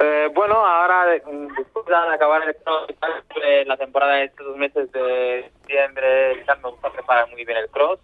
Eh, 0.00 0.28
bueno, 0.32 0.54
ahora 0.64 1.06
después 1.06 1.86
de 1.86 1.94
acabar 2.14 2.42
el 2.46 2.54
cross, 2.56 2.86
la 3.66 3.76
temporada 3.76 4.14
de 4.14 4.24
estos 4.26 4.46
dos 4.46 4.56
meses 4.56 4.90
de 4.92 5.50
diciembre, 5.60 6.44
me 6.62 6.70
gusta 6.70 6.90
preparar 6.92 7.28
muy 7.30 7.44
bien 7.44 7.58
el 7.58 7.68
cross 7.68 7.98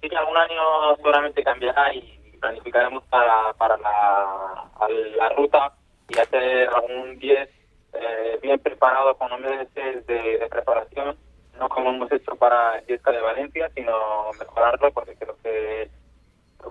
sí 0.00 0.08
algún 0.14 0.36
año 0.36 0.96
seguramente 0.96 1.42
cambiará 1.42 1.94
y 1.94 2.38
planificaremos 2.40 3.04
para, 3.04 3.52
para 3.54 3.76
la, 3.78 4.68
la 5.16 5.28
ruta 5.30 5.72
y 6.08 6.18
hacer 6.18 6.68
algún 6.68 7.18
10 7.18 7.48
eh, 7.92 8.38
bien 8.42 8.58
preparado 8.60 9.16
con 9.16 9.30
meses 9.42 10.06
de, 10.06 10.38
de, 10.38 10.48
preparación, 10.48 11.16
no 11.58 11.68
como 11.68 11.90
hemos 11.90 12.10
hecho 12.12 12.34
para 12.36 12.80
10 12.82 13.02
de 13.02 13.20
Valencia, 13.20 13.70
sino 13.74 14.32
mejorarlo 14.38 14.92
porque 14.92 15.16
creo 15.16 15.36
que 15.42 15.90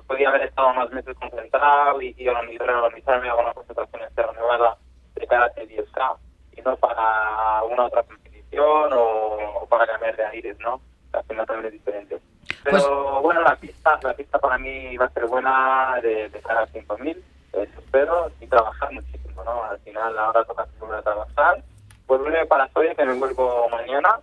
podía 0.08 0.30
haber 0.30 0.44
estado 0.44 0.74
más 0.74 0.90
meses 0.92 1.16
concentrado 1.18 2.02
y, 2.02 2.16
y 2.18 2.28
organizar, 2.28 2.70
organizarme 2.70 3.30
alguna 3.30 3.54
concentración 3.54 4.02
renovada 4.16 4.78
de 5.16 5.28
cara 5.28 5.46
a 5.46 5.56
10K 5.56 6.18
y 6.58 6.62
no 6.62 6.76
para 6.78 7.64
una 7.64 7.86
otra 7.86 8.04
competición 8.04 8.94
o, 8.94 9.62
o 9.62 9.68
para 9.68 9.88
cambiar 9.88 10.16
de 10.16 10.26
aires, 10.26 10.58
¿no? 10.60 10.82
Al 11.14 11.24
final 11.24 11.46
también 11.46 11.66
es 11.68 11.74
diferente. 11.74 12.20
Pero 12.64 12.78
pues... 12.78 13.24
bueno, 13.24 13.42
la 13.42 13.56
pista, 13.56 14.00
la 14.04 14.14
pista 14.14 14.40
para 14.40 14.58
mí 14.58 14.98
va 14.98 15.06
a 15.06 15.10
ser 15.10 15.26
buena 15.26 16.00
de, 16.02 16.30
de 16.30 16.42
cara 16.42 16.62
a 16.62 16.68
5.000, 16.68 17.18
eso 17.54 17.80
espero, 17.80 18.32
y 18.40 18.48
trabajar 18.48 18.92
muchísimo, 18.92 19.44
¿no? 19.44 19.64
Al 19.64 19.80
final 19.80 20.18
ahora 20.18 20.44
toca 20.44 20.68
volver 20.80 21.00
a 21.00 21.02
trabajar, 21.02 21.64
vuelve 22.08 22.46
para 22.46 22.68
Soria, 22.70 22.96
que 22.96 23.06
me 23.06 23.14
vuelvo 23.14 23.68
mañana, 23.70 24.20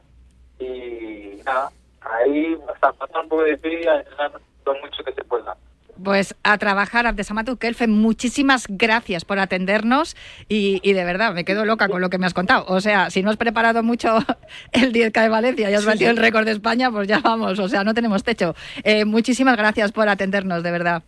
y 0.59 1.41
nada, 1.45 1.71
ahí 2.01 2.59
hasta 2.73 2.93
pasar 2.93 3.23
un 3.23 3.29
poco 3.29 3.43
de 3.43 3.53
a 3.53 3.55
entrenar 3.99 4.33
lo 4.65 4.75
mucho 4.75 5.05
que 5.05 5.13
se 5.13 5.25
pueda. 5.25 5.57
Pues 6.03 6.35
a 6.43 6.59
trabajar, 6.59 7.07
Abdesamatu 7.07 7.57
Kelfe, 7.57 7.87
muchísimas 7.87 8.67
gracias 8.69 9.25
por 9.25 9.39
atendernos 9.39 10.17
y, 10.49 10.81
y, 10.83 10.93
de 10.93 11.05
verdad 11.05 11.33
me 11.33 11.45
quedo 11.45 11.65
loca 11.65 11.89
con 11.89 12.01
lo 12.03 12.11
que 12.11 12.19
me 12.19 12.27
has 12.27 12.35
contado. 12.35 12.67
O 12.69 12.81
sea, 12.81 13.11
si 13.11 13.23
no 13.23 13.31
has 13.31 13.37
preparado 13.37 13.83
mucho 13.83 14.19
el 14.73 14.93
10K 14.93 15.23
de 15.23 15.29
Valencia 15.29 15.71
y 15.71 15.75
has 15.75 15.83
sí, 15.83 15.87
batido 15.87 16.11
sí. 16.11 16.17
el 16.17 16.23
récord 16.23 16.45
de 16.45 16.53
España, 16.53 16.91
pues 16.91 17.09
ya 17.09 17.21
vamos, 17.21 17.59
o 17.59 17.69
sea, 17.69 17.83
no 17.83 17.95
tenemos 17.95 18.25
techo. 18.25 18.55
Eh, 18.85 19.05
muchísimas 19.05 19.57
gracias 19.57 19.93
por 19.93 20.09
atendernos, 20.09 20.63
de 20.63 20.71
verdad. 20.71 21.03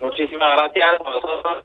Muchísimas 0.00 0.56
gracias 0.56 1.00
a 1.00 1.02
vosotros. 1.02 1.64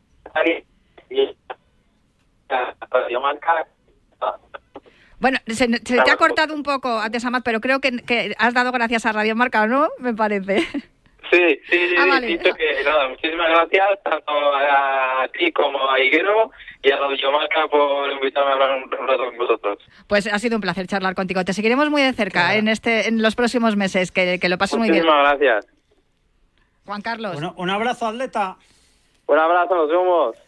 Bueno, 5.20 5.40
se, 5.48 5.56
se 5.56 5.78
te 5.78 6.12
ha 6.12 6.18
cortado 6.18 6.54
un 6.54 6.62
poco, 6.62 6.90
Abdesamat, 6.90 7.44
pero 7.44 7.60
creo 7.60 7.82
que, 7.82 7.98
que 8.04 8.36
has 8.38 8.54
dado 8.54 8.72
gracias 8.72 9.06
a 9.06 9.12
Radio 9.12 9.36
Marca, 9.36 9.66
¿no? 9.66 9.90
Me 10.00 10.14
parece. 10.14 10.68
Sí, 11.32 11.62
sí, 11.70 11.90
sí, 11.90 11.96
ah, 11.98 12.06
vale. 12.08 12.28
dicho 12.28 12.54
que 12.54 12.84
nada, 12.84 13.10
muchísimas 13.10 13.50
gracias 13.50 14.04
tanto 14.04 14.32
a 14.32 15.28
ti 15.38 15.52
como 15.52 15.90
a 15.90 16.00
Higuero 16.00 16.52
y 16.82 16.92
a 16.92 16.98
Radio 16.98 17.32
Marca 17.32 17.68
por 17.68 18.12
invitarme 18.12 18.52
a 18.52 18.54
hablar 18.54 18.84
un, 18.84 19.08
rato 19.08 19.26
con 19.26 19.38
vosotros. 19.38 19.78
Pues 20.08 20.28
ha 20.28 20.40
sido 20.40 20.56
un 20.56 20.62
placer 20.62 20.88
charlar 20.88 21.16
contigo. 21.16 21.44
Te 21.44 21.54
seguiremos 21.54 21.90
muy 21.90 22.02
de 22.02 22.13
cerca 22.13 22.46
claro. 22.46 22.60
en 22.60 22.68
este 22.68 23.08
en 23.08 23.22
los 23.22 23.36
próximos 23.36 23.76
meses, 23.76 24.12
que, 24.12 24.40
que 24.40 24.50
lo 24.50 24.58
pases 24.58 24.78
muy 24.78 24.90
bien. 24.90 25.06
Muchísimas 25.06 25.40
gracias. 25.40 25.68
Juan 26.86 27.02
Carlos. 27.02 27.34
Bueno, 27.34 27.54
un 27.58 27.70
abrazo, 27.70 28.08
atleta. 28.08 28.56
Un 29.28 29.38
abrazo, 29.38 29.76
nos 29.76 29.90
vemos. 29.90 30.47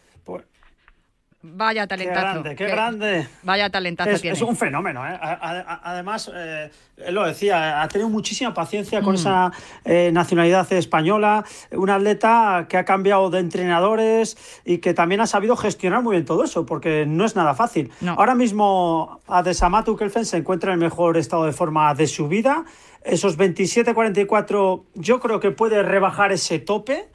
Vaya 1.42 1.86
talentazo. 1.86 2.20
Qué 2.20 2.32
grande, 2.32 2.56
qué, 2.56 2.66
grande. 2.66 3.28
Vaya 3.42 3.70
talentazo 3.70 4.10
es, 4.10 4.20
tiene. 4.20 4.36
Es 4.36 4.42
un 4.42 4.56
fenómeno, 4.56 5.06
¿eh? 5.08 5.18
Además, 5.20 6.30
eh, 6.34 6.70
él 6.98 7.14
lo 7.14 7.24
decía, 7.24 7.80
ha 7.80 7.88
tenido 7.88 8.10
muchísima 8.10 8.52
paciencia 8.52 9.00
con 9.00 9.14
mm. 9.14 9.16
esa 9.16 9.52
eh, 9.86 10.10
nacionalidad 10.12 10.70
española, 10.74 11.42
un 11.72 11.88
atleta 11.88 12.66
que 12.68 12.76
ha 12.76 12.84
cambiado 12.84 13.30
de 13.30 13.38
entrenadores 13.38 14.36
y 14.66 14.78
que 14.78 14.92
también 14.92 15.22
ha 15.22 15.26
sabido 15.26 15.56
gestionar 15.56 16.02
muy 16.02 16.16
bien 16.16 16.26
todo 16.26 16.44
eso, 16.44 16.66
porque 16.66 17.06
no 17.06 17.24
es 17.24 17.34
nada 17.34 17.54
fácil. 17.54 17.90
No. 18.02 18.16
Ahora 18.18 18.34
mismo 18.34 19.22
Adesamatu 19.26 19.96
Kelfen 19.96 20.26
se 20.26 20.36
encuentra 20.36 20.74
en 20.74 20.78
el 20.78 20.84
mejor 20.84 21.16
estado 21.16 21.46
de 21.46 21.52
forma 21.52 21.94
de 21.94 22.06
su 22.06 22.28
vida. 22.28 22.66
Esos 23.02 23.38
27-44 23.38 24.82
yo 24.92 25.20
creo 25.20 25.40
que 25.40 25.52
puede 25.52 25.82
rebajar 25.82 26.32
ese 26.32 26.58
tope. 26.58 27.08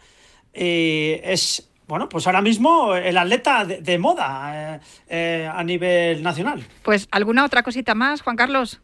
Es 0.51 1.69
bueno, 1.87 2.09
pues 2.09 2.25
ahora 2.27 2.41
mismo 2.41 2.95
el 2.95 3.17
atleta 3.17 3.65
de, 3.65 3.81
de 3.81 3.97
moda 3.97 4.75
eh, 4.75 4.79
eh, 5.07 5.51
a 5.51 5.63
nivel 5.63 6.23
nacional. 6.23 6.65
Pues 6.83 7.07
alguna 7.11 7.45
otra 7.45 7.63
cosita 7.63 7.93
más, 7.95 8.21
Juan 8.21 8.35
Carlos. 8.35 8.81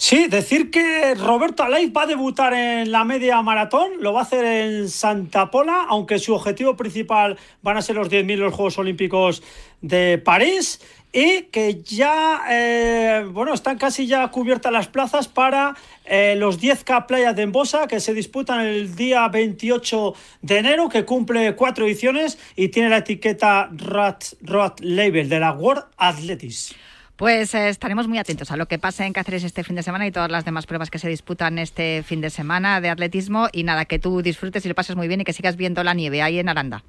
Sí, 0.00 0.28
decir 0.28 0.70
que 0.70 1.16
Roberto 1.16 1.64
Aleix 1.64 1.90
va 1.94 2.02
a 2.02 2.06
debutar 2.06 2.54
en 2.54 2.92
la 2.92 3.02
media 3.02 3.42
maratón, 3.42 3.94
lo 3.98 4.12
va 4.12 4.20
a 4.20 4.22
hacer 4.22 4.44
en 4.44 4.88
Santa 4.88 5.50
Pola, 5.50 5.86
aunque 5.88 6.20
su 6.20 6.34
objetivo 6.34 6.76
principal 6.76 7.36
van 7.62 7.76
a 7.76 7.82
ser 7.82 7.96
los 7.96 8.08
10.000 8.08 8.36
los 8.36 8.54
Juegos 8.54 8.78
Olímpicos 8.78 9.42
de 9.80 10.18
París 10.18 10.80
y 11.12 11.44
que 11.44 11.82
ya, 11.82 12.42
eh, 12.50 13.24
bueno, 13.30 13.54
están 13.54 13.78
casi 13.78 14.06
ya 14.06 14.28
cubiertas 14.28 14.72
las 14.72 14.88
plazas 14.88 15.26
para 15.26 15.74
eh, 16.04 16.34
los 16.36 16.60
10K 16.60 17.06
Playas 17.06 17.34
de 17.34 17.42
Embosa 17.42 17.86
que 17.86 18.00
se 18.00 18.12
disputan 18.12 18.60
el 18.60 18.94
día 18.94 19.26
28 19.28 20.14
de 20.42 20.58
enero, 20.58 20.88
que 20.88 21.04
cumple 21.04 21.54
cuatro 21.54 21.86
ediciones 21.86 22.38
y 22.56 22.68
tiene 22.68 22.90
la 22.90 22.98
etiqueta 22.98 23.70
Rat, 23.72 24.24
Rat 24.42 24.80
Label 24.80 25.28
de 25.28 25.40
la 25.40 25.52
World 25.52 25.84
Athletics. 25.96 26.74
Pues 27.16 27.52
eh, 27.54 27.68
estaremos 27.68 28.06
muy 28.06 28.18
atentos 28.18 28.52
a 28.52 28.56
lo 28.56 28.66
que 28.66 28.78
pase 28.78 29.04
en 29.04 29.12
Cáceres 29.12 29.42
este 29.42 29.64
fin 29.64 29.74
de 29.74 29.82
semana 29.82 30.06
y 30.06 30.12
todas 30.12 30.30
las 30.30 30.44
demás 30.44 30.66
pruebas 30.66 30.88
que 30.88 31.00
se 31.00 31.08
disputan 31.08 31.58
este 31.58 32.04
fin 32.04 32.20
de 32.20 32.30
semana 32.30 32.80
de 32.80 32.90
atletismo. 32.90 33.48
Y 33.50 33.64
nada, 33.64 33.86
que 33.86 33.98
tú 33.98 34.22
disfrutes 34.22 34.64
y 34.64 34.68
lo 34.68 34.76
pases 34.76 34.94
muy 34.94 35.08
bien 35.08 35.22
y 35.22 35.24
que 35.24 35.32
sigas 35.32 35.56
viendo 35.56 35.82
la 35.82 35.94
nieve 35.94 36.22
ahí 36.22 36.38
en 36.38 36.48
Aranda. 36.48 36.84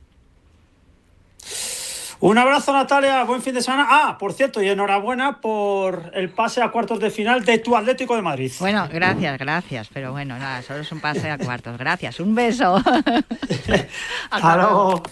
Un 2.22 2.38
abrazo, 2.38 2.74
Natalia. 2.74 3.24
Buen 3.24 3.42
fin 3.42 3.54
de 3.54 3.62
semana. 3.62 3.88
Ah, 3.90 4.18
por 4.18 4.34
cierto, 4.34 4.62
y 4.62 4.68
enhorabuena 4.68 5.40
por 5.40 6.12
el 6.14 6.30
pase 6.30 6.62
a 6.62 6.70
cuartos 6.70 7.00
de 7.00 7.12
final 7.12 7.46
de 7.46 7.60
tu 7.60 7.78
Atlético 7.78 8.16
de 8.16 8.22
Madrid. 8.22 8.52
Bueno, 8.60 8.88
gracias, 8.92 9.38
gracias. 9.38 9.88
Pero 9.94 10.12
bueno, 10.12 10.38
nada, 10.38 10.62
solo 10.62 10.80
es 10.80 10.92
un 10.92 11.00
pase 11.00 11.32
a 11.32 11.38
cuartos. 11.38 11.78
Gracias. 11.78 12.20
Un 12.20 12.36
beso. 12.36 12.76
Hasta 14.32 14.56
luego. 14.58 15.04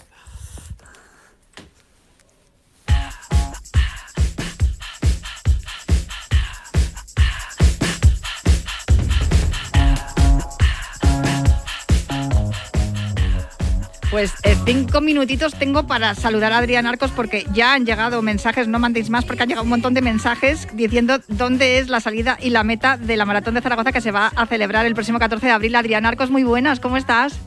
Pues 14.18 14.34
eh, 14.42 14.56
cinco 14.66 15.00
minutitos 15.00 15.54
tengo 15.54 15.86
para 15.86 16.12
saludar 16.16 16.52
a 16.52 16.58
Adrián 16.58 16.88
Arcos 16.88 17.12
porque 17.12 17.46
ya 17.52 17.74
han 17.74 17.86
llegado 17.86 18.20
mensajes, 18.20 18.66
no 18.66 18.80
mandéis 18.80 19.10
más 19.10 19.24
porque 19.24 19.44
han 19.44 19.48
llegado 19.48 19.62
un 19.62 19.70
montón 19.70 19.94
de 19.94 20.02
mensajes 20.02 20.66
diciendo 20.72 21.20
dónde 21.28 21.78
es 21.78 21.88
la 21.88 22.00
salida 22.00 22.36
y 22.42 22.50
la 22.50 22.64
meta 22.64 22.96
de 22.96 23.16
la 23.16 23.24
Maratón 23.26 23.54
de 23.54 23.60
Zaragoza 23.60 23.92
que 23.92 24.00
se 24.00 24.10
va 24.10 24.32
a 24.34 24.46
celebrar 24.46 24.86
el 24.86 24.94
próximo 24.94 25.20
14 25.20 25.46
de 25.46 25.52
abril. 25.52 25.76
Adrián 25.76 26.04
Arcos, 26.04 26.30
muy 26.30 26.42
buenas, 26.42 26.80
¿cómo 26.80 26.96
estás? 26.96 27.38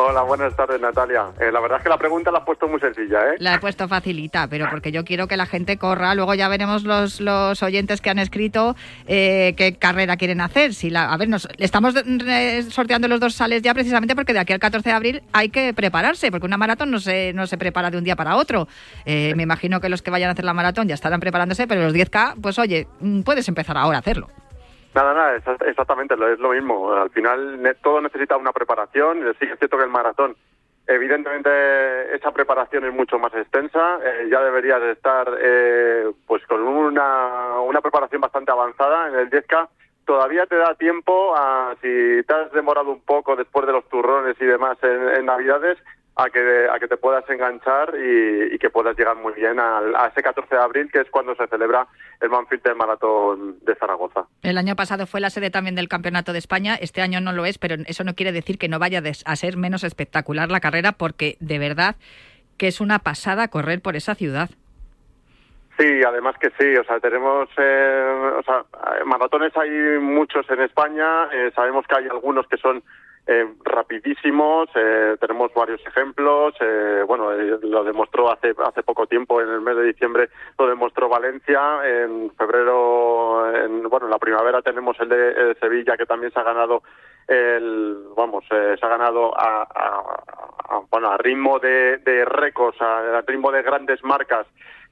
Hola, 0.00 0.22
buenas 0.22 0.54
tardes, 0.54 0.80
Natalia. 0.80 1.32
Eh, 1.40 1.50
la 1.50 1.58
verdad 1.58 1.78
es 1.78 1.82
que 1.82 1.88
la 1.88 1.98
pregunta 1.98 2.30
la 2.30 2.38
has 2.38 2.44
puesto 2.44 2.68
muy 2.68 2.78
sencilla, 2.78 3.18
¿eh? 3.32 3.36
La 3.40 3.54
he 3.54 3.58
puesto 3.58 3.88
facilita, 3.88 4.46
pero 4.46 4.70
porque 4.70 4.92
yo 4.92 5.04
quiero 5.04 5.26
que 5.26 5.36
la 5.36 5.44
gente 5.44 5.76
corra. 5.76 6.14
Luego 6.14 6.34
ya 6.34 6.46
veremos 6.46 6.84
los, 6.84 7.20
los 7.20 7.60
oyentes 7.64 8.00
que 8.00 8.08
han 8.08 8.20
escrito 8.20 8.76
eh, 9.08 9.54
qué 9.56 9.74
carrera 9.74 10.16
quieren 10.16 10.40
hacer. 10.40 10.72
Si 10.72 10.88
la, 10.88 11.12
a 11.12 11.16
ver, 11.16 11.28
nos 11.28 11.48
estamos 11.58 11.94
sorteando 12.70 13.08
los 13.08 13.18
dos 13.18 13.34
sales 13.34 13.60
ya 13.62 13.74
precisamente 13.74 14.14
porque 14.14 14.32
de 14.32 14.38
aquí 14.38 14.52
al 14.52 14.60
14 14.60 14.88
de 14.88 14.94
abril 14.94 15.22
hay 15.32 15.48
que 15.48 15.74
prepararse, 15.74 16.30
porque 16.30 16.46
una 16.46 16.58
maratón 16.58 16.92
no 16.92 17.00
se, 17.00 17.32
no 17.32 17.48
se 17.48 17.58
prepara 17.58 17.90
de 17.90 17.98
un 17.98 18.04
día 18.04 18.14
para 18.14 18.36
otro. 18.36 18.68
Eh, 19.04 19.32
me 19.34 19.42
imagino 19.42 19.80
que 19.80 19.88
los 19.88 20.00
que 20.00 20.12
vayan 20.12 20.28
a 20.28 20.34
hacer 20.34 20.44
la 20.44 20.54
maratón 20.54 20.86
ya 20.86 20.94
estarán 20.94 21.18
preparándose, 21.18 21.66
pero 21.66 21.82
los 21.82 21.92
10K, 21.92 22.36
pues 22.40 22.56
oye, 22.60 22.86
mm, 23.00 23.22
puedes 23.22 23.48
empezar 23.48 23.76
ahora 23.76 23.96
a 23.96 24.00
hacerlo. 24.00 24.28
Nada, 24.94 25.14
nada, 25.14 25.36
exactamente, 25.66 26.14
es 26.14 26.38
lo 26.38 26.50
mismo. 26.50 26.92
Al 26.92 27.10
final 27.10 27.76
todo 27.82 28.00
necesita 28.00 28.36
una 28.36 28.52
preparación. 28.52 29.20
Sí 29.38 29.46
es 29.46 29.58
cierto 29.58 29.76
que 29.76 29.84
el 29.84 29.90
maratón 29.90 30.36
Evidentemente 30.88 31.50
esa 32.16 32.32
preparación 32.32 32.86
es 32.86 32.94
mucho 32.94 33.18
más 33.18 33.34
extensa, 33.34 33.98
eh, 34.02 34.28
ya 34.30 34.40
deberías 34.40 34.82
estar 34.84 35.28
eh, 35.38 36.10
pues 36.26 36.42
con 36.46 36.62
una, 36.62 37.60
una 37.60 37.82
preparación 37.82 38.22
bastante 38.22 38.52
avanzada 38.52 39.08
en 39.08 39.16
el 39.16 39.28
10K. 39.28 39.68
Todavía 40.06 40.46
te 40.46 40.56
da 40.56 40.74
tiempo 40.76 41.34
si 41.82 42.22
te 42.22 42.34
has 42.34 42.50
demorado 42.52 42.90
un 42.90 43.02
poco 43.02 43.36
después 43.36 43.66
de 43.66 43.74
los 43.74 43.86
turrones 43.90 44.34
y 44.40 44.46
demás 44.46 44.78
en, 44.82 45.10
en 45.10 45.26
Navidades, 45.26 45.76
a 46.20 46.30
que, 46.30 46.66
a 46.68 46.78
que 46.80 46.88
te 46.88 46.96
puedas 46.96 47.22
enganchar 47.30 47.94
y, 47.96 48.54
y 48.54 48.58
que 48.58 48.70
puedas 48.70 48.98
llegar 48.98 49.16
muy 49.16 49.32
bien 49.34 49.60
al- 49.60 49.94
a, 49.94 50.08
ese 50.08 50.20
14 50.20 50.52
de 50.52 50.60
abril, 50.60 50.90
que 50.92 51.00
es 51.00 51.08
cuando 51.10 51.32
se 51.36 51.46
celebra 51.46 51.86
el 52.20 52.28
Manfield 52.28 52.64
del 52.64 52.74
Maratón 52.74 53.58
de 53.64 53.76
Zaragoza. 53.76 54.26
El 54.42 54.58
año 54.58 54.74
pasado 54.74 55.06
fue 55.06 55.20
la 55.20 55.30
sede 55.30 55.50
también 55.50 55.76
del 55.76 55.88
Campeonato 55.88 56.32
de 56.32 56.40
España, 56.40 56.74
este 56.74 57.02
año 57.02 57.20
no 57.20 57.32
lo 57.32 57.46
es, 57.46 57.58
pero 57.58 57.76
eso 57.86 58.02
no 58.02 58.14
quiere 58.16 58.32
decir 58.32 58.58
que 58.58 58.68
no 58.68 58.80
vaya 58.80 59.00
a 59.24 59.36
ser 59.36 59.56
menos 59.56 59.84
espectacular 59.84 60.50
la 60.50 60.58
carrera, 60.58 60.90
porque 60.90 61.36
de 61.38 61.60
verdad 61.60 61.94
que 62.56 62.66
es 62.66 62.80
una 62.80 62.98
pasada 62.98 63.46
correr 63.46 63.80
por 63.80 63.94
esa 63.94 64.16
ciudad. 64.16 64.50
Sí, 65.78 66.02
además 66.04 66.34
que 66.40 66.50
sí, 66.58 66.76
o 66.76 66.82
sea, 66.82 66.98
tenemos, 66.98 67.48
eh, 67.56 68.32
o 68.36 68.42
sea, 68.42 68.64
eh, 69.00 69.04
maratones 69.04 69.56
hay 69.56 69.70
muchos 70.00 70.50
en 70.50 70.62
España, 70.62 71.28
eh, 71.32 71.52
sabemos 71.54 71.86
que 71.86 71.94
hay 71.94 72.08
algunos 72.08 72.48
que 72.48 72.56
son 72.56 72.82
eh, 73.30 73.46
rapidísimos, 73.62 74.70
eh, 74.74 75.16
tenemos 75.20 75.52
varios 75.52 75.86
ejemplos, 75.86 76.54
eh, 76.60 77.04
bueno, 77.06 77.30
eh, 77.30 77.58
lo 77.60 77.84
demostró 77.84 78.32
hace 78.32 78.54
hace 78.64 78.82
poco 78.82 79.06
tiempo, 79.06 79.42
en 79.42 79.50
el 79.50 79.60
mes 79.60 79.76
de 79.76 79.84
diciembre 79.84 80.30
lo 80.58 80.66
demostró 80.66 81.10
Valencia, 81.10 81.80
en 81.84 82.30
febrero, 82.38 83.54
en, 83.54 83.82
bueno, 83.82 84.06
en 84.06 84.12
la 84.12 84.18
primavera 84.18 84.62
tenemos 84.62 84.98
el 85.00 85.10
de, 85.10 85.56
Sevilla 85.60 85.98
que 85.98 86.06
también 86.06 86.32
se 86.32 86.40
ha 86.40 86.42
ganado 86.42 86.82
el, 87.26 87.98
vamos, 88.16 88.44
eh, 88.50 88.76
se 88.80 88.86
ha 88.86 88.88
ganado 88.88 89.30
a, 89.38 90.82
bueno, 90.90 91.10
a 91.10 91.18
ritmo 91.18 91.58
de, 91.58 92.24
récords, 92.24 92.80
a 92.80 93.20
ritmo 93.26 93.52
de 93.52 93.62
grandes 93.62 94.02
marcas, 94.04 94.46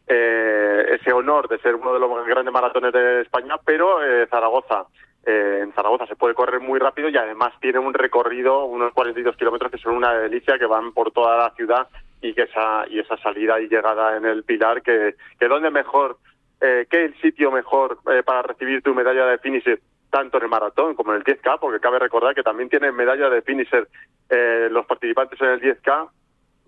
eh, 0.06 0.98
ese 1.00 1.10
honor 1.10 1.48
de 1.48 1.58
ser 1.60 1.74
uno 1.74 1.94
de 1.94 2.00
los 2.00 2.26
grandes 2.26 2.52
maratones 2.52 2.92
de 2.92 3.22
España, 3.22 3.56
pero 3.64 4.04
eh, 4.04 4.26
Zaragoza, 4.28 4.84
eh, 5.26 5.60
en 5.62 5.72
Zaragoza 5.72 6.06
se 6.06 6.14
puede 6.14 6.34
correr 6.34 6.60
muy 6.60 6.78
rápido 6.78 7.08
y 7.08 7.16
además 7.16 7.52
tiene 7.60 7.80
un 7.80 7.92
recorrido, 7.92 8.64
unos 8.64 8.92
42 8.92 9.36
kilómetros 9.36 9.72
que 9.72 9.78
son 9.78 9.96
una 9.96 10.14
delicia, 10.14 10.58
que 10.58 10.66
van 10.66 10.92
por 10.92 11.10
toda 11.10 11.36
la 11.36 11.50
ciudad 11.50 11.88
y 12.22 12.32
que 12.32 12.42
esa 12.42 12.86
y 12.88 13.00
esa 13.00 13.16
salida 13.18 13.60
y 13.60 13.68
llegada 13.68 14.16
en 14.16 14.24
el 14.24 14.44
Pilar, 14.44 14.82
que, 14.82 15.16
que 15.38 15.48
donde 15.48 15.70
mejor, 15.70 16.18
eh, 16.60 16.86
que 16.88 17.04
el 17.04 17.20
sitio 17.20 17.50
mejor 17.50 17.98
eh, 18.10 18.22
para 18.22 18.42
recibir 18.42 18.82
tu 18.82 18.94
medalla 18.94 19.26
de 19.26 19.38
finisher 19.38 19.80
tanto 20.10 20.38
en 20.38 20.44
el 20.44 20.48
maratón 20.48 20.94
como 20.94 21.12
en 21.12 21.18
el 21.18 21.24
10K, 21.24 21.58
porque 21.58 21.80
cabe 21.80 21.98
recordar 21.98 22.34
que 22.34 22.42
también 22.42 22.68
tienen 22.68 22.94
medalla 22.94 23.28
de 23.28 23.42
finisher 23.42 23.88
eh, 24.30 24.68
los 24.70 24.86
participantes 24.86 25.40
en 25.40 25.48
el 25.48 25.60
10K. 25.60 26.08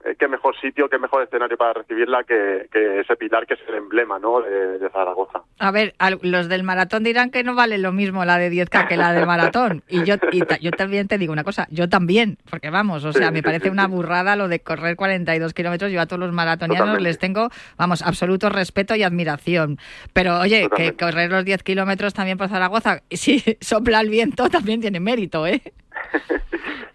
Eh, 0.04 0.14
qué 0.18 0.28
mejor 0.28 0.54
sitio, 0.60 0.88
qué 0.88 0.96
mejor 0.98 1.22
escenario 1.24 1.56
para 1.56 1.72
recibirla 1.72 2.22
que, 2.22 2.68
que 2.72 3.00
ese 3.00 3.16
pilar 3.16 3.46
que 3.46 3.54
es 3.54 3.60
el 3.68 3.74
emblema 3.74 4.18
¿no? 4.20 4.40
de, 4.40 4.78
de 4.78 4.88
Zaragoza. 4.90 5.42
A 5.58 5.70
ver, 5.72 5.94
los 6.22 6.48
del 6.48 6.62
maratón 6.62 7.02
dirán 7.02 7.30
que 7.30 7.42
no 7.42 7.54
vale 7.56 7.78
lo 7.78 7.90
mismo 7.92 8.24
la 8.24 8.38
de 8.38 8.50
10K 8.50 8.86
que 8.86 8.96
la 8.96 9.12
del 9.12 9.26
maratón. 9.26 9.82
Y 9.88 10.04
yo, 10.04 10.14
y 10.30 10.42
ta- 10.42 10.58
yo 10.58 10.70
también 10.70 11.08
te 11.08 11.18
digo 11.18 11.32
una 11.32 11.42
cosa, 11.42 11.66
yo 11.72 11.88
también, 11.88 12.38
porque 12.48 12.70
vamos, 12.70 13.04
o 13.04 13.12
sea, 13.12 13.26
Sí, 13.28 13.32
me 13.32 13.38
sí, 13.40 13.42
parece 13.42 13.64
sí, 13.64 13.70
una 13.70 13.88
burrada 13.88 14.36
lo 14.36 14.46
de 14.46 14.60
correr 14.60 14.94
42 14.94 15.52
kilómetros. 15.52 15.90
Yo 15.90 16.00
a 16.00 16.06
todos 16.06 16.20
los 16.20 16.32
maratonianos 16.32 16.78
Totalmente. 16.86 17.02
les 17.08 17.18
tengo, 17.18 17.48
vamos, 17.76 18.02
absoluto 18.02 18.48
respeto 18.50 18.94
y 18.94 19.02
admiración. 19.02 19.78
Pero 20.12 20.38
oye, 20.38 20.68
que 20.76 20.96
correr 20.96 21.30
los 21.32 21.44
10 21.44 21.62
kilómetros 21.64 22.14
también 22.14 22.38
por 22.38 22.48
Zaragoza, 22.48 23.02
si 23.10 23.42
sopla 23.60 24.00
el 24.00 24.10
viento, 24.10 24.48
también 24.48 24.80
tiene 24.80 25.00
mérito, 25.00 25.44
¿eh? 25.46 25.60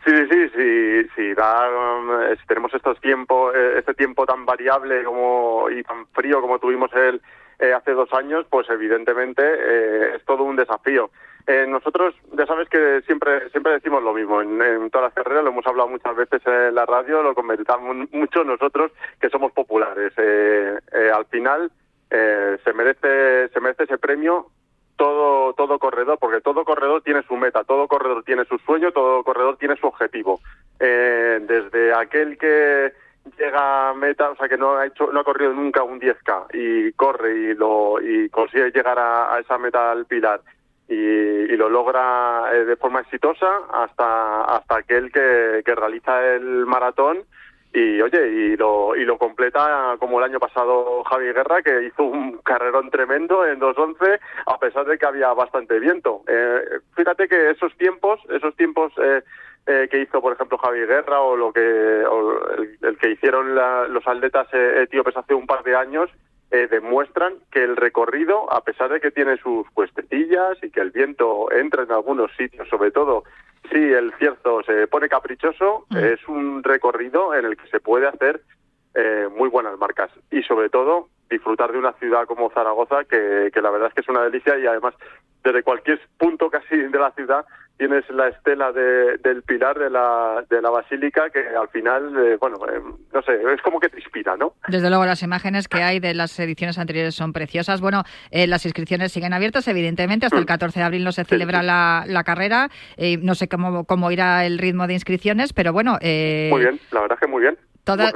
Sí, 0.05 0.11
sí, 0.29 0.49
sí, 0.49 1.07
sí, 1.15 1.33
da, 1.33 1.69
um, 1.69 2.23
eh, 2.23 2.35
si 2.37 2.45
tenemos 2.45 2.73
estos 2.73 2.99
tiempos, 2.99 3.55
eh, 3.55 3.75
este 3.77 3.93
tiempo 3.93 4.25
tan 4.25 4.45
variable 4.45 5.01
como 5.05 5.69
y 5.69 5.81
tan 5.81 6.05
frío 6.07 6.41
como 6.41 6.59
tuvimos 6.59 6.91
el, 6.93 7.21
eh, 7.59 7.71
hace 7.73 7.91
dos 7.91 8.11
años, 8.13 8.45
pues 8.49 8.69
evidentemente 8.69 9.41
eh, 9.41 10.15
es 10.15 10.25
todo 10.25 10.43
un 10.43 10.57
desafío. 10.57 11.11
Eh, 11.47 11.65
nosotros, 11.67 12.15
ya 12.33 12.45
sabes 12.45 12.67
que 12.67 13.01
siempre 13.05 13.49
siempre 13.51 13.73
decimos 13.73 14.03
lo 14.03 14.13
mismo, 14.13 14.41
en, 14.41 14.89
todas 14.89 15.07
las 15.07 15.13
carreras 15.13 15.43
lo 15.43 15.51
hemos 15.51 15.65
hablado 15.67 15.87
muchas 15.87 16.15
veces 16.15 16.41
en 16.45 16.75
la 16.75 16.85
radio, 16.85 17.21
lo 17.21 17.35
comentamos 17.35 18.09
mucho 18.11 18.43
nosotros 18.43 18.91
que 19.19 19.29
somos 19.29 19.51
populares. 19.51 20.11
Eh, 20.17 20.77
al 21.13 21.25
final 21.25 21.71
se 22.09 22.73
merece 22.73 23.49
se 23.49 23.59
merece 23.59 23.85
ese 23.85 23.97
premio 23.97 24.47
todo 24.95 25.53
todo 25.53 25.79
corredor, 25.79 26.17
porque 26.19 26.41
todo 26.41 26.63
corredor 26.63 27.01
tiene 27.01 27.23
su 27.23 27.35
meta, 27.35 27.63
todo 27.63 27.87
corredor 27.87 28.23
tiene 28.23 28.45
su 28.45 28.57
sueño, 28.59 28.91
todo 28.91 29.23
corredor 29.23 29.57
tiene 29.57 29.75
su 29.77 29.87
objetivo. 29.87 30.39
Eh, 30.79 31.39
desde 31.41 31.93
aquel 31.93 32.37
que 32.37 32.93
llega 33.37 33.89
a 33.89 33.93
meta, 33.93 34.29
o 34.29 34.35
sea 34.35 34.49
que 34.49 34.57
no 34.57 34.75
ha 34.75 34.85
hecho, 34.85 35.11
no 35.11 35.21
ha 35.21 35.23
corrido 35.23 35.53
nunca 35.53 35.83
un 35.83 35.99
10k 35.99 36.47
y 36.53 36.91
corre 36.93 37.35
y 37.35 37.53
lo 37.53 38.01
y 38.01 38.29
consigue 38.29 38.71
llegar 38.71 38.99
a, 38.99 39.33
a 39.33 39.39
esa 39.39 39.57
meta 39.57 39.91
al 39.91 40.05
pilar 40.05 40.41
y, 40.87 40.95
y 40.95 41.55
lo 41.55 41.69
logra 41.69 42.49
eh, 42.53 42.65
de 42.65 42.75
forma 42.75 43.01
exitosa 43.01 43.61
hasta 43.71 44.43
hasta 44.43 44.77
aquel 44.77 45.11
que, 45.11 45.61
que 45.65 45.75
realiza 45.75 46.33
el 46.33 46.65
maratón 46.65 47.23
y 47.73 48.01
oye 48.01 48.27
y 48.27 48.57
lo 48.57 48.95
y 48.95 49.03
lo 49.03 49.17
completa 49.17 49.95
como 49.99 50.19
el 50.19 50.25
año 50.25 50.39
pasado 50.39 51.03
Javi 51.05 51.33
Guerra 51.33 51.61
que 51.63 51.85
hizo 51.85 52.03
un 52.03 52.37
carrerón 52.39 52.89
tremendo 52.91 53.45
en 53.45 53.59
2.11 53.59 54.19
a 54.45 54.59
pesar 54.59 54.85
de 54.85 54.97
que 54.97 55.05
había 55.05 55.33
bastante 55.33 55.79
viento. 55.79 56.21
Eh, 56.27 56.61
fíjate 56.95 57.27
que 57.27 57.49
esos 57.49 57.75
tiempos 57.77 58.19
esos 58.29 58.55
tiempos 58.55 58.93
eh, 58.97 59.23
eh, 59.65 59.87
que 59.89 60.01
hizo 60.01 60.21
por 60.21 60.33
ejemplo 60.33 60.57
Javi 60.57 60.85
Guerra 60.85 61.21
o 61.21 61.35
lo 61.35 61.51
que 61.53 61.61
o 61.61 62.53
el, 62.81 62.97
que 62.97 63.11
hicieron 63.11 63.55
los 63.55 64.07
atletas 64.07 64.47
eh, 64.53 64.83
etíopes 64.83 65.17
hace 65.17 65.33
un 65.33 65.47
par 65.47 65.63
de 65.63 65.75
años 65.75 66.09
eh, 66.53 66.67
demuestran 66.69 67.33
que 67.51 67.63
el 67.63 67.75
recorrido, 67.75 68.51
a 68.53 68.61
pesar 68.61 68.91
de 68.91 68.99
que 68.99 69.09
tiene 69.09 69.37
sus 69.37 69.67
cuestecillas 69.71 70.55
y 70.61 70.69
que 70.69 70.81
el 70.81 70.91
viento 70.91 71.51
entra 71.51 71.81
en 71.81 71.91
algunos 71.91 72.29
sitios, 72.37 72.69
sobre 72.69 72.91
todo 72.91 73.23
si 73.71 73.77
el 73.77 74.13
cierzo 74.19 74.61
se 74.63 74.87
pone 74.87 75.07
caprichoso, 75.09 75.85
Mm. 75.89 75.97
es 75.97 76.27
un 76.27 76.63
recorrido 76.63 77.33
en 77.33 77.45
el 77.45 77.57
que 77.57 77.67
se 77.67 77.79
puede 77.79 78.07
hacer 78.07 78.41
eh, 78.95 79.27
muy 79.35 79.49
buenas 79.49 79.77
marcas 79.79 80.11
y 80.29 80.43
sobre 80.43 80.69
todo 80.69 81.07
disfrutar 81.29 81.71
de 81.71 81.79
una 81.79 81.93
ciudad 81.93 82.25
como 82.27 82.51
Zaragoza 82.51 83.05
que, 83.05 83.49
que 83.51 83.61
la 83.61 83.71
verdad 83.71 83.87
es 83.87 83.93
que 83.95 84.01
es 84.01 84.09
una 84.09 84.23
delicia 84.23 84.57
y 84.59 84.67
además 84.67 84.93
desde 85.43 85.63
cualquier 85.63 85.99
punto 86.17 86.49
casi 86.49 86.77
de 86.77 86.99
la 86.99 87.11
ciudad 87.11 87.45
tienes 87.77 88.07
la 88.09 88.27
estela 88.29 88.71
de- 88.71 89.17
del 89.17 89.41
pilar 89.43 89.77
de 89.77 89.89
la, 89.89 90.43
de 90.49 90.61
la 90.61 90.69
basílica 90.69 91.29
que 91.29 91.39
al 91.39 91.67
final, 91.69 92.13
eh, 92.17 92.37
bueno, 92.39 92.57
eh, 92.67 92.79
no 93.13 93.21
sé, 93.23 93.33
es 93.53 93.61
como 93.61 93.79
que 93.79 93.89
te 93.89 93.97
inspira, 93.99 94.37
¿no? 94.37 94.53
Desde 94.67 94.89
luego, 94.89 95.05
las 95.05 95.23
imágenes 95.23 95.67
que 95.67 95.81
hay 95.81 95.99
de 95.99 96.13
las 96.13 96.37
ediciones 96.39 96.77
anteriores 96.77 97.15
son 97.15 97.33
preciosas. 97.33 97.81
Bueno, 97.81 98.03
eh, 98.31 98.47
las 98.47 98.65
inscripciones 98.65 99.11
siguen 99.11 99.33
abiertas, 99.33 99.67
evidentemente. 99.67 100.25
Hasta 100.27 100.37
el 100.37 100.45
14 100.45 100.79
de 100.79 100.85
abril 100.85 101.03
no 101.03 101.11
se 101.11 101.25
celebra 101.25 101.63
la, 101.63 102.03
la 102.07 102.23
carrera. 102.23 102.69
Eh, 102.97 103.17
no 103.17 103.35
sé 103.35 103.47
cómo, 103.47 103.85
cómo 103.85 104.11
irá 104.11 104.45
el 104.45 104.57
ritmo 104.59 104.87
de 104.87 104.93
inscripciones, 104.93 105.51
pero 105.53 105.73
bueno. 105.73 105.97
eh, 106.01 106.49
Muy 106.51 106.61
bien, 106.61 106.79
la 106.91 107.01
verdad 107.01 107.17
es 107.19 107.25
que 107.25 107.31
muy 107.31 107.41
bien. 107.41 107.57
toda- 107.83 108.11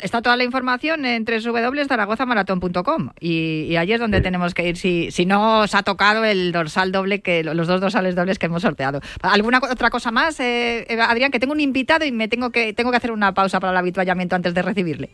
Está 0.00 0.22
toda 0.22 0.36
la 0.36 0.44
información 0.44 1.04
en 1.04 1.24
www.zaragozamaratón.com 1.24 3.10
y, 3.20 3.64
y 3.64 3.76
allí 3.76 3.92
es 3.92 4.00
donde 4.00 4.22
tenemos 4.22 4.54
que 4.54 4.66
ir 4.66 4.76
si, 4.76 5.10
si 5.10 5.26
no 5.26 5.60
os 5.60 5.74
ha 5.74 5.82
tocado 5.82 6.24
el 6.24 6.50
dorsal 6.50 6.92
doble, 6.92 7.20
que 7.20 7.44
los 7.44 7.66
dos 7.66 7.80
dorsales 7.80 8.14
dobles 8.14 8.38
que 8.38 8.46
hemos 8.46 8.62
sorteado. 8.62 9.00
¿Alguna 9.22 9.58
otra 9.58 9.90
cosa 9.90 10.10
más, 10.10 10.40
eh, 10.40 10.86
Adrián? 11.00 11.30
Que 11.30 11.38
tengo 11.38 11.52
un 11.52 11.60
invitado 11.60 12.04
y 12.06 12.12
me 12.12 12.28
tengo 12.28 12.50
que, 12.50 12.72
tengo 12.72 12.90
que 12.90 12.96
hacer 12.96 13.12
una 13.12 13.34
pausa 13.34 13.60
para 13.60 13.72
el 13.72 13.76
habituallamiento 13.76 14.34
antes 14.34 14.54
de 14.54 14.62
recibirle. 14.62 15.10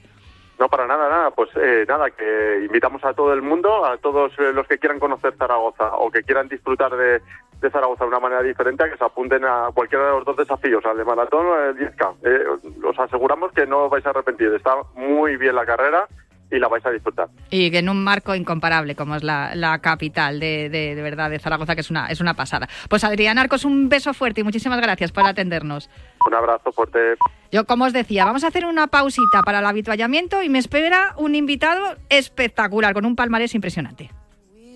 No, 0.58 0.68
para 0.68 0.86
nada, 0.86 1.08
nada. 1.08 1.30
Pues 1.30 1.50
eh, 1.56 1.84
nada, 1.88 2.10
que 2.10 2.64
invitamos 2.64 3.04
a 3.04 3.14
todo 3.14 3.32
el 3.32 3.42
mundo, 3.42 3.84
a 3.84 3.96
todos 3.98 4.32
eh, 4.38 4.52
los 4.52 4.66
que 4.66 4.78
quieran 4.78 4.98
conocer 4.98 5.34
Zaragoza 5.36 5.94
o 5.96 6.10
que 6.10 6.22
quieran 6.22 6.48
disfrutar 6.48 6.96
de, 6.96 7.20
de 7.60 7.70
Zaragoza 7.70 8.04
de 8.04 8.10
una 8.10 8.20
manera 8.20 8.42
diferente, 8.42 8.84
a 8.84 8.90
que 8.90 8.96
se 8.96 9.04
apunten 9.04 9.44
a 9.44 9.68
cualquiera 9.74 10.06
de 10.06 10.10
los 10.12 10.24
dos 10.24 10.36
desafíos, 10.36 10.84
al 10.84 10.96
de 10.96 11.04
maratón 11.04 11.46
o 11.46 11.54
al 11.54 11.76
10K. 11.76 12.14
Eh, 12.24 12.86
os 12.86 12.98
aseguramos 12.98 13.52
que 13.52 13.66
no 13.66 13.84
os 13.84 13.90
vais 13.90 14.06
a 14.06 14.10
arrepentir. 14.10 14.52
Está 14.54 14.74
muy 14.94 15.36
bien 15.36 15.54
la 15.54 15.66
carrera 15.66 16.06
y 16.50 16.58
la 16.58 16.68
vais 16.68 16.84
a 16.86 16.90
disfrutar. 16.90 17.28
Y 17.50 17.70
que 17.70 17.78
en 17.78 17.88
un 17.88 18.02
marco 18.02 18.34
incomparable, 18.34 18.94
como 18.94 19.16
es 19.16 19.22
la, 19.22 19.54
la 19.54 19.80
capital 19.80 20.40
de, 20.40 20.70
de, 20.70 20.94
de 20.94 21.02
verdad 21.02 21.30
de 21.30 21.38
Zaragoza, 21.38 21.74
que 21.74 21.82
es 21.82 21.90
una, 21.90 22.06
es 22.06 22.20
una 22.20 22.34
pasada. 22.34 22.68
Pues 22.88 23.04
Adrián 23.04 23.38
Arcos, 23.38 23.64
un 23.64 23.88
beso 23.88 24.14
fuerte 24.14 24.40
y 24.40 24.44
muchísimas 24.44 24.80
gracias 24.80 25.12
por 25.12 25.26
atendernos. 25.26 25.90
Un 26.26 26.34
abrazo 26.34 26.72
fuerte. 26.72 27.16
Yo, 27.50 27.64
como 27.64 27.84
os 27.84 27.92
decía, 27.92 28.24
vamos 28.24 28.44
a 28.44 28.48
hacer 28.48 28.64
una 28.64 28.86
pausita 28.86 29.42
para 29.42 29.58
el 29.58 29.66
habituallamiento 29.66 30.42
y 30.42 30.48
me 30.48 30.58
espera 30.58 31.14
un 31.16 31.34
invitado 31.34 31.96
espectacular, 32.08 32.94
con 32.94 33.04
un 33.04 33.16
palmarés 33.16 33.54
impresionante. 33.54 34.10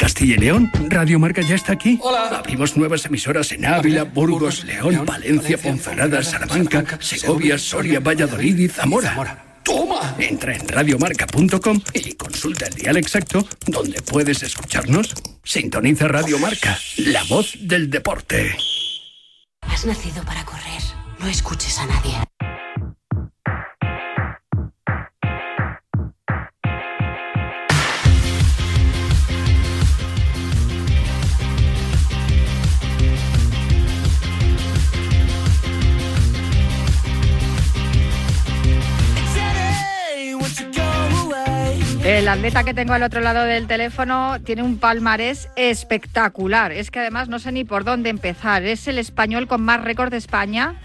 Castilla 0.00 0.36
y 0.36 0.38
León, 0.38 0.72
Radio 0.88 1.18
Marca 1.18 1.42
ya 1.42 1.54
está 1.54 1.74
aquí. 1.74 1.98
Hola. 2.00 2.38
Abrimos 2.38 2.74
nuevas 2.74 3.04
emisoras 3.04 3.52
en 3.52 3.66
Ávila, 3.66 4.04
Burgos, 4.04 4.64
León, 4.64 5.04
Palencia, 5.04 5.58
Ponferrada, 5.58 6.22
Salamanca, 6.22 6.98
Segovia, 7.00 7.58
Soria, 7.58 8.00
Valladolid 8.00 8.58
y 8.58 8.68
Zamora. 8.68 9.60
¡Toma! 9.62 10.16
Entra 10.18 10.56
en 10.56 10.66
radiomarca.com 10.66 11.80
y 11.92 12.14
consulta 12.14 12.64
el 12.64 12.74
dial 12.76 12.96
exacto 12.96 13.46
donde 13.66 14.00
puedes 14.00 14.42
escucharnos. 14.42 15.12
Sintoniza 15.44 16.08
Radio 16.08 16.38
Marca, 16.38 16.78
la 16.96 17.22
voz 17.24 17.52
del 17.60 17.90
deporte. 17.90 18.56
Has 19.60 19.84
nacido 19.84 20.24
para 20.24 20.46
correr. 20.46 20.80
No 21.18 21.28
escuches 21.28 21.78
a 21.78 21.84
nadie. 21.84 22.14
El 42.04 42.28
atleta 42.28 42.64
que 42.64 42.72
tengo 42.72 42.94
al 42.94 43.02
otro 43.02 43.20
lado 43.20 43.44
del 43.44 43.66
teléfono 43.66 44.38
tiene 44.42 44.62
un 44.62 44.78
palmarés 44.78 45.50
espectacular. 45.54 46.72
Es 46.72 46.90
que 46.90 46.98
además 46.98 47.28
no 47.28 47.38
sé 47.38 47.52
ni 47.52 47.64
por 47.64 47.84
dónde 47.84 48.08
empezar. 48.08 48.62
Es 48.62 48.88
el 48.88 48.96
español 48.96 49.46
con 49.46 49.60
más 49.60 49.84
récords 49.84 50.10
de 50.10 50.16
España. 50.16 50.76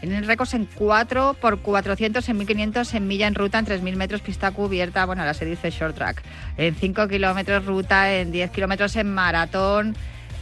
Tienen 0.00 0.26
récords 0.26 0.54
en 0.54 0.66
4 0.74 1.36
por 1.40 1.60
400, 1.60 2.26
en 2.26 2.38
1500, 2.38 2.94
en 2.94 3.06
milla 3.06 3.26
en 3.26 3.34
ruta, 3.34 3.58
en 3.58 3.66
3000 3.66 3.96
metros 3.96 4.22
pista 4.22 4.50
cubierta. 4.50 5.04
Bueno, 5.04 5.22
ahora 5.22 5.34
se 5.34 5.44
dice 5.44 5.70
short 5.70 5.94
track. 5.94 6.22
En 6.56 6.74
5 6.74 7.06
kilómetros 7.06 7.66
ruta, 7.66 8.10
en 8.14 8.32
10 8.32 8.50
kilómetros 8.50 8.96
en 8.96 9.12
maratón. 9.12 9.94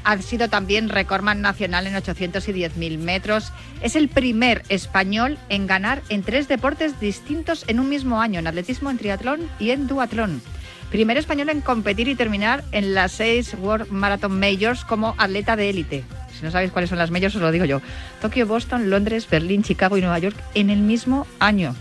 Ha 0.04 0.18
sido 0.18 0.48
también 0.48 0.88
recordman 0.88 1.40
nacional 1.40 1.86
en 1.86 1.96
800 1.96 2.48
y 2.48 2.52
10.000 2.52 2.98
metros. 2.98 3.52
Es 3.82 3.96
el 3.96 4.08
primer 4.08 4.62
español 4.68 5.38
en 5.48 5.66
ganar 5.66 6.02
en 6.08 6.22
tres 6.22 6.48
deportes 6.48 6.98
distintos 7.00 7.64
en 7.68 7.80
un 7.80 7.88
mismo 7.88 8.20
año, 8.20 8.38
en 8.38 8.46
atletismo, 8.46 8.90
en 8.90 8.98
triatlón 8.98 9.48
y 9.58 9.70
en 9.70 9.86
duatlón. 9.86 10.42
Primer 10.90 11.18
español 11.18 11.50
en 11.50 11.60
competir 11.60 12.08
y 12.08 12.16
terminar 12.16 12.64
en 12.72 12.94
las 12.94 13.12
seis 13.12 13.54
World 13.54 13.90
Marathon 13.90 14.40
Majors 14.40 14.84
como 14.84 15.14
atleta 15.18 15.54
de 15.54 15.70
élite. 15.70 16.04
Si 16.36 16.44
no 16.44 16.50
sabéis 16.50 16.72
cuáles 16.72 16.88
son 16.88 16.98
las 16.98 17.10
majors, 17.10 17.36
os 17.36 17.42
lo 17.42 17.52
digo 17.52 17.64
yo. 17.64 17.80
Tokio, 18.20 18.46
Boston, 18.46 18.90
Londres, 18.90 19.28
Berlín, 19.30 19.62
Chicago 19.62 19.98
y 19.98 20.00
Nueva 20.00 20.18
York 20.18 20.36
en 20.54 20.70
el 20.70 20.78
mismo 20.78 21.26
año. 21.38 21.76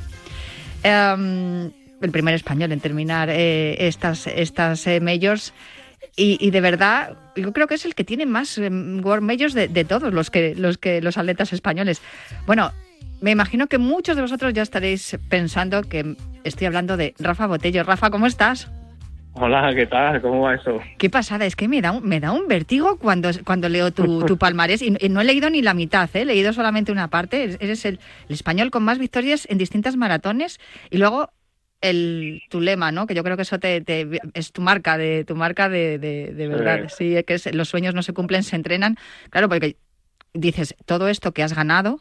Um, 0.83 1.71
el 2.01 2.11
primer 2.11 2.35
español 2.35 2.71
en 2.71 2.79
terminar 2.79 3.29
eh, 3.29 3.87
estas, 3.87 4.27
estas 4.27 4.85
eh, 4.87 4.99
majors. 4.99 5.53
Y, 6.15 6.37
y, 6.39 6.51
de 6.51 6.61
verdad, 6.61 7.17
yo 7.35 7.53
creo 7.53 7.67
que 7.67 7.75
es 7.75 7.85
el 7.85 7.95
que 7.95 8.03
tiene 8.03 8.25
más 8.25 8.57
World 8.57 9.23
Majors 9.23 9.53
de, 9.53 9.67
de, 9.67 9.85
todos 9.85 10.13
los 10.13 10.29
que, 10.29 10.55
los 10.55 10.77
que 10.77 11.01
los 11.01 11.17
atletas 11.17 11.53
españoles. 11.53 12.01
Bueno, 12.45 12.71
me 13.21 13.31
imagino 13.31 13.67
que 13.67 13.77
muchos 13.77 14.15
de 14.15 14.21
vosotros 14.21 14.53
ya 14.53 14.61
estaréis 14.61 15.17
pensando 15.29 15.83
que 15.83 16.15
estoy 16.43 16.67
hablando 16.67 16.97
de 16.97 17.13
Rafa 17.19 17.47
Botello. 17.47 17.83
Rafa, 17.83 18.09
¿cómo 18.09 18.27
estás? 18.27 18.71
Hola, 19.33 19.73
¿qué 19.75 19.85
tal? 19.85 20.21
¿Cómo 20.21 20.41
va 20.41 20.55
eso? 20.55 20.79
Qué 20.97 21.09
pasada, 21.09 21.45
es 21.45 21.55
que 21.55 21.67
me 21.67 21.81
da 21.81 21.91
un, 21.91 22.03
me 22.03 22.19
da 22.19 22.31
un 22.31 22.47
vértigo 22.47 22.97
cuando, 22.97 23.29
cuando 23.45 23.69
leo 23.69 23.91
tu, 23.91 24.23
tu 24.25 24.37
palmarés 24.37 24.81
y, 24.81 24.95
y, 24.99 25.09
no 25.09 25.21
he 25.21 25.23
leído 25.23 25.49
ni 25.49 25.61
la 25.61 25.73
mitad, 25.73 26.09
¿eh? 26.13 26.21
he 26.21 26.25
leído 26.25 26.51
solamente 26.51 26.91
una 26.91 27.09
parte. 27.09 27.57
Eres 27.59 27.85
el, 27.85 27.99
el 28.27 28.33
español 28.33 28.71
con 28.71 28.83
más 28.83 28.97
victorias 28.97 29.47
en 29.49 29.57
distintas 29.57 29.95
maratones 29.95 30.59
y 30.89 30.97
luego 30.97 31.29
el 31.81 32.41
tu 32.49 32.61
lema, 32.61 32.91
¿no? 32.91 33.07
Que 33.07 33.15
yo 33.15 33.23
creo 33.23 33.35
que 33.35 33.43
eso 33.43 33.59
te, 33.59 33.81
te 33.81 34.07
es 34.33 34.51
tu 34.51 34.61
marca 34.61 34.97
de 34.97 35.23
tu 35.25 35.35
marca 35.35 35.69
de, 35.69 35.97
de, 35.97 36.33
de 36.33 36.47
verdad. 36.47 36.89
Sí. 36.89 37.15
sí, 37.15 37.23
que 37.23 37.35
es, 37.35 37.53
los 37.55 37.69
sueños 37.69 37.93
no 37.93 38.03
se 38.03 38.13
cumplen, 38.13 38.43
se 38.43 38.55
entrenan. 38.55 38.97
Claro, 39.29 39.49
porque 39.49 39.77
dices 40.33 40.75
todo 40.85 41.07
esto 41.07 41.31
que 41.31 41.43
has 41.43 41.55
ganado 41.55 41.99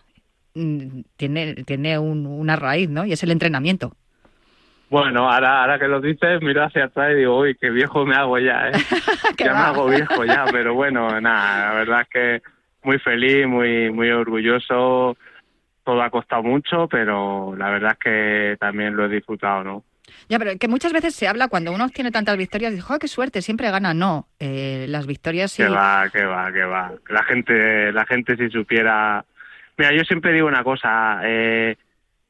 mm, 0.54 1.00
tiene 1.16 1.54
tiene 1.64 1.98
un, 1.98 2.26
una 2.26 2.56
raíz, 2.56 2.88
¿no? 2.90 3.04
Y 3.04 3.12
es 3.12 3.22
el 3.22 3.30
entrenamiento. 3.30 3.94
Bueno, 4.90 5.30
ahora, 5.30 5.60
ahora 5.60 5.78
que 5.78 5.86
lo 5.86 6.00
dices, 6.00 6.40
miro 6.40 6.64
hacia 6.64 6.84
atrás 6.84 7.12
y 7.12 7.16
digo, 7.16 7.38
uy, 7.38 7.54
qué 7.60 7.68
viejo 7.68 8.06
me 8.06 8.16
hago 8.16 8.38
ya, 8.38 8.70
¿eh? 8.70 8.72
ya 9.38 9.52
va? 9.52 9.58
me 9.58 9.64
hago 9.66 9.86
viejo 9.86 10.24
ya, 10.24 10.46
pero 10.50 10.74
bueno, 10.74 11.20
nada, 11.20 11.68
la 11.68 11.74
verdad 11.74 12.00
es 12.02 12.08
que 12.08 12.42
muy 12.82 12.98
feliz, 12.98 13.46
muy, 13.46 13.90
muy 13.90 14.10
orgulloso. 14.10 15.18
Todo 15.88 16.02
ha 16.02 16.10
costado 16.10 16.42
mucho, 16.42 16.86
pero 16.86 17.56
la 17.56 17.70
verdad 17.70 17.92
es 17.92 17.98
que 17.98 18.56
también 18.60 18.94
lo 18.94 19.06
he 19.06 19.08
disfrutado, 19.08 19.64
¿no? 19.64 19.84
Ya, 20.28 20.38
pero 20.38 20.58
que 20.58 20.68
muchas 20.68 20.92
veces 20.92 21.14
se 21.14 21.26
habla 21.26 21.48
cuando 21.48 21.72
uno 21.72 21.88
tiene 21.88 22.10
tantas 22.10 22.36
victorias, 22.36 22.74
dice, 22.74 22.84
¡oh, 22.90 22.98
qué 22.98 23.08
suerte! 23.08 23.40
Siempre 23.40 23.70
gana. 23.70 23.94
No, 23.94 24.28
eh, 24.38 24.84
las 24.86 25.06
victorias 25.06 25.50
sí. 25.50 25.62
Que 25.62 25.70
va, 25.70 26.06
que 26.12 26.22
va, 26.26 26.52
que 26.52 26.62
va. 26.62 26.92
La 27.08 27.22
gente, 27.22 27.90
la 27.90 28.04
gente 28.04 28.36
si 28.36 28.50
supiera. 28.50 29.24
Mira, 29.78 29.94
yo 29.94 30.04
siempre 30.04 30.34
digo 30.34 30.46
una 30.46 30.62
cosa. 30.62 31.20
Eh, 31.24 31.76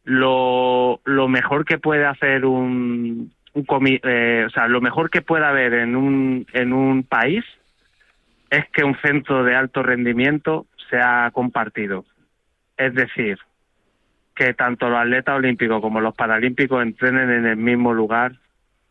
lo, 0.04 1.00
lo 1.04 1.26
mejor 1.26 1.64
que 1.64 1.78
puede 1.78 2.06
hacer 2.06 2.44
un, 2.44 3.32
un 3.54 3.64
comi 3.64 3.98
eh, 4.04 4.44
o 4.46 4.50
sea, 4.50 4.68
lo 4.68 4.80
mejor 4.80 5.10
que 5.10 5.22
puede 5.22 5.44
haber 5.44 5.74
en 5.74 5.96
un, 5.96 6.46
en 6.52 6.72
un 6.72 7.02
país 7.02 7.44
es 8.50 8.66
que 8.72 8.84
un 8.84 8.96
centro 9.00 9.42
de 9.42 9.56
alto 9.56 9.82
rendimiento 9.82 10.66
sea 10.90 11.32
compartido. 11.32 12.04
Es 12.76 12.94
decir, 12.94 13.40
que 14.38 14.54
tanto 14.54 14.88
los 14.88 15.00
atletas 15.00 15.36
olímpicos 15.36 15.80
como 15.80 16.00
los 16.00 16.14
paralímpicos 16.14 16.80
entrenen 16.80 17.28
en 17.28 17.46
el 17.46 17.56
mismo 17.56 17.92
lugar 17.92 18.36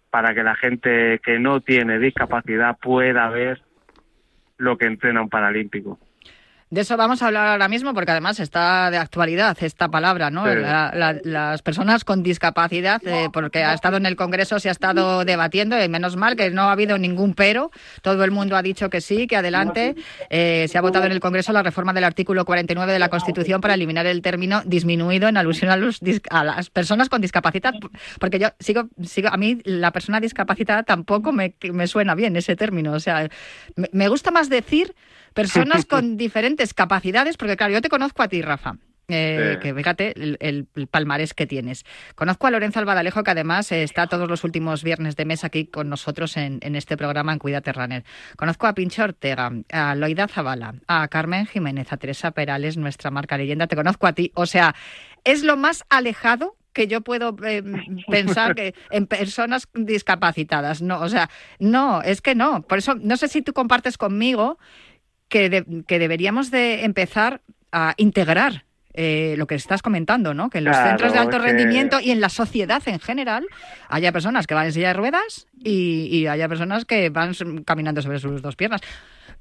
para 0.09 0.33
que 0.35 0.43
la 0.43 0.55
gente 0.55 1.19
que 1.19 1.39
no 1.39 1.61
tiene 1.61 1.99
discapacidad 1.99 2.77
pueda 2.77 3.29
ver 3.29 3.61
lo 4.57 4.77
que 4.77 4.87
entrena 4.87 5.21
un 5.21 5.29
paralímpico. 5.29 5.99
De 6.69 6.81
eso 6.81 6.97
vamos 6.97 7.21
a 7.21 7.27
hablar 7.27 7.47
ahora 7.47 7.69
mismo 7.69 7.93
porque 7.93 8.11
además 8.11 8.41
está 8.41 8.91
de 8.91 8.97
actualidad 8.97 9.57
esta 9.61 9.87
palabra, 9.87 10.29
¿no? 10.29 10.45
Sí. 10.45 10.59
La, 10.59 10.91
la, 10.93 11.17
las 11.23 11.61
personas 11.61 12.03
con 12.03 12.23
discapacidad, 12.23 13.01
eh, 13.07 13.29
porque 13.31 13.63
ha 13.63 13.73
estado 13.73 13.95
en 13.95 14.05
el 14.05 14.17
Congreso, 14.17 14.59
se 14.59 14.67
ha 14.67 14.73
estado 14.73 15.23
debatiendo 15.23 15.81
y 15.81 15.87
menos 15.87 16.17
mal 16.17 16.35
que 16.35 16.49
no 16.49 16.63
ha 16.63 16.73
habido 16.73 16.97
ningún 16.97 17.35
pero. 17.35 17.71
Todo 18.01 18.25
el 18.25 18.31
mundo 18.31 18.57
ha 18.57 18.61
dicho 18.61 18.89
que 18.89 18.99
sí, 18.99 19.27
que 19.27 19.37
adelante. 19.37 19.95
Eh, 20.29 20.65
se 20.67 20.77
ha 20.77 20.81
votado 20.81 21.05
en 21.05 21.13
el 21.13 21.21
Congreso 21.21 21.53
la 21.53 21.63
reforma 21.63 21.93
del 21.93 22.03
artículo 22.03 22.43
49 22.43 22.91
de 22.91 22.99
la 22.99 23.07
Constitución 23.07 23.61
para 23.61 23.75
eliminar 23.75 24.05
el 24.05 24.21
término 24.21 24.61
disminuido 24.65 25.29
en 25.29 25.37
alusión 25.37 25.71
a, 25.71 25.77
los, 25.77 26.01
a 26.29 26.43
las 26.43 26.69
personas 26.69 27.07
con 27.07 27.21
discapacidad, 27.21 27.75
porque 28.19 28.39
yo 28.39 28.49
sigo, 28.59 28.89
sigo, 29.05 29.29
a 29.29 29.37
mí 29.37 29.61
la 29.63 29.91
persona 29.91 30.19
discapacitada 30.19 30.83
tampoco 30.83 31.31
me, 31.31 31.55
me 31.71 31.87
suena 31.87 32.13
bien 32.13 32.35
ese 32.35 32.57
término. 32.57 32.91
O 32.91 32.99
sea, 32.99 33.29
me, 33.77 33.89
me 33.93 34.09
gusta 34.09 34.31
más 34.31 34.49
decir 34.49 34.93
personas 35.37 35.85
con 35.85 36.17
diferentes 36.17 36.73
capacidades, 36.73 37.37
porque 37.37 37.55
claro, 37.55 37.73
yo 37.73 37.81
te 37.81 37.89
conozco 37.89 38.23
a 38.23 38.27
ti, 38.27 38.41
Rafa. 38.41 38.77
Eh, 39.09 39.53
sí. 39.53 39.59
Que 39.61 39.73
fíjate 39.73 40.21
el, 40.21 40.37
el, 40.41 40.87
palmarés 40.87 41.33
que 41.33 41.47
tienes. 41.47 41.85
Conozco 42.15 42.47
a 42.47 42.51
Lorenzo 42.51 42.79
Albadalejo, 42.79 43.23
que 43.23 43.31
además 43.31 43.71
está 43.71 44.07
todos 44.07 44.27
los 44.27 44.43
últimos 44.43 44.83
viernes 44.83 45.15
de 45.15 45.23
mes 45.23 45.45
aquí 45.45 45.67
con 45.67 45.87
nosotros 45.87 46.35
en, 46.35 46.59
en 46.61 46.75
este 46.75 46.97
programa 46.97 47.31
en 47.31 47.39
Cuídate 47.39 47.71
Runner. 47.71 48.03
Conozco 48.35 48.67
a 48.67 48.73
Pincho 48.73 49.03
Ortega, 49.03 49.49
a 49.71 49.95
Loida 49.95 50.27
Zavala, 50.27 50.75
a 50.87 51.07
Carmen 51.07 51.45
Jiménez, 51.45 51.93
a 51.93 51.97
Teresa 51.97 52.31
Perales, 52.31 52.75
nuestra 52.75 53.09
marca 53.09 53.37
leyenda. 53.37 53.67
Te 53.67 53.77
conozco 53.77 54.07
a 54.07 54.13
ti. 54.13 54.33
O 54.35 54.45
sea, 54.45 54.75
es 55.23 55.43
lo 55.43 55.55
más 55.55 55.85
alejado 55.89 56.57
que 56.77 56.87
yo 56.87 57.01
puedo 57.01 57.35
eh, 57.43 57.63
pensar 58.09 58.55
que 58.55 58.75
en 58.91 59.07
personas 59.07 59.67
discapacitadas. 59.73 60.81
No, 60.81 60.99
o 60.99 61.09
sea, 61.09 61.29
no, 61.59 62.01
es 62.01 62.21
que 62.21 62.35
no. 62.35 62.61
Por 62.61 62.77
eso, 62.77 62.95
no 62.95 63.15
sé 63.15 63.29
si 63.29 63.41
tú 63.41 63.53
compartes 63.53 63.97
conmigo 63.97 64.59
que, 65.29 65.49
de, 65.49 65.83
que 65.87 65.99
deberíamos 65.99 66.51
de 66.51 66.85
empezar 66.85 67.41
a 67.71 67.93
integrar 67.97 68.63
eh, 68.99 69.35
lo 69.37 69.45
que 69.45 69.53
estás 69.53 69.83
comentando, 69.83 70.33
¿no? 70.33 70.49
Que 70.49 70.57
en 70.57 70.63
los 70.63 70.75
claro, 70.75 70.89
centros 70.89 71.13
de 71.13 71.19
alto 71.19 71.37
que... 71.37 71.45
rendimiento 71.45 71.99
y 72.01 72.09
en 72.09 72.19
la 72.19 72.29
sociedad 72.29 72.81
en 72.87 72.99
general 72.99 73.45
haya 73.89 74.11
personas 74.11 74.47
que 74.47 74.55
van 74.55 74.65
en 74.65 74.71
silla 74.71 74.87
de 74.87 74.93
ruedas 74.95 75.47
y, 75.63 76.09
y, 76.11 76.25
haya 76.25 76.49
personas 76.49 76.83
que 76.85 77.09
van 77.11 77.33
caminando 77.63 78.01
sobre 78.01 78.17
sus 78.17 78.41
dos 78.41 78.55
piernas. 78.55 78.81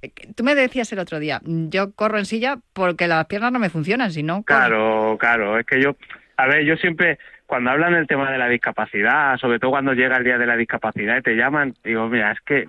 Eh, 0.02 0.12
tú 0.34 0.44
me 0.44 0.54
decías 0.54 0.92
el 0.92 0.98
otro 0.98 1.18
día, 1.18 1.40
yo 1.42 1.92
corro 1.92 2.18
en 2.18 2.26
silla 2.26 2.58
porque 2.74 3.08
las 3.08 3.24
piernas 3.26 3.50
no 3.50 3.58
me 3.58 3.70
funcionan, 3.70 4.10
sino... 4.10 4.42
Claro, 4.42 5.16
claro, 5.18 5.58
es 5.58 5.64
que 5.64 5.80
yo, 5.80 5.96
a 6.36 6.46
ver, 6.46 6.64
yo 6.66 6.76
siempre, 6.76 7.18
cuando 7.46 7.70
hablan 7.70 7.94
del 7.94 8.06
tema 8.06 8.30
de 8.30 8.36
la 8.36 8.48
discapacidad, 8.48 9.38
sobre 9.38 9.58
todo 9.58 9.70
cuando 9.70 9.94
llega 9.94 10.18
el 10.18 10.24
día 10.24 10.36
de 10.36 10.46
la 10.46 10.56
discapacidad 10.56 11.16
y 11.16 11.22
te 11.22 11.34
llaman, 11.34 11.74
digo, 11.82 12.08
mira, 12.08 12.32
es 12.32 12.40
que 12.40 12.68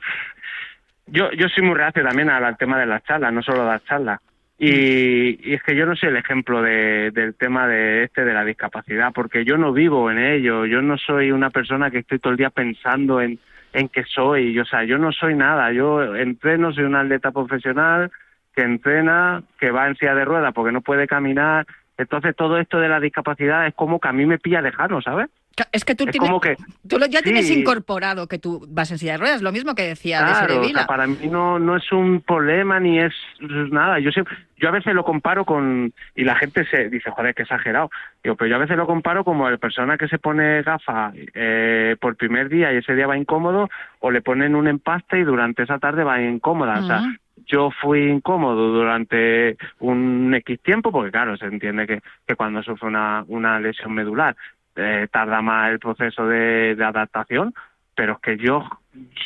yo, 1.07 1.31
yo 1.31 1.47
soy 1.49 1.63
muy 1.63 1.75
reacio 1.75 2.03
también 2.03 2.29
al 2.29 2.57
tema 2.57 2.79
de 2.79 2.85
las 2.85 3.03
charlas, 3.03 3.33
no 3.33 3.41
solo 3.41 3.65
las 3.65 3.83
charlas. 3.85 4.19
Y, 4.59 5.49
y, 5.49 5.53
es 5.53 5.61
que 5.61 5.75
yo 5.75 5.85
no 5.85 5.95
soy 5.95 6.09
el 6.09 6.17
ejemplo 6.17 6.63
de, 6.63 7.11
del 7.11 7.35
tema 7.35 7.67
de 7.67 8.03
este 8.05 8.25
de 8.25 8.33
la 8.33 8.43
discapacidad, 8.43 9.11
porque 9.13 9.45
yo 9.45 9.57
no 9.57 9.71
vivo 9.71 10.09
en 10.09 10.17
ello, 10.17 10.65
yo 10.65 10.81
no 10.81 10.97
soy 10.97 11.31
una 11.31 11.51
persona 11.51 11.91
que 11.91 11.99
estoy 11.99 12.17
todo 12.17 12.31
el 12.31 12.37
día 12.37 12.49
pensando 12.49 13.21
en, 13.21 13.37
en 13.73 13.89
qué 13.89 14.03
soy, 14.03 14.53
yo, 14.53 14.63
o 14.63 14.65
sea, 14.65 14.83
yo 14.83 14.97
no 14.97 15.11
soy 15.11 15.35
nada, 15.35 15.71
yo 15.71 16.15
entreno, 16.15 16.73
soy 16.73 16.85
un 16.85 16.95
atleta 16.95 17.31
profesional 17.31 18.11
que 18.55 18.63
entrena, 18.63 19.43
que 19.59 19.69
va 19.69 19.87
en 19.87 19.95
silla 19.95 20.15
de 20.15 20.25
ruedas 20.25 20.53
porque 20.55 20.71
no 20.71 20.81
puede 20.81 21.05
caminar, 21.05 21.67
entonces 21.95 22.35
todo 22.35 22.57
esto 22.57 22.79
de 22.79 22.89
la 22.89 22.99
discapacidad 22.99 23.67
es 23.67 23.75
como 23.75 23.99
que 23.99 24.07
a 24.07 24.13
mí 24.13 24.25
me 24.25 24.39
pilla 24.39 24.61
lejano, 24.61 25.01
¿sabes? 25.03 25.29
Es 25.71 25.83
que 25.85 25.95
tú, 25.95 26.03
Es 26.05 26.11
tienes, 26.11 26.29
como 26.29 26.39
que- 26.39 26.55
tú 26.87 26.99
lo- 26.99 27.07
ya 27.07 27.21
tienes 27.21 27.49
incorporado 27.49 28.27
que 28.27 28.37
tú 28.37 28.65
vas 28.69 28.91
en 28.91 28.97
silla 28.99 29.13
de 29.13 29.17
ruedas, 29.17 29.41
lo 29.41 29.51
mismo 29.51 29.73
que 29.75 29.83
decía 29.83 30.19
Claro, 30.19 30.33
Desiree 30.33 30.57
o 30.57 30.59
sea, 30.61 30.67
Vila. 30.67 30.87
para 30.87 31.07
mí 31.07 31.17
no, 31.29 31.57
no 31.59 31.75
es 31.77 31.91
un 31.91 32.21
problema 32.21 32.79
ni 32.79 32.99
es 32.99 33.13
nada. 33.39 33.99
Yo 33.99 34.11
siempre- 34.11 34.37
yo 34.57 34.69
a 34.69 34.71
veces 34.71 34.93
lo 34.93 35.03
comparo 35.03 35.45
con 35.45 35.93
y 36.15 36.23
la 36.23 36.35
gente 36.35 36.65
se 36.65 36.89
dice, 36.89 37.09
joder, 37.11 37.33
qué 37.35 37.43
exagerado. 37.43 37.89
Digo, 38.23 38.35
pero 38.35 38.49
yo 38.49 38.55
a 38.55 38.59
veces 38.59 38.77
lo 38.77 38.85
comparo 38.87 39.23
como 39.23 39.49
la 39.49 39.57
persona 39.57 39.97
que 39.97 40.07
se 40.07 40.17
pone 40.19 40.61
gafas 40.63 41.13
eh, 41.33 41.95
por 41.99 42.15
primer 42.15 42.49
día 42.49 42.71
y 42.73 42.77
ese 42.77 42.93
día 42.95 43.07
va 43.07 43.17
incómodo 43.17 43.69
o 43.99 44.11
le 44.11 44.21
ponen 44.21 44.55
un 44.55 44.67
empaste 44.67 45.19
y 45.19 45.23
durante 45.23 45.63
esa 45.63 45.79
tarde 45.79 46.03
va 46.03 46.21
incómoda. 46.21 46.79
O 46.79 46.87
sea, 46.87 47.01
yo 47.45 47.69
fui 47.81 48.09
incómodo 48.09 48.69
durante 48.73 49.57
un 49.79 50.33
X 50.35 50.59
tiempo 50.61 50.91
porque 50.91 51.11
claro, 51.11 51.37
se 51.37 51.45
entiende 51.45 51.87
que, 51.87 52.01
que 52.27 52.35
cuando 52.35 52.61
sufre 52.63 52.87
una, 52.87 53.23
una 53.27 53.59
lesión 53.59 53.93
medular 53.93 54.35
eh, 54.77 55.07
tarda 55.11 55.41
más 55.41 55.71
el 55.71 55.79
proceso 55.79 56.27
de, 56.27 56.75
de 56.75 56.85
adaptación, 56.85 57.53
pero 57.95 58.13
es 58.13 58.19
que 58.19 58.37
yo 58.37 58.63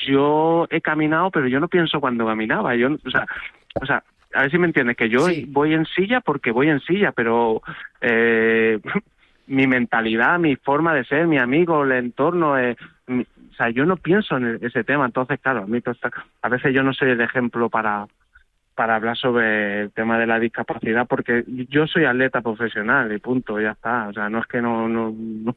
yo 0.07 0.67
he 0.69 0.81
caminado, 0.81 1.29
pero 1.31 1.47
yo 1.47 1.59
no 1.59 1.67
pienso 1.67 1.99
cuando 1.99 2.25
caminaba. 2.25 2.75
Yo, 2.75 2.89
o 3.05 3.09
sea, 3.11 3.25
o 3.81 3.85
sea, 3.85 4.03
a 4.33 4.41
ver 4.43 4.51
si 4.51 4.57
me 4.57 4.67
entiendes 4.67 4.97
que 4.97 5.09
yo 5.09 5.25
voy 5.47 5.73
en 5.73 5.85
silla 5.85 6.21
porque 6.21 6.51
voy 6.51 6.69
en 6.69 6.79
silla, 6.81 7.11
pero 7.11 7.61
eh, 8.01 8.79
mi 9.47 9.67
mentalidad, 9.67 10.39
mi 10.39 10.55
forma 10.55 10.93
de 10.93 11.03
ser, 11.05 11.27
mi 11.27 11.37
amigo, 11.37 11.83
el 11.83 11.91
entorno, 11.91 12.57
eh, 12.57 12.77
mi- 13.07 13.23
o 13.51 13.53
sea, 13.55 13.69
yo 13.69 13.85
no 13.85 13.97
pienso 13.97 14.37
en 14.37 14.45
el- 14.45 14.63
ese 14.63 14.83
tema. 14.83 15.05
Entonces, 15.05 15.39
claro, 15.41 15.63
a 15.63 15.67
mí 15.67 15.77
está- 15.77 16.11
a 16.41 16.49
veces 16.49 16.73
yo 16.73 16.83
no 16.83 16.93
soy 16.93 17.11
el 17.11 17.21
ejemplo 17.21 17.69
para 17.69 18.05
para 18.75 18.95
hablar 18.95 19.17
sobre 19.17 19.81
el 19.81 19.91
tema 19.91 20.17
de 20.17 20.27
la 20.27 20.39
discapacidad 20.39 21.07
porque 21.07 21.43
yo 21.69 21.87
soy 21.87 22.05
atleta 22.05 22.41
profesional 22.41 23.11
y 23.11 23.19
punto, 23.19 23.59
ya 23.59 23.71
está. 23.71 24.07
O 24.07 24.13
sea, 24.13 24.29
no 24.29 24.39
es 24.39 24.47
que 24.47 24.61
no, 24.61 24.87
no, 24.87 25.13
no- 25.15 25.55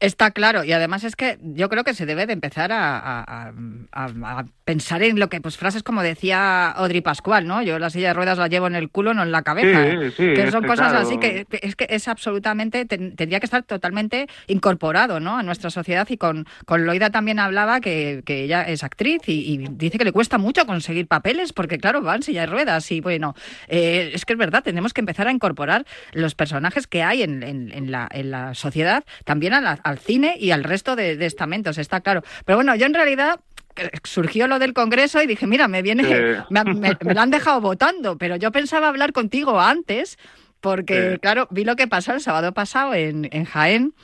Está 0.00 0.30
claro, 0.30 0.62
y 0.62 0.72
además 0.72 1.02
es 1.02 1.16
que 1.16 1.38
yo 1.42 1.68
creo 1.68 1.82
que 1.82 1.92
se 1.92 2.06
debe 2.06 2.26
de 2.26 2.32
empezar 2.32 2.70
a, 2.70 2.98
a- 2.98 3.52
a- 3.92 4.44
pensar 4.64 5.02
en 5.02 5.18
lo 5.18 5.28
que, 5.28 5.40
pues 5.40 5.56
frases 5.56 5.82
como 5.82 6.02
decía 6.02 6.70
Audrey 6.70 7.00
Pascual, 7.00 7.46
¿no? 7.46 7.62
Yo 7.62 7.78
la 7.78 7.90
silla 7.90 8.08
de 8.08 8.14
ruedas 8.14 8.38
la 8.38 8.46
llevo 8.48 8.66
en 8.68 8.74
el 8.76 8.90
culo, 8.90 9.12
no 9.14 9.22
en 9.22 9.32
la 9.32 9.42
cabeza. 9.42 9.84
Sí, 9.90 10.10
sí, 10.16 10.34
que 10.34 10.50
son 10.52 10.64
cosas 10.66 10.90
claro. 10.92 11.06
así 11.06 11.18
que, 11.18 11.46
es 11.62 11.74
que 11.74 11.86
es 11.90 12.06
absolutamente, 12.06 12.84
ten- 12.84 13.16
tendría 13.16 13.40
que 13.40 13.46
estar 13.46 13.62
totalmente 13.64 14.28
incorporado, 14.46 15.18
¿no? 15.20 15.36
A 15.38 15.42
nuestra 15.42 15.70
sociedad 15.70 16.06
y 16.10 16.16
con, 16.16 16.46
con 16.66 16.84
Loida 16.86 17.10
también 17.10 17.38
hablaba 17.40 17.80
que, 17.80 18.22
que 18.24 18.42
ella 18.44 18.62
es 18.62 18.84
actriz 18.84 19.22
y, 19.26 19.54
y 19.54 19.66
dice 19.70 19.98
que 19.98 20.04
le 20.04 20.12
cuesta 20.12 20.38
mucho 20.38 20.64
conseguir 20.66 21.08
papeles 21.08 21.52
porque, 21.52 21.78
claro, 21.78 22.02
va 22.02 22.14
en 22.14 22.22
silla 22.22 22.42
de 22.42 22.46
ruedas 22.48 22.90
y 22.92 23.00
bueno, 23.00 23.34
eh, 23.68 24.10
es 24.14 24.24
que 24.24 24.34
es 24.34 24.38
verdad, 24.38 24.62
tenemos 24.62 24.92
que 24.92 25.00
empezar 25.00 25.26
a 25.28 25.32
incorporar 25.32 25.86
los 26.12 26.34
personajes 26.34 26.86
que 26.86 27.02
hay 27.02 27.22
en, 27.22 27.42
en- 27.42 27.72
en 27.72 27.90
la, 27.90 28.06
en 28.12 28.30
la 28.30 28.54
sociedad 28.54 29.02
también 29.24 29.54
a 29.54 29.60
la- 29.60 29.80
al 29.88 29.98
cine 29.98 30.36
y 30.38 30.50
al 30.52 30.64
resto 30.64 30.96
de, 30.96 31.16
de 31.16 31.26
estamentos, 31.26 31.78
está 31.78 32.00
claro. 32.00 32.22
Pero 32.44 32.56
bueno, 32.58 32.74
yo 32.76 32.86
en 32.86 32.94
realidad 32.94 33.40
eh, 33.76 33.90
surgió 34.04 34.46
lo 34.48 34.58
del 34.58 34.72
Congreso 34.74 35.22
y 35.22 35.26
dije, 35.26 35.46
mira, 35.46 35.68
me 35.68 35.82
viene, 35.82 36.02
me, 36.50 36.64
me- 36.64 36.96
me 37.00 37.14
lo 37.14 37.20
han 37.20 37.30
dejado 37.30 37.60
votando, 37.60 38.16
pero 38.18 38.36
yo 38.36 38.50
pensaba 38.52 38.88
hablar 38.88 39.12
contigo 39.12 39.60
antes 39.60 40.18
porque, 40.60 41.18
claro, 41.20 41.46
vi 41.50 41.64
lo 41.64 41.76
que 41.76 41.86
pasó 41.86 42.12
el 42.12 42.20
sábado 42.20 42.52
pasado 42.52 42.94
en, 42.94 43.28
en 43.32 43.44
Jaén. 43.44 43.94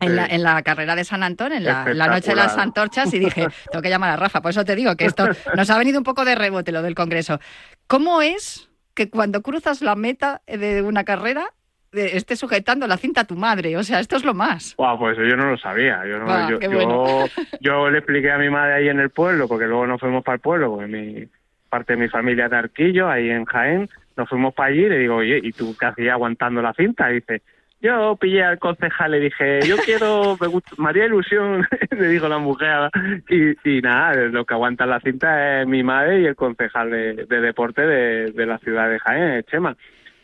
En, 0.00 0.14
la, 0.14 0.26
en 0.26 0.44
la 0.44 0.62
carrera 0.62 0.94
de 0.94 1.02
San 1.02 1.24
Antón, 1.24 1.52
en 1.52 1.64
la, 1.64 1.82
en 1.90 1.98
la 1.98 2.06
noche 2.06 2.30
de 2.30 2.36
las 2.36 2.56
antorchas, 2.56 3.12
y 3.12 3.18
dije, 3.18 3.48
tengo 3.72 3.82
que 3.82 3.90
llamar 3.90 4.10
a 4.10 4.16
Rafa. 4.16 4.40
Por 4.40 4.52
eso 4.52 4.64
te 4.64 4.76
digo 4.76 4.94
que 4.94 5.06
esto 5.06 5.26
nos 5.56 5.70
ha 5.70 5.76
venido 5.78 5.98
un 5.98 6.04
poco 6.04 6.24
de 6.24 6.36
rebote 6.36 6.70
lo 6.70 6.82
del 6.82 6.94
Congreso. 6.94 7.40
¿Cómo 7.88 8.22
es 8.22 8.68
que 8.94 9.10
cuando 9.10 9.42
cruzas 9.42 9.80
la 9.82 9.96
meta 9.96 10.40
de 10.46 10.82
una 10.82 11.02
carrera 11.02 11.52
eh, 11.92 12.10
estés 12.14 12.38
sujetando 12.38 12.86
la 12.86 12.96
cinta 12.96 13.22
a 13.22 13.24
tu 13.24 13.36
madre? 13.36 13.76
O 13.76 13.82
sea, 13.82 14.00
esto 14.00 14.16
es 14.16 14.24
lo 14.24 14.34
más. 14.34 14.74
Guau, 14.76 14.98
pues 14.98 15.16
yo 15.18 15.36
no 15.36 15.50
lo 15.50 15.56
sabía. 15.58 16.02
Yo, 16.06 16.18
no, 16.18 16.50
yo, 16.50 16.58
yo- 16.60 17.24
yo 17.60 17.90
le 17.90 17.98
expliqué 17.98 18.30
a 18.30 18.38
mi 18.38 18.50
madre 18.50 18.74
ahí 18.74 18.88
en 18.88 19.00
el 19.00 19.10
pueblo, 19.10 19.48
porque 19.48 19.66
luego 19.66 19.86
nos 19.86 20.00
fuimos 20.00 20.24
para 20.24 20.36
el 20.36 20.40
pueblo, 20.40 20.70
porque 20.70 20.86
mi 20.86 21.28
parte 21.68 21.94
de 21.94 22.00
mi 22.00 22.08
familia 22.08 22.46
es 22.46 22.50
de 22.50 22.56
Arquillo, 22.56 23.08
ahí 23.10 23.28
en 23.30 23.44
Jaén, 23.44 23.88
nos 24.16 24.28
fuimos 24.28 24.54
para 24.54 24.70
allí 24.70 24.84
y 24.86 24.88
le 24.88 24.98
digo, 24.98 25.16
oye, 25.16 25.38
¿y 25.42 25.52
tú 25.52 25.76
qué 25.78 25.86
hacías 25.86 26.12
aguantando 26.14 26.62
la 26.62 26.72
cinta? 26.72 27.10
Y 27.10 27.16
dice, 27.16 27.42
yo 27.80 28.16
pillé 28.16 28.42
al 28.42 28.58
concejal, 28.58 29.10
le 29.12 29.20
dije, 29.20 29.60
yo 29.66 29.76
quiero, 29.84 30.36
me 30.40 30.46
gusta, 30.48 30.70
me 30.78 30.88
haría 30.88 31.04
ilusión, 31.04 31.66
le 31.90 32.08
dijo 32.08 32.26
la 32.28 32.38
mujer, 32.38 32.90
y, 33.28 33.50
y 33.76 33.80
nada, 33.82 34.14
lo 34.14 34.44
que 34.44 34.54
aguanta 34.54 34.86
la 34.86 34.98
cinta 35.00 35.60
es 35.60 35.68
mi 35.68 35.82
madre 35.82 36.22
y 36.22 36.24
el 36.26 36.34
concejal 36.36 36.90
de, 36.90 37.26
de 37.26 37.40
deporte 37.40 37.82
de, 37.82 38.32
de 38.32 38.46
la 38.46 38.58
ciudad 38.58 38.88
de 38.90 38.98
Jaén, 38.98 39.42
Chema. 39.44 39.76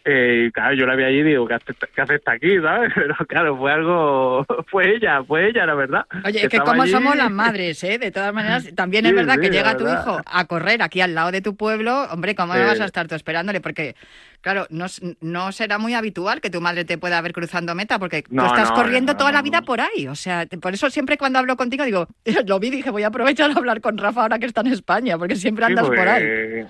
Eh, 0.06 0.50
claro, 0.52 0.74
yo 0.74 0.84
la 0.86 0.96
vi 0.96 1.04
allí 1.04 1.20
y 1.20 1.22
digo, 1.22 1.46
¿qué 1.48 1.54
hace, 1.54 1.72
qué 1.94 2.00
hace 2.02 2.14
esta 2.16 2.32
aquí? 2.32 2.58
¿sabes? 2.60 2.92
Pero 2.94 3.14
claro, 3.26 3.56
fue 3.56 3.72
algo, 3.72 4.44
fue 4.66 4.94
ella, 4.96 5.22
fue 5.24 5.48
ella, 5.48 5.64
la 5.64 5.74
verdad. 5.74 6.04
Oye, 6.24 6.40
es 6.42 6.48
que 6.48 6.56
Estaba 6.58 6.64
como 6.72 6.82
allí. 6.82 6.92
somos 6.92 7.16
las 7.16 7.30
madres, 7.30 7.82
¿eh? 7.84 7.98
De 7.98 8.10
todas 8.10 8.34
maneras, 8.34 8.68
también 8.76 9.06
es 9.06 9.12
Sí, 9.12 9.16
verdad 9.16 9.38
que 9.40 9.48
llega 9.50 9.76
tu 9.76 9.84
verdad. 9.84 10.02
hijo 10.02 10.20
a 10.26 10.44
correr 10.46 10.82
aquí 10.82 11.00
al 11.00 11.14
lado 11.14 11.30
de 11.32 11.40
tu 11.40 11.56
pueblo. 11.56 12.04
Hombre, 12.10 12.34
¿cómo 12.34 12.52
vas 12.52 12.80
a 12.80 12.84
estar 12.84 13.08
tú 13.08 13.14
esperándole? 13.14 13.60
Porque, 13.62 13.96
claro, 14.44 14.66
no, 14.70 14.86
no 15.20 15.50
será 15.50 15.78
muy 15.78 15.94
habitual 15.94 16.40
que 16.40 16.50
tu 16.50 16.60
madre 16.60 16.84
te 16.84 16.98
pueda 16.98 17.20
ver 17.20 17.32
cruzando 17.32 17.74
meta 17.74 17.98
porque 17.98 18.22
No, 18.30 18.42
tú 18.42 18.48
estás 18.54 18.68
no, 18.68 18.76
corriendo 18.76 19.16
toda 19.16 19.32
la 19.32 19.42
vida 19.42 19.62
por 19.62 19.80
ahí. 19.80 20.06
O 20.06 20.14
sea, 20.14 20.46
te- 20.46 20.58
por 20.58 20.72
eso 20.74 20.88
siempre 20.90 21.16
cuando 21.18 21.40
hablo 21.40 21.56
contigo 21.56 21.84
digo, 21.84 22.06
lo 22.46 22.60
vi, 22.60 22.70
dije, 22.70 22.90
voy 22.90 23.02
a 23.02 23.08
aprovechar 23.08 23.50
a 23.50 23.54
hablar 23.54 23.80
con 23.80 23.98
Rafa 23.98 24.22
ahora 24.22 24.38
que 24.38 24.46
está 24.46 24.60
en 24.60 24.68
España, 24.68 25.18
porque 25.18 25.34
siempre 25.34 25.64
Sí, 25.66 25.72
andas 25.72 25.86
por 25.88 25.98
ahí. 26.08 26.22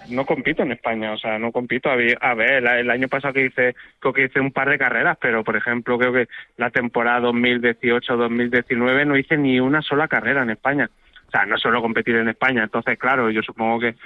No 0.09 0.25
compito 0.25 0.63
en 0.63 0.73
España, 0.73 1.13
o 1.13 1.19
sea, 1.19 1.39
no 1.39 1.53
compito. 1.53 1.91
A 1.91 1.97
ver, 1.97 2.17
a 2.23 2.33
ver, 2.35 2.63
la- 2.63 2.79
el 2.81 2.89
año 2.91 3.09
pasado 3.09 3.35
que 3.35 3.47
hice, 3.47 3.75
creo 3.99 4.13
que 4.15 4.25
hice 4.25 4.41
un 4.41 4.53
par 4.53 4.71
de 4.71 4.79
carreras, 4.79 5.19
pero 5.21 5.45
por 5.45 5.57
ejemplo, 5.57 5.99
creo 5.99 6.13
que 6.13 6.29
la 6.57 6.71
temporada 6.71 7.21
2018-2019 7.21 9.05
no 9.07 9.17
hice 9.17 9.37
ni 9.37 9.61
una 9.61 9.83
sola 9.83 10.09
carrera 10.09 10.43
en 10.43 10.51
España. 10.51 10.89
O 11.27 11.31
sea, 11.31 11.47
no 11.47 11.59
suelo 11.59 11.83
competir 11.83 12.15
en 12.17 12.29
España, 12.29 12.63
entonces, 12.63 12.97
claro, 12.99 13.29
yo 13.31 13.43
supongo 13.43 13.81
que 13.81 13.97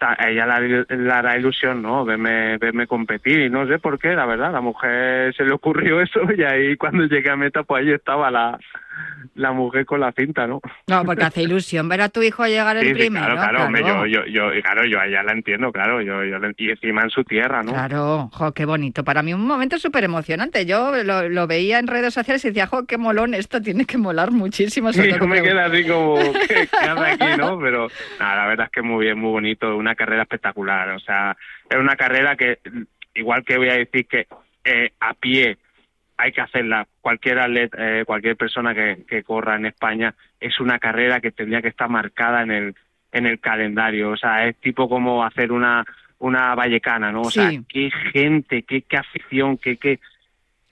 a 0.00 0.28
ella 0.28 0.58
le, 0.60 0.84
le 0.88 1.12
hará 1.12 1.36
ilusión, 1.36 1.82
¿no? 1.82 2.04
Verme, 2.04 2.56
verme 2.58 2.86
competir 2.86 3.40
y 3.40 3.50
no 3.50 3.66
sé 3.66 3.78
por 3.78 3.98
qué, 3.98 4.14
la 4.14 4.26
verdad, 4.26 4.52
la 4.52 4.60
mujer 4.60 5.34
se 5.34 5.44
le 5.44 5.52
ocurrió 5.52 6.00
eso 6.02 6.20
y 6.36 6.42
ahí 6.42 6.76
cuando 6.76 7.04
llegué 7.06 7.30
a 7.30 7.36
meta, 7.36 7.62
pues 7.64 7.84
ahí 7.86 7.92
estaba 7.92 8.30
la, 8.30 8.58
la 9.34 9.52
mujer 9.52 9.86
con 9.86 10.00
la 10.00 10.12
cinta, 10.12 10.46
¿no? 10.46 10.60
No, 10.86 11.04
porque 11.04 11.24
hace 11.24 11.42
ilusión 11.42 11.88
ver 11.88 12.00
a 12.02 12.08
tu 12.08 12.22
hijo 12.22 12.44
llegar 12.46 12.76
el 12.76 12.82
Sí, 12.84 12.88
sí, 12.90 12.94
primero. 12.94 13.26
claro, 13.26 13.40
claro, 13.40 13.64
hombre, 13.64 13.82
yo, 13.84 14.06
yo, 14.06 14.24
yo, 14.26 14.50
claro, 14.62 14.84
yo 14.86 15.00
a 15.00 15.06
ella 15.06 15.22
la 15.22 15.32
entiendo, 15.32 15.70
claro, 15.72 16.00
yo, 16.00 16.24
yo 16.24 16.38
la- 16.38 16.52
y 16.56 16.70
encima 16.70 17.02
en 17.02 17.10
su 17.10 17.24
tierra, 17.24 17.62
¿no? 17.62 17.72
Claro, 17.72 18.30
jo, 18.32 18.52
qué 18.52 18.64
bonito. 18.64 19.04
Para 19.04 19.22
mí 19.22 19.32
un 19.34 19.46
momento 19.46 19.78
súper 19.78 20.04
emocionante. 20.04 20.66
Yo 20.66 20.92
lo, 21.04 21.28
lo 21.28 21.46
veía 21.46 21.78
en 21.78 21.86
redes 21.86 22.14
sociales 22.14 22.44
y 22.44 22.48
decía, 22.48 22.66
jo, 22.66 22.86
qué 22.86 22.98
molón, 22.98 23.34
esto 23.34 23.60
tiene 23.60 23.84
que 23.84 23.98
molar 23.98 24.30
muchísimo. 24.32 24.92
Sí, 24.92 25.08
yo 25.08 25.26
me 25.26 25.36
que- 25.36 25.42
queda 25.48 25.66
así 25.66 25.84
como, 25.86 26.14
¿qué, 26.48 26.68
qué 26.68 26.88
hace 26.88 27.04
aquí, 27.24 27.36
no? 27.38 27.58
Pero 27.60 27.88
nada, 28.18 28.36
la 28.36 28.46
verdad 28.48 28.66
es 28.66 28.72
que 28.72 28.82
muy 28.82 29.04
bien, 29.04 29.18
muy 29.18 29.30
bonito, 29.30 29.76
una 29.76 29.87
carrera 29.94 30.22
espectacular, 30.22 30.90
o 30.90 31.00
sea, 31.00 31.36
es 31.68 31.76
una 31.76 31.96
carrera 31.96 32.36
que, 32.36 32.58
igual 33.14 33.44
que 33.44 33.58
voy 33.58 33.68
a 33.70 33.78
decir 33.78 34.06
que 34.06 34.26
eh, 34.64 34.92
a 35.00 35.14
pie 35.14 35.58
hay 36.16 36.32
que 36.32 36.40
hacerla, 36.40 36.86
cualquier 37.00 37.38
atleta, 37.38 37.76
eh, 37.78 38.04
cualquier 38.04 38.36
persona 38.36 38.74
que, 38.74 39.04
que 39.08 39.22
corra 39.22 39.56
en 39.56 39.66
España, 39.66 40.14
es 40.40 40.58
una 40.58 40.78
carrera 40.78 41.20
que 41.20 41.30
tendría 41.30 41.62
que 41.62 41.68
estar 41.68 41.88
marcada 41.88 42.42
en 42.42 42.50
el, 42.50 42.74
en 43.12 43.26
el 43.26 43.38
calendario, 43.38 44.10
o 44.10 44.16
sea, 44.16 44.46
es 44.46 44.56
tipo 44.56 44.88
como 44.88 45.24
hacer 45.24 45.52
una 45.52 45.84
una 46.18 46.54
vallecana, 46.54 47.12
¿no? 47.12 47.22
O 47.22 47.30
sea, 47.30 47.50
qué 47.68 47.90
gente, 48.12 48.62
qué, 48.62 48.82
qué 48.82 48.96
afición, 48.96 49.56
qué, 49.56 49.76
qué... 49.76 50.00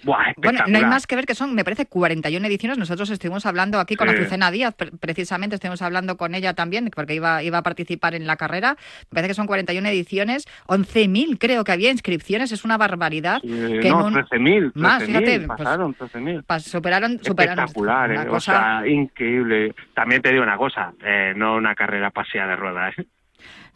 Buah, 0.07 0.33
Bueno, 0.37 0.61
no 0.69 0.79
hay 0.79 0.85
más 0.85 1.07
que 1.07 1.17
ver 1.17 1.27
que 1.27 1.35
son, 1.35 1.55
me 1.55 1.65
parece, 1.65 1.87
41 1.87 2.47
ediciones. 2.47 2.79
Nosotros 2.79 3.11
estuvimos 3.11 3.45
hablando 3.45 3.81
aquí 3.81 3.97
con 3.97 4.09
Sí. 4.09 4.15
Azucena 4.15 4.51
Díaz, 4.53 4.73
pre- 4.75 4.93
precisamente 4.93 5.57
estuvimos 5.57 5.83
hablando 5.83 6.17
con 6.17 6.35
ella 6.37 6.55
también, 6.55 6.91
porque 6.95 7.15
iba, 7.15 7.43
iba 7.43 7.59
a 7.59 7.63
participar 7.63 8.15
en 8.15 8.27
la 8.27 8.37
carrera. 8.37 8.77
Me 9.11 9.17
parece 9.17 9.29
que 9.29 9.35
son 9.35 9.47
41 9.49 9.89
ediciones, 9.89 10.47
11.000 10.69 11.39
creo 11.39 11.65
que 11.65 11.73
había 11.73 11.91
inscripciones, 11.91 12.53
es 12.53 12.65
una 12.65 12.79
barbaridad. 12.79 13.41
Que 13.43 13.89
no, 13.91 14.07
un- 14.07 14.15
13.000, 14.15 14.73
Más, 14.77 15.03
13.000, 15.03 15.07
fíjate, 15.07 15.41
pues, 15.47 15.59
pasaron 15.59 15.95
13.000. 15.95 16.43
pa- 16.45 16.61
superaron, 16.61 17.19
superaron 17.23 17.65
Espectacular, 17.65 18.11
una 18.13 18.23
eh, 18.23 18.27
cosa- 18.27 18.53
o 18.53 18.81
sea, 18.83 18.87
increíble. 18.89 19.75
También 19.93 20.23
te 20.23 20.31
digo 20.31 20.45
una 20.45 20.57
cosa, 20.57 20.93
eh, 21.05 21.33
no 21.37 21.57
una 21.57 21.75
carrera 21.75 22.11
pasea 22.11 22.47
de 22.47 22.55
ruedas. 22.57 22.95
¿eh? 22.99 23.07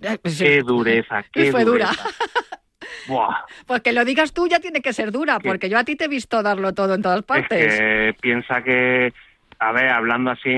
Eh, 0.02 0.18
pues. 0.22 0.38
Qué 0.38 0.62
dureza, 0.62 1.24
qué 1.32 1.50
Fue 1.50 1.64
dura. 1.64 1.90
Buah. 3.08 3.44
Pues 3.66 3.82
que 3.82 3.92
lo 3.92 4.04
digas 4.04 4.32
tú 4.32 4.46
ya 4.48 4.60
tiene 4.60 4.80
que 4.80 4.92
ser 4.92 5.12
dura, 5.12 5.38
porque 5.40 5.68
yo 5.68 5.78
a 5.78 5.84
ti 5.84 5.96
te 5.96 6.04
he 6.04 6.08
visto 6.08 6.42
darlo 6.42 6.72
todo 6.72 6.94
en 6.94 7.02
todas 7.02 7.22
partes. 7.22 7.74
Es 7.74 7.78
que 7.78 8.16
piensa 8.20 8.62
que, 8.62 9.12
a 9.58 9.72
ver, 9.72 9.88
hablando 9.88 10.30
así, 10.30 10.50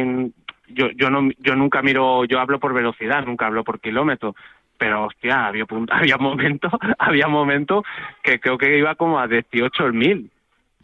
yo, 0.69 0.91
yo, 0.93 1.11
no, 1.11 1.31
yo 1.39 1.57
nunca 1.57 1.83
miro, 1.83 2.25
yo 2.25 2.41
hablo 2.41 2.59
por 2.59 2.75
velocidad, 2.75 3.25
nunca 3.25 3.47
hablo 3.47 3.65
por 3.65 3.81
kilómetros. 3.81 4.35
Pero, 4.79 5.05
hostia, 5.05 5.47
había, 5.47 5.65
había 5.91 6.17
momentos, 6.19 6.73
había 6.99 7.29
momentos 7.29 7.85
que 8.23 8.41
creo 8.41 8.59
que 8.59 8.79
iba 8.79 8.95
como 8.95 9.19
a 9.19 9.29
18 9.29 9.87
el 9.87 9.93
mil. 9.93 10.31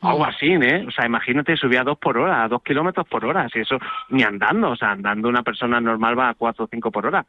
Algo 0.00 0.24
así, 0.24 0.46
¿eh? 0.46 0.84
O 0.86 0.92
sea, 0.92 1.06
imagínate, 1.06 1.56
subía 1.56 1.80
a 1.80 1.84
dos 1.84 1.98
por 1.98 2.16
hora, 2.18 2.44
a 2.44 2.48
dos 2.48 2.62
kilómetros 2.62 3.08
por 3.08 3.24
hora. 3.24 3.48
Si 3.48 3.58
eso, 3.58 3.78
ni 4.10 4.22
andando, 4.22 4.70
o 4.70 4.76
sea, 4.76 4.92
andando 4.92 5.28
una 5.28 5.42
persona 5.42 5.80
normal 5.80 6.16
va 6.16 6.28
a 6.28 6.34
cuatro 6.34 6.66
o 6.66 6.68
cinco 6.70 6.92
por 6.92 7.06
hora. 7.06 7.26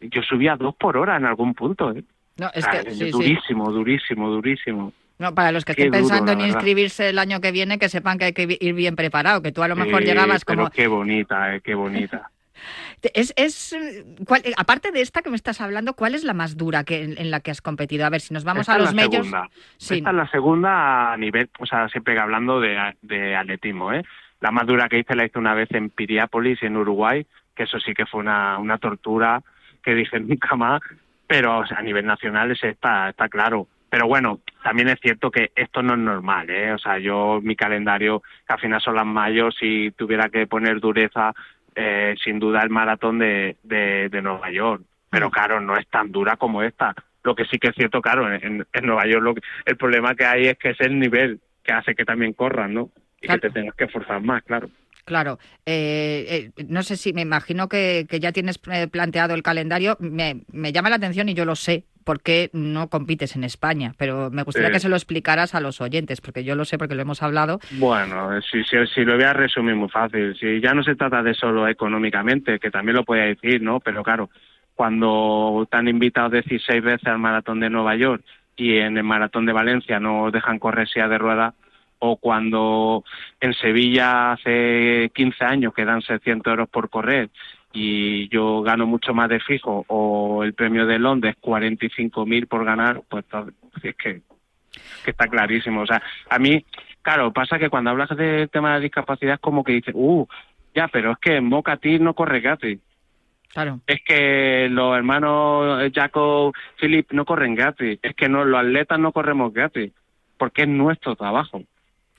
Yo 0.00 0.22
subía 0.22 0.52
a 0.52 0.56
dos 0.56 0.76
por 0.76 0.96
hora 0.96 1.16
en 1.16 1.24
algún 1.24 1.54
punto, 1.54 1.90
¿eh? 1.90 2.04
No, 2.38 2.50
es 2.54 2.64
sea, 2.64 2.82
que 2.84 2.90
sí. 2.92 3.10
durísimo, 3.10 3.70
durísimo, 3.72 4.28
durísimo. 4.30 4.92
No, 5.18 5.34
para 5.34 5.50
los 5.52 5.64
que 5.64 5.74
Qué 5.74 5.84
estén 5.84 5.92
pensando 6.02 6.32
en 6.32 6.38
verdad. 6.38 6.52
inscribirse 6.54 7.08
el 7.08 7.18
año 7.18 7.40
que 7.40 7.50
viene, 7.50 7.78
que 7.78 7.88
sepan 7.88 8.18
que 8.18 8.26
hay 8.26 8.32
que 8.34 8.58
ir 8.60 8.74
bien 8.74 8.96
preparado, 8.96 9.40
que 9.42 9.50
tú 9.52 9.62
a 9.62 9.68
lo 9.68 9.76
mejor 9.76 10.02
Eh, 10.02 10.06
llegabas 10.06 10.44
pero 10.44 10.58
como... 10.64 10.70
qué 10.70 10.86
bonita, 10.86 11.54
eh, 11.54 11.60
qué 11.62 11.74
bonita. 11.74 12.30
Es, 13.14 13.32
es, 13.36 13.76
¿cuál- 14.26 14.42
aparte 14.56 14.90
de 14.90 15.00
esta 15.02 15.20
que 15.22 15.28
me 15.30 15.36
estás 15.36 15.60
hablando, 15.60 15.92
¿cuál 15.94 16.14
es 16.14 16.24
la 16.24 16.32
más 16.32 16.56
dura 16.56 16.82
que, 16.82 17.04
en, 17.04 17.18
en 17.18 17.30
la 17.30 17.40
que 17.40 17.50
has 17.52 17.60
competido? 17.60 18.04
A 18.06 18.10
ver, 18.10 18.20
si 18.22 18.32
nos 18.34 18.42
vamos 18.44 18.62
Esta 18.62 18.74
a 18.74 18.78
los 18.78 18.94
medios... 18.94 19.26
Sí. 19.76 19.98
Esta 19.98 20.10
es 20.10 20.16
la 20.16 20.28
segunda 20.30 21.12
a 21.12 21.16
nivel, 21.18 21.48
o 21.58 21.66
sea, 21.66 21.88
siempre 21.90 22.18
hablando 22.18 22.58
de, 22.58 22.76
de 23.02 23.36
atletismo, 23.36 23.92
¿eh? 23.92 24.02
La 24.40 24.50
más 24.50 24.66
dura 24.66 24.88
que 24.88 24.98
hice 24.98 25.14
la 25.14 25.26
hice 25.26 25.38
una 25.38 25.54
vez 25.54 25.70
en 25.72 25.90
Piriápolis, 25.90 26.62
en 26.62 26.76
Uruguay, 26.78 27.26
que 27.54 27.64
eso 27.64 27.78
sí 27.78 27.92
que 27.94 28.06
fue 28.06 28.20
una, 28.20 28.58
una 28.58 28.78
tortura 28.78 29.42
que 29.84 29.94
dije 29.94 30.18
nunca 30.20 30.56
más, 30.56 30.80
pero 31.26 31.58
o 31.58 31.66
sea, 31.66 31.78
a 31.78 31.82
nivel 31.82 32.06
nacional 32.06 32.50
ese 32.50 32.70
está, 32.70 33.08
está 33.10 33.28
claro. 33.28 33.66
Pero 33.88 34.08
bueno, 34.08 34.40
también 34.62 34.88
es 34.88 34.98
cierto 35.00 35.30
que 35.30 35.52
esto 35.54 35.82
no 35.82 35.94
es 35.94 36.00
normal, 36.00 36.50
¿eh? 36.50 36.72
O 36.72 36.78
sea, 36.78 36.98
yo, 36.98 37.40
mi 37.42 37.54
calendario, 37.54 38.20
que 38.46 38.52
al 38.52 38.60
final 38.60 38.80
son 38.80 38.96
las 38.96 39.06
mayos, 39.06 39.54
si 39.58 39.92
tuviera 39.92 40.28
que 40.28 40.46
poner 40.46 40.80
dureza, 40.80 41.32
eh, 41.74 42.14
sin 42.22 42.38
duda 42.38 42.62
el 42.62 42.70
maratón 42.70 43.18
de, 43.18 43.56
de, 43.62 44.08
de 44.08 44.22
Nueva 44.22 44.50
York. 44.50 44.82
Pero 45.08 45.30
claro, 45.30 45.60
no 45.60 45.76
es 45.76 45.86
tan 45.88 46.10
dura 46.10 46.36
como 46.36 46.62
esta. 46.62 46.94
Lo 47.22 47.34
que 47.34 47.44
sí 47.44 47.58
que 47.58 47.68
es 47.68 47.74
cierto, 47.76 48.02
claro, 48.02 48.30
en, 48.32 48.66
en 48.72 48.86
Nueva 48.86 49.06
York 49.06 49.22
lo 49.22 49.34
que- 49.34 49.42
el 49.64 49.76
problema 49.76 50.14
que 50.14 50.24
hay 50.24 50.46
es 50.48 50.58
que 50.58 50.70
es 50.70 50.80
el 50.80 50.98
nivel 50.98 51.40
que 51.62 51.72
hace 51.72 51.94
que 51.94 52.04
también 52.04 52.32
corran, 52.32 52.74
¿no? 52.74 52.90
Y 53.20 53.28
que 53.28 53.38
te 53.38 53.50
tengas 53.50 53.74
que 53.76 53.84
esforzar 53.84 54.20
más, 54.20 54.42
claro. 54.42 54.68
Claro, 55.06 55.38
eh, 55.64 56.50
eh, 56.58 56.64
no 56.68 56.82
sé 56.82 56.96
si 56.96 57.12
me 57.12 57.22
imagino 57.22 57.68
que, 57.68 58.06
que 58.10 58.20
ya 58.20 58.32
tienes 58.32 58.60
eh, 58.70 58.88
planteado 58.88 59.34
el 59.34 59.42
calendario. 59.44 59.96
Me, 60.00 60.42
me 60.52 60.72
llama 60.72 60.90
la 60.90 60.96
atención 60.96 61.28
y 61.28 61.34
yo 61.34 61.44
lo 61.44 61.54
sé, 61.54 61.84
porque 62.02 62.50
no 62.52 62.88
compites 62.88 63.36
en 63.36 63.44
España, 63.44 63.94
pero 63.98 64.30
me 64.30 64.42
gustaría 64.42 64.68
Sí. 64.68 64.72
que 64.74 64.80
se 64.80 64.88
lo 64.88 64.96
explicaras 64.96 65.54
a 65.54 65.60
los 65.60 65.80
oyentes, 65.80 66.20
porque 66.20 66.42
yo 66.42 66.56
lo 66.56 66.64
sé 66.64 66.76
porque 66.76 66.96
lo 66.96 67.02
hemos 67.02 67.22
hablado. 67.22 67.60
Bueno, 67.78 68.30
si, 68.42 68.64
si, 68.64 68.76
si 68.92 69.04
lo 69.04 69.14
voy 69.14 69.22
a 69.24 69.32
resumir 69.32 69.76
muy 69.76 69.88
fácil, 69.88 70.36
si 70.38 70.60
ya 70.60 70.74
no 70.74 70.82
se 70.82 70.96
trata 70.96 71.22
de 71.22 71.34
solo 71.34 71.68
económicamente, 71.68 72.58
que 72.58 72.70
también 72.72 72.96
lo 72.96 73.04
podía 73.04 73.24
decir, 73.26 73.62
¿no? 73.62 73.78
Pero 73.80 74.02
claro, 74.02 74.28
cuando 74.74 75.66
te 75.70 75.76
han 75.76 75.88
invitado 75.88 76.30
16 76.30 76.82
veces 76.82 77.06
al 77.06 77.18
maratón 77.18 77.60
de 77.60 77.70
Nueva 77.70 77.96
York 77.96 78.22
y 78.56 78.76
en 78.78 78.96
el 78.96 79.04
maratón 79.04 79.46
de 79.46 79.52
Valencia 79.52 79.98
no 80.00 80.30
dejan 80.30 80.58
correr 80.58 80.88
silla 80.88 81.08
de 81.08 81.18
ruedas, 81.18 81.54
o 82.10 82.16
cuando 82.16 83.04
en 83.40 83.54
Sevilla 83.54 84.32
hace 84.32 85.10
15 85.14 85.44
años 85.44 85.74
que 85.74 85.84
dan 85.84 86.02
600 86.02 86.50
euros 86.50 86.68
por 86.68 86.90
correr 86.90 87.30
y 87.72 88.28
yo 88.28 88.62
gano 88.62 88.86
mucho 88.86 89.12
más 89.12 89.28
de 89.28 89.38
fijo, 89.38 89.84
o 89.88 90.42
el 90.44 90.54
premio 90.54 90.86
de 90.86 90.98
Londres 90.98 91.36
45.000 91.42 92.48
por 92.48 92.64
ganar, 92.64 93.02
pues 93.08 93.24
es 93.82 93.94
que 93.96 94.22
que 95.04 95.10
está 95.10 95.26
clarísimo. 95.28 95.82
O 95.82 95.86
sea, 95.86 96.02
a 96.28 96.38
mí, 96.38 96.64
claro, 97.02 97.32
pasa 97.32 97.58
que 97.58 97.70
cuando 97.70 97.90
hablas 97.90 98.08
del 98.16 98.48
tema 98.50 98.74
de 98.74 98.80
discapacidad 98.80 99.34
es 99.34 99.40
como 99.40 99.64
que 99.64 99.72
dices, 99.72 99.94
uh, 99.96 100.26
ya, 100.74 100.88
pero 100.88 101.12
es 101.12 101.18
que 101.18 101.36
en 101.36 101.48
no 101.48 102.14
corre 102.14 102.40
gratis. 102.40 102.78
Claro. 103.52 103.80
Es 103.86 104.00
que 104.04 104.68
los 104.70 104.96
hermanos 104.96 105.90
Jacob, 105.94 106.52
Philip 106.78 107.10
no 107.12 107.24
corren 107.24 107.54
gratis. 107.54 107.98
Es 108.02 108.14
que 108.14 108.28
no, 108.28 108.44
los 108.44 108.60
atletas 108.60 108.98
no 108.98 109.12
corremos 109.12 109.52
gratis. 109.54 109.92
Porque 110.36 110.62
es 110.62 110.68
nuestro 110.68 111.16
trabajo. 111.16 111.62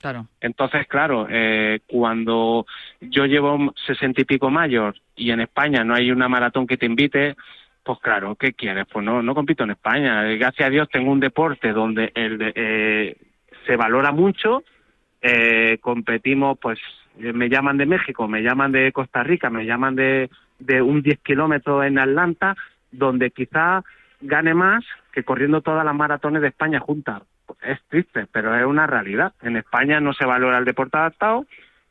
Claro. 0.00 0.26
Entonces, 0.40 0.86
claro, 0.86 1.26
eh, 1.28 1.80
cuando 1.88 2.66
yo 3.00 3.26
llevo 3.26 3.72
sesenta 3.86 4.20
y 4.20 4.24
pico 4.24 4.48
mayor 4.50 4.94
y 5.16 5.30
en 5.32 5.40
España 5.40 5.82
no 5.82 5.94
hay 5.94 6.10
una 6.12 6.28
maratón 6.28 6.66
que 6.68 6.76
te 6.76 6.86
invite, 6.86 7.34
pues 7.82 7.98
claro, 8.00 8.36
¿qué 8.36 8.52
quieres? 8.52 8.86
Pues 8.92 9.04
no, 9.04 9.22
no 9.22 9.34
compito 9.34 9.64
en 9.64 9.70
España. 9.70 10.30
Eh, 10.30 10.36
Gracias 10.38 10.68
a 10.68 10.70
Dios 10.70 10.88
tengo 10.88 11.10
un 11.10 11.18
deporte 11.20 11.72
donde 11.72 12.12
el 12.14 12.38
de- 12.38 12.52
eh, 12.54 13.16
se 13.66 13.76
valora 13.76 14.12
mucho. 14.12 14.62
Eh, 15.20 15.78
competimos, 15.80 16.56
pues 16.60 16.78
eh, 17.18 17.32
me 17.32 17.48
llaman 17.48 17.76
de 17.76 17.86
México, 17.86 18.28
me 18.28 18.42
llaman 18.42 18.70
de 18.70 18.92
Costa 18.92 19.24
Rica, 19.24 19.50
me 19.50 19.64
llaman 19.66 19.96
de, 19.96 20.30
de 20.60 20.80
un 20.80 21.02
10 21.02 21.18
kilómetros 21.24 21.84
en 21.84 21.98
Atlanta, 21.98 22.54
donde 22.92 23.32
quizá 23.32 23.82
gane 24.20 24.54
más 24.54 24.84
que 25.12 25.24
corriendo 25.24 25.60
todas 25.60 25.84
las 25.84 25.94
maratones 25.94 26.40
de 26.42 26.48
España 26.48 26.78
juntas. 26.78 27.22
Es 27.62 27.80
triste, 27.88 28.26
pero 28.32 28.54
es 28.54 28.64
una 28.64 28.86
realidad. 28.86 29.32
En 29.42 29.56
España 29.56 30.00
no 30.00 30.12
se 30.12 30.26
valora 30.26 30.58
el 30.58 30.64
deporte 30.64 30.96
adaptado 30.96 31.46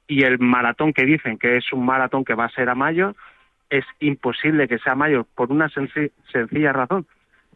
y 0.08 0.24
el 0.24 0.39
maratón 0.39 0.93
que 0.93 1.05
dicen 1.05 1.38
que 1.38 1.58
es 1.58 1.72
un 1.74 1.86
maratón 1.86 2.24
que 2.24 2.34
va 2.36 2.45
a 2.45 2.49
ser 2.49 2.70
a 2.70 2.76
mayo, 2.76 3.16
es 3.70 3.86
imposible 3.99 4.68
que 4.68 4.78
sea 4.80 4.95
mayor 4.95 5.26
por 5.36 5.51
una 5.51 5.68
senci- 5.70 6.12
sencilla 6.32 6.72
razón. 6.74 7.05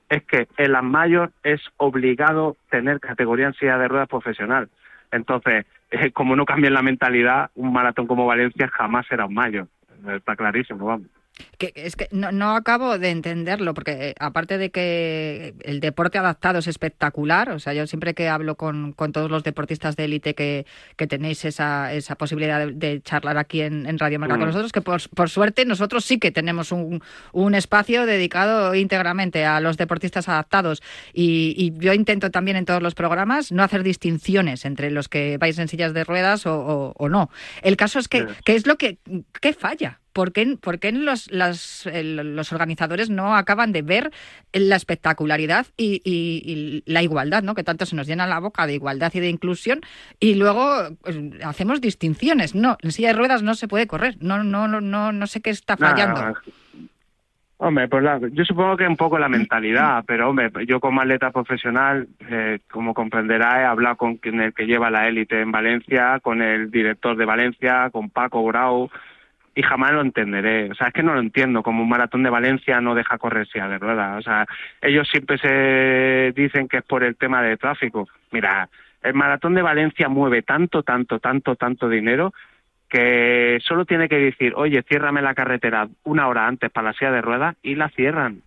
Es 0.10 0.24
que 0.24 0.48
en 0.58 0.74
las 0.74 0.84
mayor 0.84 1.32
es 1.44 1.62
obligado 1.78 2.58
tener 2.70 3.00
categoría 3.00 3.48
en 3.48 3.54
silla 3.54 3.78
de 3.78 3.88
ruedas 3.88 4.10
profesional. 4.10 4.68
Entonces, 5.12 5.66
eh, 5.92 6.12
como 6.12 6.36
no 6.36 6.46
cambia 6.46 6.70
la 6.70 6.82
mentalidad, 6.82 7.52
un 7.56 7.72
maratón 7.72 8.08
como 8.08 8.26
Valencia 8.26 8.68
jamás 8.68 9.06
será 9.08 9.26
un 9.26 9.34
mayor. 9.34 9.68
Está 10.08 10.36
clarísimo, 10.36 10.86
vamos. 10.86 11.08
Que, 11.58 11.72
es 11.76 11.96
que 11.96 12.08
no, 12.12 12.32
no 12.32 12.56
acabo 12.56 13.00
de 13.00 13.10
entenderlo, 13.10 13.74
porque 13.74 14.10
eh, 14.10 14.16
aparte 14.20 14.58
de 14.58 14.70
que 14.70 15.56
el 15.64 15.80
deporte 15.80 16.18
adaptado 16.18 16.60
es 16.60 16.68
espectacular, 16.68 17.50
o 17.52 17.60
sea, 17.60 17.74
yo 17.74 17.88
siempre 17.88 18.14
que 18.14 18.28
hablo 18.30 18.56
con, 18.56 18.92
con 18.94 19.12
todos 19.12 19.32
los 19.32 19.44
deportistas 19.44 19.96
de 19.96 20.06
élite 20.06 20.36
que, 20.36 20.66
que 20.98 21.08
tenéis 21.08 21.44
esa, 21.46 21.94
esa 21.94 22.16
posibilidad 22.16 22.60
de, 22.66 22.74
de 22.74 23.02
charlar 23.02 23.38
aquí 23.38 23.62
en, 23.62 23.88
en 23.88 23.98
Radio 23.98 24.20
Marca 24.20 24.36
con 24.36 24.42
Mm. 24.44 24.48
nosotros, 24.48 24.72
que 24.72 24.82
por, 24.82 25.02
por 25.16 25.30
suerte 25.30 25.66
nosotros 25.66 26.04
sí 26.06 26.20
que 26.20 26.32
tenemos 26.32 26.72
un, 26.72 27.02
un 27.32 27.56
espacio 27.56 28.06
dedicado 28.06 28.76
íntegramente 28.76 29.46
a 29.46 29.62
los 29.62 29.78
deportistas 29.78 30.28
adaptados. 30.30 30.84
Y, 31.14 31.56
y 31.58 31.74
yo 31.84 31.94
intento 31.94 32.30
también 32.30 32.58
en 32.58 32.66
todos 32.66 32.84
los 32.84 32.94
programas 32.94 33.52
no 33.52 33.64
hacer 33.64 33.84
distinciones 33.84 34.66
entre 34.66 34.92
los 34.92 35.08
que 35.08 35.38
vais 35.38 35.58
en 35.58 35.70
sillas 35.70 35.94
de 35.94 36.04
ruedas 36.04 36.46
o, 36.46 36.54
o- 36.60 36.94
o 36.98 37.10
no. 37.10 37.30
El 37.64 37.78
caso 37.78 38.00
es 38.00 38.08
que, 38.08 38.28
¿qué 38.46 38.56
es 38.56 38.68
lo 38.68 38.78
que 38.78 39.00
qué 39.40 39.54
falla? 39.54 40.01
¿Por 40.14 40.34
qué, 40.34 40.58
por 40.62 40.80
qué 40.80 40.92
los, 40.92 41.32
las- 41.32 41.86
el- 41.86 42.36
los 42.36 42.52
organizadores 42.52 43.10
no 43.10 43.36
acaban 43.36 43.72
de 43.72 43.82
ver 43.82 44.12
la 44.54 44.76
espectacularidad 44.76 45.68
y, 45.78 46.02
y- 46.04 46.42
y 46.46 46.84
la 46.92 47.02
igualdad, 47.02 47.44
¿no? 47.44 47.56
que 47.56 47.64
tanto 47.64 47.86
se 47.86 47.96
nos 47.96 48.08
llena 48.08 48.28
la 48.28 48.40
boca 48.40 48.68
de 48.68 48.74
igualdad 48.74 49.12
y 49.14 49.20
de 49.22 49.30
inclusión, 49.30 49.82
y 50.20 50.36
luego 50.36 50.66
pues, 51.02 51.18
hacemos 51.46 51.80
distinciones? 51.82 52.56
No, 52.56 52.78
en 52.82 52.92
silla 52.92 53.10
de 53.10 53.14
ruedas 53.14 53.42
no 53.44 53.54
se 53.56 53.68
puede 53.68 53.88
correr, 53.88 54.18
no, 54.20 54.44
no, 54.44 54.68
no, 54.68 54.82
no, 54.82 55.12
no 55.12 55.28
sé 55.28 55.42
qué 55.42 55.50
está 55.50 55.78
fallando. 55.78 56.34
Hombre, 57.64 57.88
pues 57.88 58.02
la- 58.04 58.20
yo 58.32 58.44
supongo 58.44 58.76
que 58.76 58.88
un 58.88 58.98
poco 58.98 59.20
la 59.20 59.30
mentalidad, 59.30 60.04
pero 60.08 60.30
hombre, 60.32 60.52
yo 60.66 60.80
como 60.80 61.00
atleta 61.00 61.30
profesional, 61.30 62.08
eh, 62.28 62.58
como 62.72 62.96
comprenderá, 62.96 63.62
he 63.62 63.66
hablado 63.66 63.98
con 63.98 64.18
quien 64.18 64.42
el 64.42 64.52
que 64.54 64.66
lleva 64.66 64.90
la 64.90 65.08
élite 65.08 65.40
en 65.42 65.52
Valencia, 65.52 66.20
con 66.24 66.42
el 66.42 66.72
director 66.72 67.16
de 67.16 67.26
Valencia, 67.26 67.92
con 67.92 68.10
Paco 68.10 68.44
Grau, 68.46 68.90
y 69.56 69.62
jamás 69.62 69.92
lo 69.92 70.02
entenderé. 70.02 70.72
O 70.72 70.76
sea, 70.76 70.88
es 70.88 70.94
que 70.94 71.04
no 71.04 71.14
lo 71.14 71.20
entiendo, 71.20 71.64
como 71.64 71.84
un 71.84 71.90
maratón 71.90 72.24
de 72.24 72.30
Valencia 72.30 72.80
no 72.82 72.96
deja 72.96 73.18
correr 73.18 73.48
silla 73.48 73.68
de 73.68 73.78
ruedas. 73.78 74.18
O 74.18 74.22
sea, 74.22 74.46
ellos 74.82 75.08
siempre 75.10 75.38
se 75.38 76.34
dicen 76.36 76.68
que 76.68 76.78
es 76.78 76.84
por 76.84 77.04
el 77.04 77.16
tema 77.16 77.42
de 77.42 77.58
tráfico. 77.58 78.08
Mira, 78.32 78.70
el 79.02 79.14
maratón 79.14 79.54
de 79.54 79.62
Valencia 79.62 80.10
mueve 80.10 80.42
tanto, 80.42 80.84
tanto, 80.84 81.20
tanto, 81.20 81.56
tanto 81.56 81.90
dinero 81.90 82.34
que 82.90 83.60
solo 83.64 83.86
tiene 83.86 84.10
que 84.10 84.18
decir, 84.18 84.54
oye, 84.56 84.84
ciérrame 84.84 85.22
la 85.22 85.34
carretera 85.34 85.88
una 86.04 86.28
hora 86.28 86.48
antes 86.48 86.70
para 86.70 86.90
la 86.90 86.94
silla 86.94 87.12
de 87.12 87.22
ruedas 87.22 87.56
y 87.64 87.76
la 87.76 87.90
cierran. 87.90 88.42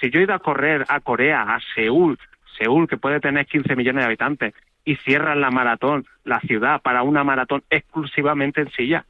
Si 0.00 0.10
yo 0.10 0.20
he 0.20 0.22
ido 0.22 0.34
a 0.34 0.38
correr 0.38 0.84
a 0.88 1.00
Corea, 1.00 1.42
a 1.42 1.58
Seúl, 1.74 2.16
Seúl 2.56 2.86
que 2.88 2.96
puede 2.96 3.20
tener 3.20 3.46
15 3.46 3.74
millones 3.74 4.02
de 4.02 4.06
habitantes, 4.06 4.54
y 4.84 4.96
cierran 4.96 5.40
la 5.40 5.50
maratón, 5.50 6.06
la 6.24 6.40
ciudad, 6.40 6.80
para 6.80 7.02
una 7.02 7.22
maratón 7.22 7.62
exclusivamente 7.68 8.62
en 8.62 8.70
silla. 8.70 9.04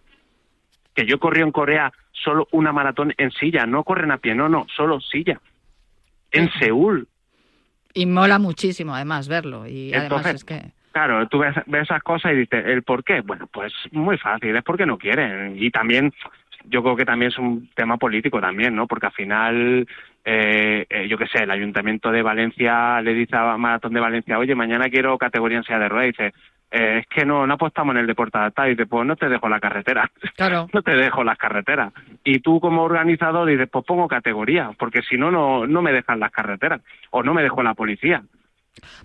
Que 0.98 1.06
yo 1.06 1.20
corrí 1.20 1.42
en 1.42 1.52
Corea 1.52 1.92
solo 2.10 2.48
una 2.50 2.72
maratón 2.72 3.14
en 3.18 3.30
silla, 3.30 3.66
no 3.66 3.84
corren 3.84 4.10
a 4.10 4.18
pie, 4.18 4.34
no, 4.34 4.48
no, 4.48 4.66
solo 4.76 5.00
silla. 5.00 5.40
En 6.32 6.50
Seúl. 6.58 7.06
Y 7.94 8.04
mola 8.04 8.40
muchísimo 8.40 8.96
además 8.96 9.28
verlo. 9.28 9.64
Y 9.68 9.94
además 9.94 10.02
Entonces, 10.02 10.34
es 10.34 10.44
que... 10.44 10.72
Claro, 10.90 11.28
tú 11.28 11.38
ves, 11.38 11.54
ves 11.66 11.82
esas 11.82 12.02
cosas 12.02 12.32
y 12.32 12.38
dices, 12.38 12.64
¿el 12.66 12.82
por 12.82 13.04
qué? 13.04 13.20
Bueno, 13.20 13.46
pues 13.46 13.72
muy 13.92 14.18
fácil, 14.18 14.56
es 14.56 14.64
porque 14.64 14.86
no 14.86 14.98
quieren. 14.98 15.54
Y 15.56 15.70
también 15.70 16.12
yo 16.64 16.82
creo 16.82 16.96
que 16.96 17.04
también 17.04 17.30
es 17.30 17.38
un 17.38 17.70
tema 17.76 17.96
político 17.96 18.40
también, 18.40 18.74
¿no? 18.74 18.88
Porque 18.88 19.06
al 19.06 19.12
final, 19.12 19.86
eh, 20.30 20.84
eh, 20.90 21.08
yo 21.08 21.16
qué 21.16 21.26
sé, 21.26 21.44
el 21.44 21.50
Ayuntamiento 21.50 22.10
de 22.10 22.20
Valencia 22.20 23.00
le 23.00 23.14
dice 23.14 23.34
a 23.34 23.56
Maratón 23.56 23.94
de 23.94 24.00
Valencia, 24.00 24.38
oye, 24.38 24.54
mañana 24.54 24.90
quiero 24.90 25.16
categoría 25.16 25.56
en 25.56 25.64
silla 25.64 25.78
de 25.78 25.88
ruedas, 25.88 26.04
y 26.04 26.22
dice, 26.22 26.38
eh, 26.70 26.98
es 26.98 27.06
que 27.06 27.24
no, 27.24 27.46
no 27.46 27.54
apostamos 27.54 27.94
en 27.94 28.00
el 28.00 28.06
deporte 28.06 28.36
adaptado, 28.36 28.68
y 28.68 28.72
dice, 28.72 28.84
pues 28.84 29.06
no 29.06 29.16
te 29.16 29.26
dejo 29.30 29.48
la 29.48 29.58
carretera, 29.58 30.10
Claro. 30.36 30.68
no 30.74 30.82
te 30.82 30.90
dejo 30.90 31.24
las 31.24 31.38
carreteras. 31.38 31.94
Y 32.24 32.40
tú 32.40 32.60
como 32.60 32.82
organizador 32.82 33.48
dices, 33.48 33.70
pues 33.72 33.86
pongo 33.86 34.06
categoría, 34.06 34.70
porque 34.78 35.00
si 35.00 35.16
no, 35.16 35.30
no, 35.30 35.66
no 35.66 35.80
me 35.80 35.94
dejan 35.94 36.20
las 36.20 36.30
carreteras, 36.30 36.82
o 37.10 37.22
no 37.22 37.32
me 37.32 37.42
dejo 37.42 37.62
la 37.62 37.72
policía. 37.72 38.22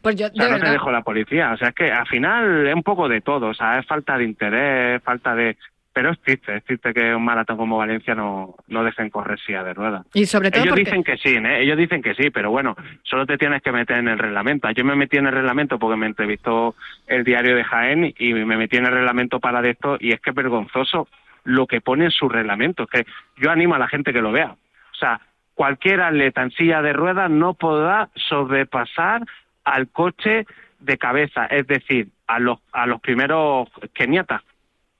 Pues 0.01 0.17
yo, 0.17 0.27
O 0.27 0.29
sea, 0.35 0.45
de 0.47 0.51
no 0.51 0.59
te 0.59 0.69
dejo 0.71 0.91
la 0.91 1.01
policía. 1.01 1.53
O 1.53 1.57
sea, 1.57 1.69
es 1.69 1.75
que 1.75 1.91
al 1.91 2.07
final 2.07 2.67
es 2.67 2.75
un 2.75 2.83
poco 2.83 3.07
de 3.07 3.21
todo. 3.21 3.47
O 3.47 3.53
sea, 3.53 3.79
es 3.79 3.85
falta 3.87 4.17
de 4.17 4.25
interés, 4.25 5.01
falta 5.03 5.33
de... 5.33 5.57
Pero 5.93 6.09
es 6.11 6.19
triste, 6.21 6.55
es 6.57 6.63
triste 6.63 6.91
que 6.91 7.13
un 7.13 7.23
maratón 7.23 7.55
como 7.55 7.77
Valencia 7.77 8.15
no, 8.15 8.55
no 8.67 8.83
dejen 8.83 9.11
correr 9.11 9.39
silla 9.39 9.63
de 9.63 9.75
ruedas. 9.75 10.05
y 10.13 10.25
sobre 10.25 10.49
todo 10.49 10.63
Ellos 10.63 10.71
porque... 10.71 10.85
dicen 10.85 11.03
que 11.03 11.17
sí, 11.17 11.35
¿eh? 11.35 11.61
ellos 11.61 11.77
dicen 11.77 12.01
que 12.01 12.15
sí, 12.15 12.31
pero 12.31 12.49
bueno, 12.49 12.75
solo 13.03 13.27
te 13.27 13.37
tienes 13.37 13.61
que 13.61 13.71
meter 13.71 13.97
en 13.97 14.07
el 14.07 14.17
reglamento. 14.17 14.69
Yo 14.71 14.83
me 14.83 14.95
metí 14.95 15.17
en 15.17 15.27
el 15.27 15.33
reglamento 15.33 15.77
porque 15.77 15.95
me 15.97 16.07
entrevistó 16.07 16.75
el 17.05 17.23
diario 17.23 17.55
de 17.55 17.63
Jaén 17.63 18.13
y 18.17 18.33
me 18.33 18.57
metí 18.57 18.77
en 18.77 18.87
el 18.87 18.91
reglamento 18.91 19.39
para 19.39 19.61
de 19.61 19.69
esto 19.71 19.97
y 19.99 20.13
es 20.13 20.19
que 20.19 20.31
es 20.31 20.35
vergonzoso 20.35 21.07
lo 21.43 21.67
que 21.67 21.79
pone 21.81 22.05
en 22.05 22.11
su 22.11 22.27
reglamento. 22.27 22.87
Que 22.87 23.05
yo 23.37 23.51
animo 23.51 23.75
a 23.75 23.79
la 23.79 23.87
gente 23.87 24.13
que 24.13 24.21
lo 24.21 24.31
vea. 24.31 24.55
O 24.93 24.95
sea, 24.95 25.21
cualquier 25.53 26.01
atleta 26.01 26.41
en 26.41 26.51
silla 26.51 26.81
de 26.81 26.93
ruedas 26.93 27.29
no 27.29 27.53
podrá 27.53 28.09
sobrepasar 28.15 29.21
al 29.63 29.89
coche 29.89 30.45
de 30.79 30.97
cabeza, 30.97 31.45
es 31.45 31.67
decir, 31.67 32.07
a 32.27 32.39
los, 32.39 32.59
a 32.71 32.85
los 32.87 32.99
primeros 32.99 33.69
keniatas. 33.93 34.41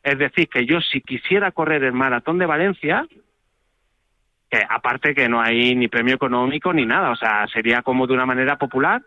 Es 0.04 0.18
decir, 0.18 0.50
que 0.50 0.66
yo 0.66 0.82
si 0.82 1.02
quisiera 1.02 1.52
correr 1.52 1.84
el 1.84 1.94
maratón 1.94 2.38
de 2.38 2.46
Valencia, 2.46 3.06
que 4.50 4.62
aparte 4.70 5.16
que 5.16 5.30
no 5.30 5.42
hay 5.42 5.76
ni 5.76 5.88
premio 5.88 6.16
económico 6.16 6.74
ni 6.74 6.86
nada, 6.86 7.12
o 7.12 7.16
sea, 7.16 7.48
sería 7.48 7.82
como 7.82 8.06
de 8.06 8.14
una 8.14 8.26
manera 8.26 8.58
popular, 8.58 9.02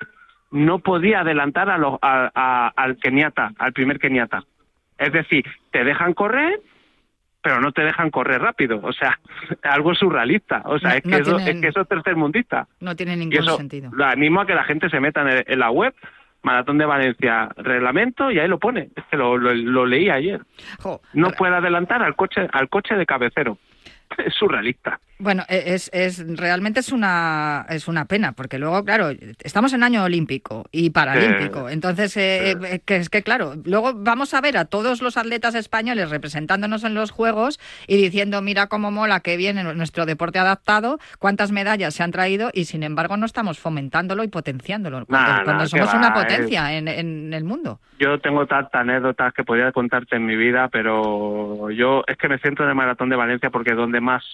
no 0.51 0.79
podía 0.79 1.21
adelantar 1.21 1.71
a 1.71 1.79
los, 1.79 1.99
a- 2.03 2.31
a- 2.35 2.73
al 2.77 2.97
keniata, 2.97 3.53
al 3.59 3.73
primer 3.73 3.99
keniata. 3.99 4.43
Es 4.99 5.13
decir, 5.13 5.45
te 5.71 5.85
dejan 5.85 6.15
correr, 6.15 6.61
pero 7.43 7.61
no 7.61 7.71
te 7.73 7.83
dejan 7.83 8.11
correr 8.11 8.41
rápido, 8.41 8.81
o 8.83 8.93
sea, 8.93 9.21
algo 9.63 9.95
surrealista, 9.95 10.63
o 10.65 10.79
sea, 10.79 10.91
No- 10.91 10.97
es, 10.97 11.03
que 11.03 11.09
no 11.11 11.17
eso, 11.19 11.37
tienen- 11.37 11.57
es 11.57 11.61
que 11.63 11.69
eso 11.69 11.81
es 11.83 11.89
tercermundista. 11.89 12.67
No 12.81 12.97
tiene 12.97 13.13
Y 13.13 13.17
ningún 13.19 13.39
eso 13.39 13.57
sentido. 13.59 13.91
lo 13.93 14.05
animo 14.07 14.41
a 14.41 14.47
que 14.47 14.55
la 14.55 14.65
gente 14.65 14.89
se 14.89 14.99
meta 14.99 15.21
en, 15.23 15.29
el- 15.29 15.45
en 15.47 15.59
la 15.59 15.71
web, 15.71 15.95
Maratón 16.47 16.79
de 16.79 16.87
Valencia, 16.87 17.49
reglamento, 17.57 18.31
y 18.31 18.39
ahí 18.39 18.47
lo 18.47 18.61
pone. 18.61 18.91
Es 18.95 19.05
que 19.11 19.17
lo, 19.17 19.37
lo- 19.37 19.53
lo 19.53 19.85
leí 19.85 20.09
ayer. 20.09 20.41
Jo, 20.81 21.01
No 21.13 21.31
puede 21.33 21.57
adelantar 21.57 22.03
al 22.05 22.15
coche, 22.15 22.47
al 22.53 22.69
coche 22.69 22.95
de 22.95 23.05
cabecero. 23.05 23.59
Es 24.19 24.35
surrealista. 24.35 24.99
Bueno, 25.19 25.45
e- 25.49 25.75
es, 25.75 25.91
es 25.95 26.25
realmente 26.37 26.81
es 26.81 26.93
una 26.93 27.65
es 27.71 27.89
una 27.89 28.05
pena 28.05 28.33
porque 28.33 28.59
luego 28.59 28.85
claro 28.85 29.11
estamos 29.43 29.73
en 29.73 29.83
año 29.83 30.05
olímpico 30.05 30.67
y 30.73 30.91
paralímpico, 30.91 31.71
entonces 31.71 32.15
eh, 32.19 32.51
eh, 32.51 32.81
que 32.85 32.97
es 32.97 33.09
que 33.09 33.23
claro 33.23 33.55
luego 33.65 33.95
vamos 33.95 34.35
a 34.35 34.43
ver 34.43 34.59
a 34.59 34.67
todos 34.67 35.01
los 35.01 35.17
atletas 35.17 35.55
españoles 35.55 36.11
representándonos 36.11 36.85
en 36.85 36.95
los 36.95 37.13
juegos 37.13 37.59
y 37.87 37.97
diciendo 37.97 38.43
mira 38.43 38.67
cómo 38.67 38.91
mola 38.91 39.21
que 39.21 39.39
viene 39.39 39.65
nuestro 39.65 40.05
deporte 40.05 40.39
adaptado, 40.39 40.99
cuántas 41.19 41.51
medallas 41.51 41.95
se 41.95 42.03
han 42.03 42.13
traído 42.13 42.51
y 42.53 42.67
sin 42.67 42.83
embargo 42.83 43.17
no 43.17 43.25
estamos 43.25 43.59
fomentándolo 43.59 44.23
y 44.23 44.29
potenciándolo 44.29 45.07
cuando, 45.07 45.33
Nah, 45.33 45.45
cuando 45.45 45.63
nah, 45.63 45.69
somos 45.69 45.95
una 45.95 46.11
va, 46.11 46.15
potencia 46.15 46.75
en, 46.75 46.89
en 46.89 47.33
el 47.33 47.45
mundo. 47.45 47.81
Yo 47.99 48.19
tengo 48.21 48.47
tantas 48.47 48.75
anécdotas 48.83 49.33
que 49.33 49.45
podría 49.45 49.73
contarte 49.73 50.17
en 50.17 50.27
mi 50.27 50.37
vida, 50.37 50.69
pero 50.69 51.71
yo 51.71 52.05
es 52.07 52.19
que 52.19 52.29
me 52.29 52.39
centro 52.39 52.65
en 52.67 52.71
el 52.71 52.77
Maratón 52.77 53.09
de 53.09 53.17
Valencia 53.17 53.49
porque 53.49 53.71
es 53.71 53.77
más, 54.01 54.25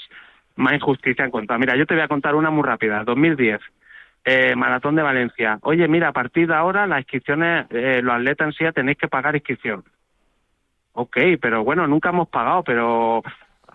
más 0.56 0.74
injusticia 0.74 1.24
he 1.24 1.28
encontrado. 1.28 1.58
Mira, 1.58 1.76
yo 1.76 1.86
te 1.86 1.94
voy 1.94 2.02
a 2.02 2.08
contar 2.08 2.34
una 2.34 2.50
muy 2.50 2.64
rápida. 2.64 3.04
2010, 3.04 3.60
eh, 4.24 4.54
Maratón 4.54 4.94
de 4.96 5.02
Valencia. 5.02 5.58
Oye, 5.62 5.88
mira, 5.88 6.08
a 6.08 6.12
partir 6.12 6.48
de 6.48 6.54
ahora 6.54 6.86
las 6.86 7.00
inscripciones, 7.00 7.66
eh, 7.70 8.00
los 8.02 8.14
atletas 8.14 8.46
en 8.46 8.52
sí 8.52 8.72
tenéis 8.74 8.98
que 8.98 9.08
pagar 9.08 9.34
inscripción. 9.34 9.84
Ok, 10.94 11.16
pero 11.40 11.64
bueno, 11.64 11.86
nunca 11.86 12.10
hemos 12.10 12.28
pagado, 12.28 12.62
pero... 12.62 13.22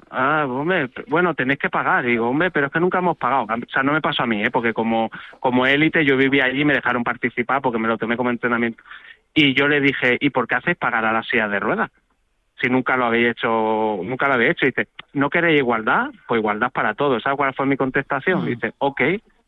Ah, 0.09 0.45
hombre, 0.47 0.89
bueno, 1.07 1.33
tenéis 1.33 1.59
que 1.59 1.69
pagar. 1.69 2.05
Digo, 2.05 2.29
hombre, 2.29 2.49
pero 2.51 2.67
es 2.67 2.71
que 2.71 2.79
nunca 2.79 2.99
hemos 2.99 3.17
pagado. 3.17 3.43
O 3.43 3.69
sea, 3.69 3.83
no 3.83 3.91
me 3.91 3.99
pasó 3.99 4.23
a 4.23 4.27
mí, 4.27 4.41
¿eh? 4.41 4.51
porque 4.51 4.73
como, 4.73 5.09
como 5.39 5.65
élite 5.65 6.05
yo 6.05 6.15
vivía 6.15 6.45
allí 6.45 6.61
y 6.61 6.65
me 6.65 6.75
dejaron 6.75 7.03
participar 7.03 7.61
porque 7.61 7.79
me 7.79 7.89
lo 7.89 7.97
tomé 7.97 8.15
como 8.15 8.29
entrenamiento. 8.29 8.81
Y 9.33 9.53
yo 9.53 9.67
le 9.67 9.81
dije, 9.81 10.17
¿y 10.21 10.29
por 10.29 10.47
qué 10.47 10.55
hacéis 10.55 10.77
pagar 10.77 11.03
a 11.03 11.11
la 11.11 11.23
silla 11.23 11.49
de 11.49 11.59
ruedas? 11.59 11.91
Si 12.59 12.67
nunca 12.69 12.97
lo 12.97 13.05
habéis 13.05 13.31
hecho, 13.31 13.99
nunca 14.03 14.27
lo 14.27 14.33
habéis 14.33 14.51
hecho. 14.51 14.65
Y 14.65 14.69
dice, 14.69 14.87
¿no 15.13 15.29
queréis 15.29 15.59
igualdad? 15.59 16.07
Pues 16.27 16.39
igualdad 16.39 16.71
para 16.71 16.95
todos. 16.95 17.21
¿Sabes 17.21 17.37
cuál 17.37 17.53
fue 17.53 17.65
mi 17.65 17.77
contestación? 17.77 18.45
Dice, 18.45 18.73
ok, 18.79 19.01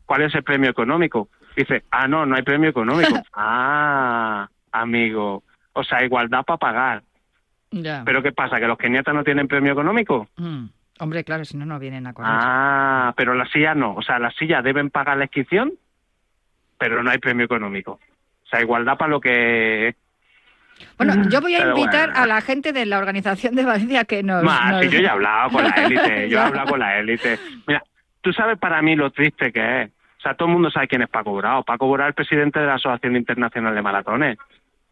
¿cuál 0.05 0.21
es 0.21 0.35
el 0.35 0.43
premio 0.43 0.69
económico? 0.69 1.29
Dice, 1.55 1.83
ah, 1.91 2.07
no, 2.07 2.25
no 2.25 2.35
hay 2.35 2.43
premio 2.43 2.69
económico. 2.69 3.13
ah, 3.33 4.47
amigo. 4.71 5.43
O 5.73 5.83
sea, 5.83 6.03
igualdad 6.03 6.43
para 6.43 6.57
pagar. 6.57 7.03
Ya. 7.71 8.03
¿Pero 8.05 8.21
qué 8.21 8.31
pasa? 8.31 8.59
¿Que 8.59 8.67
los 8.67 8.77
keniatas 8.77 9.13
no 9.13 9.23
tienen 9.23 9.47
premio 9.47 9.73
económico? 9.73 10.27
Mm. 10.37 10.65
Hombre, 10.99 11.23
claro, 11.23 11.45
si 11.45 11.55
no 11.55 11.65
no 11.65 11.79
vienen 11.79 12.07
a 12.07 12.13
correr. 12.13 12.31
Ah, 12.33 13.13
pero 13.15 13.33
las 13.33 13.49
sillas 13.51 13.75
no. 13.75 13.95
O 13.95 14.01
sea, 14.01 14.19
las 14.19 14.35
sillas 14.35 14.63
deben 14.63 14.89
pagar 14.89 15.17
la 15.17 15.25
inscripción, 15.25 15.73
pero 16.77 17.01
no 17.01 17.09
hay 17.09 17.19
premio 17.19 17.45
económico. 17.45 17.99
O 18.43 18.47
sea, 18.49 18.61
igualdad 18.61 18.97
para 18.97 19.11
lo 19.11 19.21
que... 19.21 19.95
Bueno, 20.97 21.29
yo 21.29 21.41
voy 21.41 21.55
a 21.55 21.59
Pero 21.59 21.69
invitar 21.77 22.09
bueno. 22.09 22.23
a 22.23 22.25
la 22.27 22.41
gente 22.41 22.73
de 22.73 22.85
la 22.85 22.97
organización 22.99 23.55
de 23.55 23.63
Valencia 23.65 24.03
que 24.05 24.23
nos... 24.23 24.43
Más, 24.43 24.71
nos- 24.71 24.81
si 24.81 24.89
yo 24.89 24.99
ya 25.01 25.07
he 25.07 25.11
hablado 25.11 25.49
con 25.51 25.63
la 25.63 25.69
élite, 25.85 26.29
yo 26.29 26.37
he 26.39 26.41
hablado 26.41 26.69
con 26.69 26.79
la 26.79 26.97
élite. 26.99 27.39
Mira, 27.67 27.83
tú 28.21 28.33
sabes 28.33 28.57
para 28.57 28.81
mí 28.81 28.95
lo 28.95 29.11
triste 29.11 29.51
que 29.51 29.81
es. 29.83 29.89
O 29.89 30.21
sea, 30.21 30.33
todo 30.33 30.47
el 30.49 30.53
mundo 30.53 30.69
sabe 30.69 30.87
quién 30.89 31.01
es 31.01 31.09
Paco 31.09 31.31
Borao. 31.31 31.63
Paco 31.63 31.87
Borao 31.87 32.07
es 32.07 32.11
el 32.11 32.15
presidente 32.15 32.59
de 32.59 32.65
la 32.67 32.73
Asociación 32.75 33.15
Internacional 33.15 33.73
de 33.73 33.81
Maratones. 33.81 34.37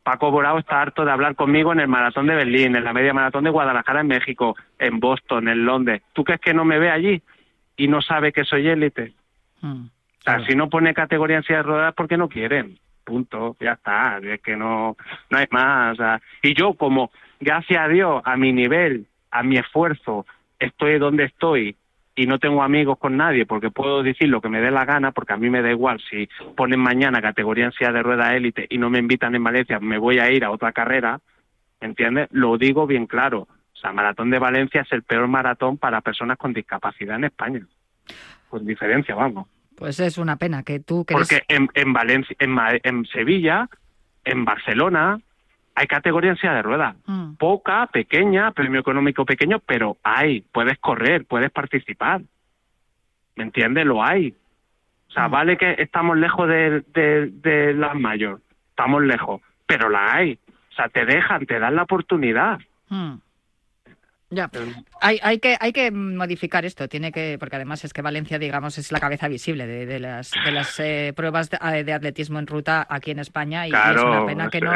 Paco 0.04 0.32
Borao 0.32 0.58
está 0.60 0.82
harto 0.82 1.04
de 1.04 1.12
hablar 1.12 1.36
conmigo 1.36 1.74
en 1.74 1.82
el 1.82 1.90
maratón 1.90 2.28
de 2.28 2.36
Berlín, 2.36 2.78
en 2.78 2.84
la 2.86 2.94
media 2.94 3.14
maratón 3.14 3.44
de 3.44 3.50
Guadalajara 3.50 4.00
en 4.00 4.08
México, 4.08 4.56
en 4.80 5.02
Boston, 5.02 5.50
en 5.50 5.66
Londres. 5.66 6.02
¿Tú 6.14 6.24
crees 6.24 6.40
que 6.40 6.54
no 6.54 6.64
me 6.64 6.80
ve 6.80 6.90
allí 6.90 7.22
y 7.76 7.90
no 7.90 8.02
sabe 8.02 8.32
que 8.32 8.46
soy 8.46 8.70
élite? 8.70 9.12
Mm. 9.60 9.88
O 9.88 10.22
sea, 10.24 10.46
si 10.46 10.56
no 10.56 10.70
pone 10.70 10.94
categoría 10.94 11.36
en 11.38 11.44
silla 11.44 11.58
de 11.58 11.64
ruedas, 11.64 11.94
porque 11.94 12.16
no 12.16 12.30
quieren. 12.30 12.78
Punto, 13.08 13.56
ya 13.62 13.72
está. 13.72 14.20
Es 14.22 14.42
que 14.42 14.58
no, 14.58 14.98
no 15.30 15.38
hay 15.38 15.46
más. 15.50 15.94
o 15.94 15.96
sea, 15.96 16.22
y 16.44 16.54
yo, 16.54 16.74
como, 16.74 17.10
gracias 17.40 17.80
a 17.82 17.88
Dios, 17.88 18.22
a 18.26 18.36
mi 18.36 18.52
nivel, 18.52 19.06
a 19.32 19.44
mi 19.44 19.58
esfuerzo, 19.58 20.26
estoy 20.60 21.00
donde 21.00 21.24
estoy 21.24 21.78
y 22.18 22.26
no 22.26 22.38
tengo 22.38 22.62
amigos 22.64 22.98
con 22.98 23.16
nadie 23.16 23.46
porque 23.46 23.72
puedo 23.72 24.04
decir 24.04 24.28
lo 24.28 24.42
que 24.42 24.50
me 24.50 24.60
dé 24.60 24.72
la 24.72 24.84
gana, 24.84 25.14
porque 25.14 25.32
a 25.32 25.38
mí 25.38 25.50
me 25.50 25.62
da 25.62 25.72
igual 25.72 26.02
si 26.10 26.28
ponen 26.58 26.82
mañana 26.82 27.22
categoría 27.22 27.64
en 27.64 27.72
silla 27.72 27.94
de 27.94 28.04
ruedas 28.04 28.34
élite 28.34 28.68
y 28.70 28.78
no 28.78 28.90
me 28.90 29.00
invitan 29.00 29.34
en 29.36 29.44
Valencia, 29.46 29.80
me 29.80 29.98
voy 29.98 30.20
a 30.20 30.30
ir 30.30 30.44
a 30.44 30.52
otra 30.52 30.74
carrera, 30.74 31.22
¿entiendes? 31.80 32.28
Lo 32.32 32.58
digo 32.58 32.88
bien 32.88 33.06
claro. 33.06 33.48
O 33.74 33.80
sea, 33.80 33.94
Maratón 33.94 34.32
de 34.32 34.40
Valencia 34.40 34.82
es 34.82 34.92
el 34.92 35.04
peor 35.04 35.30
maratón 35.30 35.78
para 35.78 36.02
personas 36.02 36.38
con 36.38 36.52
discapacidad 36.52 37.16
en 37.16 37.24
España. 37.24 37.62
Con 38.50 38.66
diferencia, 38.66 39.16
vamos. 39.16 39.48
Pues 39.78 40.00
es 40.00 40.18
una 40.18 40.38
pena 40.38 40.64
que 40.64 40.80
tú 40.80 41.06
que 41.06 41.14
eres- 41.14 41.30
Porque 41.30 41.46
en, 41.48 41.70
en 41.76 41.94
Valencia, 41.94 42.36
en, 42.40 42.58
en 42.84 43.06
Sevilla, 43.06 43.70
en 44.26 44.44
Barcelona, 44.44 45.20
hay 45.76 45.86
categoría 45.86 46.32
en 46.32 46.38
silla 46.38 46.54
de 46.56 46.64
ruedas. 46.64 46.96
Mm. 47.06 47.36
Poca, 47.36 47.86
pequeña, 47.88 48.52
premio 48.52 48.80
económico 48.82 49.24
pequeño, 49.24 49.60
pero 49.60 49.98
hay. 50.04 50.42
Puedes 50.42 50.80
correr, 50.80 51.26
puedes 51.26 51.52
participar. 51.52 52.22
¿Me 53.36 53.44
entiendes? 53.44 53.86
Lo 53.86 54.04
hay. 54.04 54.34
O 55.10 55.12
sea, 55.12 55.28
vale 55.28 55.58
que 55.58 55.76
estamos 55.78 56.18
lejos 56.18 56.50
de, 56.50 56.84
de, 56.94 57.28
de 57.32 57.74
las 57.76 57.94
mayor. 57.96 58.42
Estamos 58.72 59.04
lejos. 59.04 59.42
Pero 59.68 59.90
la 59.90 60.16
hay. 60.16 60.40
O 60.72 60.76
sea, 60.76 60.90
te 60.90 61.06
dejan, 61.06 61.46
te 61.46 61.60
dan 61.60 61.76
la 61.76 61.84
oportunidad. 61.84 62.58
Mm. 62.90 63.14
Ya, 64.32 64.50
hay, 65.02 65.20
hay 65.24 65.40
que 65.40 65.58
hay 65.60 65.72
que 65.74 65.92
modificar 65.92 66.66
esto, 66.66 66.88
tiene 66.88 67.12
que 67.12 67.38
porque 67.40 67.56
además 67.56 67.84
es 67.86 67.94
que 67.94 68.02
Valencia, 68.02 68.40
digamos, 68.40 68.78
es 68.78 68.92
la 68.92 69.00
cabeza 69.00 69.28
visible 69.28 69.68
de, 69.68 69.86
de 69.86 70.00
las 70.00 70.32
de 70.46 70.52
las 70.52 70.80
eh, 70.80 71.14
pruebas 71.16 71.50
de, 71.50 71.84
de 71.84 71.94
atletismo 71.94 72.40
en 72.40 72.48
ruta 72.48 72.86
aquí 72.90 73.12
en 73.12 73.20
España 73.20 73.68
y, 73.68 73.72
es 73.72 74.02
una 74.04 74.26
pena 74.26 74.50
que 74.50 74.62
no, 74.62 74.72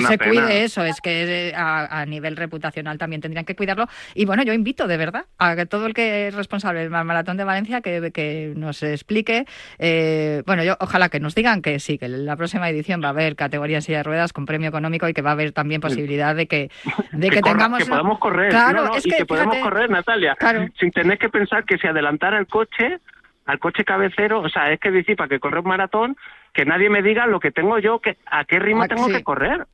se 0.00 0.18
pena. 0.18 0.30
cuide 0.30 0.64
eso, 0.64 0.84
es 0.84 1.00
que 1.00 1.48
eh, 1.48 1.54
a, 1.54 2.00
a 2.00 2.06
nivel 2.06 2.36
reputacional 2.36 2.98
también 2.98 3.20
tendrían 3.20 3.44
que 3.44 3.56
cuidarlo. 3.56 3.86
Y 4.14 4.24
bueno, 4.24 4.42
yo 4.42 4.52
invito 4.52 4.86
de 4.86 4.96
verdad 4.96 5.24
a 5.38 5.56
que 5.56 5.66
todo 5.66 5.86
el 5.86 5.94
que 5.94 6.28
es 6.28 6.34
responsable 6.34 6.80
del 6.80 6.90
Maratón 6.90 7.36
de 7.36 7.44
Valencia 7.44 7.80
que, 7.80 8.10
que 8.12 8.52
nos 8.56 8.82
explique, 8.82 9.44
eh, 9.78 10.42
bueno, 10.46 10.62
yo 10.64 10.76
ojalá 10.80 11.08
que 11.08 11.20
nos 11.20 11.34
digan 11.34 11.62
que 11.62 11.78
sí, 11.80 11.98
que 11.98 12.08
la 12.08 12.36
próxima 12.36 12.68
edición 12.68 13.02
va 13.02 13.06
a 13.08 13.10
haber 13.10 13.36
categoría 13.36 13.76
en 13.78 13.82
silla 13.82 13.98
de 13.98 14.04
ruedas 14.04 14.32
con 14.32 14.46
premio 14.46 14.68
económico 14.68 15.08
y 15.08 15.14
que 15.14 15.22
va 15.22 15.30
a 15.30 15.32
haber 15.34 15.52
también 15.52 15.80
posibilidad 15.80 16.34
de 16.34 16.46
que 16.46 16.70
de 17.12 17.30
que, 17.30 17.40
corra- 17.40 17.52
tengamos 17.52 17.78
que 17.78 17.86
podamos 17.86 18.18
correr. 18.18 18.50
Claro, 18.50 18.82
No, 18.82 18.88
no, 18.88 18.96
es 18.96 19.04
que, 19.04 19.10
que 19.10 19.26
podemos 19.48 19.68
correr 19.68 19.90
Natalia 19.90 20.34
Claro. 20.36 20.66
sin 20.78 20.90
tener 20.90 21.18
que 21.18 21.28
pensar 21.28 21.64
que 21.64 21.78
si 21.78 21.86
adelantara 21.86 22.38
el 22.38 22.46
coche 22.46 22.98
al 23.46 23.58
coche 23.58 23.82
cabecero, 23.82 24.40
o 24.42 24.48
sea, 24.50 24.70
es 24.72 24.78
que 24.78 24.90
decir, 24.90 25.16
para 25.16 25.28
que 25.30 25.40
corre 25.40 25.60
un 25.60 25.68
maratón, 25.68 26.18
que 26.52 26.66
nadie 26.66 26.90
me 26.90 27.00
diga 27.00 27.26
lo 27.26 27.40
que 27.40 27.50
tengo 27.50 27.78
yo, 27.78 27.98
que 27.98 28.18
a 28.26 28.44
qué 28.44 28.58
ritmo 28.58 28.82
Ah, 28.82 28.88
tengo 28.88 29.06
sí. 29.06 29.12
que 29.14 29.24
correr. 29.24 29.66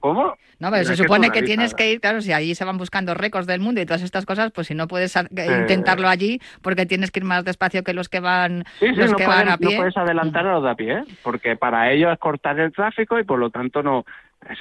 ¿cómo? 0.00 0.34
No, 0.58 0.70
pero 0.70 0.84
se 0.84 0.96
supone 0.96 1.30
que 1.30 1.42
tienes 1.42 1.74
que 1.74 1.90
ir, 1.90 2.00
claro, 2.02 2.20
si 2.20 2.30
allí 2.34 2.54
se 2.54 2.66
van 2.66 2.76
buscando 2.76 3.14
récords 3.14 3.46
del 3.46 3.60
mundo 3.60 3.80
y 3.80 3.86
todas 3.86 4.02
estas 4.02 4.26
cosas, 4.26 4.52
pues 4.52 4.66
si 4.66 4.74
no 4.74 4.86
puedes 4.86 5.16
Eh. 5.16 5.22
intentarlo 5.60 6.08
allí 6.08 6.42
porque 6.60 6.84
tienes 6.84 7.10
que 7.10 7.20
ir 7.20 7.24
más 7.24 7.42
despacio 7.46 7.82
que 7.82 7.94
los 7.94 8.10
que 8.10 8.20
van, 8.20 8.64
Sí, 8.78 8.88
sí, 8.88 8.94
los 8.96 9.12
no, 9.12 9.16
que 9.16 9.24
pueden- 9.24 9.40
van 9.46 9.48
a 9.48 9.52
no 9.52 9.66
pie. 9.68 9.76
puedes 9.78 9.96
adelantar 9.96 10.46
a 10.46 10.52
los 10.52 10.64
de 10.64 10.70
a 10.70 10.74
pie, 10.74 10.92
¿eh? 10.98 11.04
porque 11.22 11.56
para 11.56 11.90
ellos 11.90 12.12
es 12.12 12.18
cortar 12.18 12.60
el 12.60 12.70
tráfico 12.70 13.18
y 13.18 13.24
por 13.24 13.38
lo 13.38 13.48
tanto 13.48 13.82
no... 13.82 14.04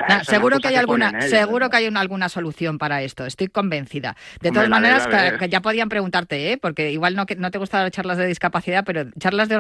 Nah, 0.07 0.23
seguro 0.23 0.59
que 0.59 0.67
hay 0.67 0.75
alguna, 0.75 1.09
ellos, 1.09 1.25
seguro 1.29 1.65
¿no? 1.65 1.69
que 1.69 1.77
hay 1.77 1.87
una- 1.87 1.99
alguna 2.01 2.29
solución 2.29 2.77
para 2.77 3.01
esto. 3.01 3.25
Estoy 3.25 3.47
convencida. 3.47 4.15
De 4.39 4.51
todas 4.51 4.69
maneras, 4.69 5.07
que, 5.39 5.49
ya 5.49 5.61
podían 5.61 5.89
preguntarte, 5.89 6.51
¿eh? 6.53 6.57
porque 6.57 6.91
igual 6.91 7.15
no, 7.15 7.25
que, 7.25 7.35
no 7.35 7.51
te 7.51 7.57
gustan 7.57 7.83
las 7.83 7.91
charlas 7.91 8.17
de 8.17 8.27
discapacidad, 8.27 8.83
pero 8.85 9.05
charlas 9.19 9.49
de, 9.49 9.59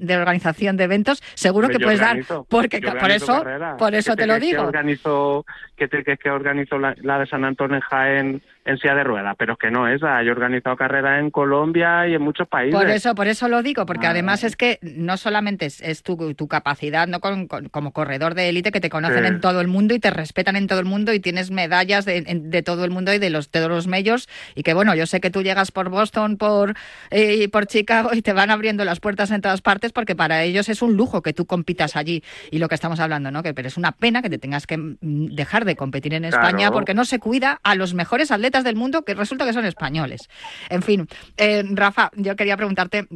de 0.00 0.16
organización 0.16 0.76
de 0.76 0.84
eventos, 0.84 1.22
seguro 1.34 1.68
que 1.68 1.78
puedes 1.78 2.00
organizo, 2.00 2.34
dar, 2.34 2.44
porque 2.48 2.80
por 2.80 3.10
eso, 3.10 3.44
por 3.78 3.94
eso 3.94 4.12
¿Qué 4.12 4.22
te 4.22 4.26
lo 4.26 4.34
crees 4.34 4.40
que 4.50 4.56
digo. 4.56 4.62
organizo, 4.66 5.46
que 5.76 5.88
te 5.88 6.02
que 6.16 6.30
organizo 6.30 6.78
la, 6.78 6.94
la 7.02 7.18
de 7.20 7.26
San 7.26 7.44
Antonio 7.44 7.76
en 7.76 7.82
Jaén 7.82 8.42
en 8.64 8.78
silla 8.78 8.94
de 8.94 9.04
ruedas? 9.04 9.34
Pero 9.38 9.54
es 9.54 9.58
que 9.58 9.70
no 9.70 9.88
esa. 9.88 10.22
Yo 10.22 10.28
he 10.30 10.32
organizado 10.32 10.76
carreras 10.76 11.20
en 11.20 11.30
Colombia 11.30 12.06
y 12.08 12.14
en 12.14 12.22
muchos 12.22 12.46
países. 12.48 12.74
Por 12.74 12.88
eso, 12.90 13.14
por 13.14 13.26
eso 13.26 13.48
lo 13.48 13.62
digo, 13.62 13.86
porque 13.86 14.06
Ah. 14.06 14.10
además 14.10 14.44
es 14.44 14.56
que 14.56 14.78
no 14.82 15.16
solamente 15.16 15.66
es, 15.66 15.80
es 15.80 16.02
tu, 16.02 16.34
tu 16.34 16.48
capacidad 16.48 17.06
no 17.08 17.20
con- 17.20 17.46
con- 17.46 17.68
como 17.68 17.92
corredor 17.92 18.34
de 18.34 18.48
élite 18.48 18.72
que 18.72 18.80
te 18.80 18.90
conocen 18.90 19.20
Sí. 19.24 19.28
en 19.28 19.40
todo 19.40 19.60
el 19.60 19.68
mundo 19.68 19.94
y 19.94 19.98
te 20.00 20.10
respetan 20.10 20.56
en 20.56 20.66
todo 20.66 20.78
el 20.80 20.84
mundo 20.86 21.12
y 21.12 21.20
tienes 21.20 21.50
medallas 21.50 22.04
de, 22.04 22.22
de 22.22 22.62
todo 22.62 22.84
el 22.84 22.90
mundo 22.90 23.12
y 23.12 23.18
de 23.18 23.30
los, 23.30 23.50
de 23.50 23.60
todos 23.60 23.70
los 23.70 23.86
medios 23.86 24.28
y 24.54 24.62
que 24.62 24.74
bueno, 24.74 24.94
yo 24.94 25.06
sé 25.06 25.20
que 25.20 25.30
tú 25.30 25.42
llegas 25.42 25.72
por 25.72 25.88
Boston, 25.88 26.36
por, 26.36 26.74
eh, 27.10 27.36
y 27.42 27.48
por 27.48 27.66
Chicago 27.66 28.10
y 28.12 28.22
te 28.22 28.32
van 28.32 28.50
abriendo 28.50 28.84
las 28.84 29.00
puertas 29.00 29.30
en 29.30 29.40
todas 29.40 29.62
partes 29.62 29.92
porque 29.92 30.14
para 30.14 30.42
ellos 30.42 30.68
es 30.68 30.82
un 30.82 30.96
lujo 30.96 31.22
que 31.22 31.32
tú 31.32 31.46
compitas 31.46 31.96
allí 31.96 32.22
y 32.50 32.58
lo 32.58 32.68
que 32.68 32.74
estamos 32.74 33.00
hablando, 33.00 33.30
¿no? 33.30 33.42
Que 33.42 33.54
pero 33.54 33.68
es 33.68 33.76
una 33.76 33.92
pena 33.92 34.22
que 34.22 34.30
te 34.30 34.38
tengas 34.38 34.66
que 34.66 34.76
mm, 34.76 34.96
dejar 35.34 35.64
de 35.64 35.76
competir 35.76 36.14
en 36.14 36.22
Claro. 36.24 36.36
España 36.46 36.70
porque 36.70 36.94
no 36.94 37.04
se 37.04 37.18
cuida 37.18 37.58
a 37.62 37.74
los 37.74 37.94
mejores 37.94 38.30
atletas 38.30 38.49
del 38.50 38.76
mundo 38.76 39.02
que 39.02 39.14
resulta 39.14 39.44
que 39.46 39.52
son 39.52 39.64
españoles. 39.64 40.28
En 40.68 40.82
fin, 40.82 41.06
eh, 41.36 41.62
Rafa, 41.70 42.10
yo 42.16 42.34
quería 42.36 42.56
preguntarte, 42.56 43.06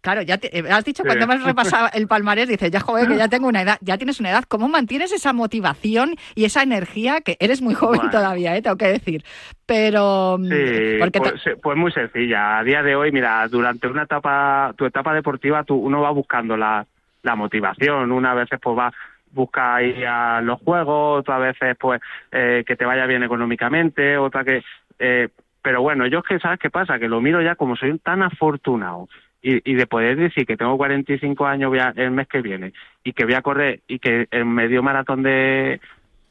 claro, 0.00 0.22
ya 0.22 0.38
te- 0.38 0.56
eh, 0.58 0.64
has 0.70 0.84
dicho 0.84 1.02
Sí. 1.02 1.06
cuando 1.08 1.24
hemos 1.24 1.42
repasado 1.44 1.88
el 1.94 2.06
palmarés, 2.06 2.48
dices, 2.48 2.70
ya 2.70 2.80
joder, 2.80 3.08
que 3.08 3.16
ya 3.16 3.28
tengo 3.28 3.48
una 3.48 3.62
edad, 3.62 3.78
ya 3.80 3.96
tienes 3.96 4.20
una 4.20 4.30
edad, 4.30 4.44
¿cómo 4.46 4.68
mantienes 4.68 5.12
esa 5.12 5.32
motivación 5.32 6.14
y 6.34 6.44
esa 6.44 6.62
energía 6.62 7.20
que 7.20 7.36
eres 7.40 7.62
muy 7.62 7.74
joven 7.74 7.96
Bueno. 7.96 8.10
todavía, 8.10 8.56
eh, 8.56 8.62
tengo 8.62 8.76
que 8.76 8.88
decir? 8.88 9.24
Pero 9.66 10.36
mm, 10.38 10.44
Sí, 10.48 10.96
porque 11.00 11.20
te- 11.20 11.30
pues, 11.30 11.42
pues 11.62 11.76
muy 11.76 11.90
sencilla. 11.92 12.58
A 12.58 12.64
día 12.64 12.82
de 12.82 12.96
hoy, 12.96 13.12
mira, 13.12 13.46
durante 13.48 13.88
una 13.88 14.02
etapa, 14.02 14.72
tu 14.76 14.84
etapa 14.84 15.14
deportiva, 15.14 15.64
tú, 15.64 15.74
uno 15.76 16.00
va 16.02 16.10
buscando 16.10 16.56
la, 16.56 16.86
la 17.22 17.34
motivación. 17.36 18.12
Una 18.12 18.34
veces 18.34 18.58
pues 18.62 18.76
va 18.78 18.92
busca 19.34 19.82
ir 19.82 20.06
a 20.06 20.40
los 20.40 20.60
juegos, 20.60 21.20
otras 21.20 21.40
veces 21.40 21.76
pues 21.78 22.00
eh, 22.32 22.64
que 22.66 22.76
te 22.76 22.84
vaya 22.84 23.06
bien 23.06 23.22
económicamente, 23.22 24.16
otra 24.18 24.44
que... 24.44 24.62
eh, 24.98 25.28
pero 25.62 25.80
bueno, 25.80 26.06
yo 26.06 26.18
es 26.18 26.24
que, 26.24 26.38
¿sabes 26.38 26.58
qué 26.58 26.68
pasa? 26.70 26.98
Que 26.98 27.08
lo 27.08 27.20
miro 27.22 27.40
ya 27.40 27.54
como 27.54 27.74
soy 27.74 27.98
tan 27.98 28.22
afortunado 28.22 29.08
y, 29.42 29.70
y 29.70 29.74
de 29.74 29.86
poder 29.86 30.16
decir 30.16 30.46
que 30.46 30.56
tengo 30.58 30.76
45 30.76 31.46
años 31.46 31.70
voy 31.70 31.78
a- 31.78 31.92
el 31.96 32.10
mes 32.10 32.28
que 32.28 32.42
viene 32.42 32.72
y 33.02 33.12
que 33.14 33.24
voy 33.24 33.34
a 33.34 33.42
correr 33.42 33.80
y 33.88 33.98
que 33.98 34.26
el 34.30 34.44
medio 34.44 34.82
maratón 34.82 35.22
de, 35.22 35.80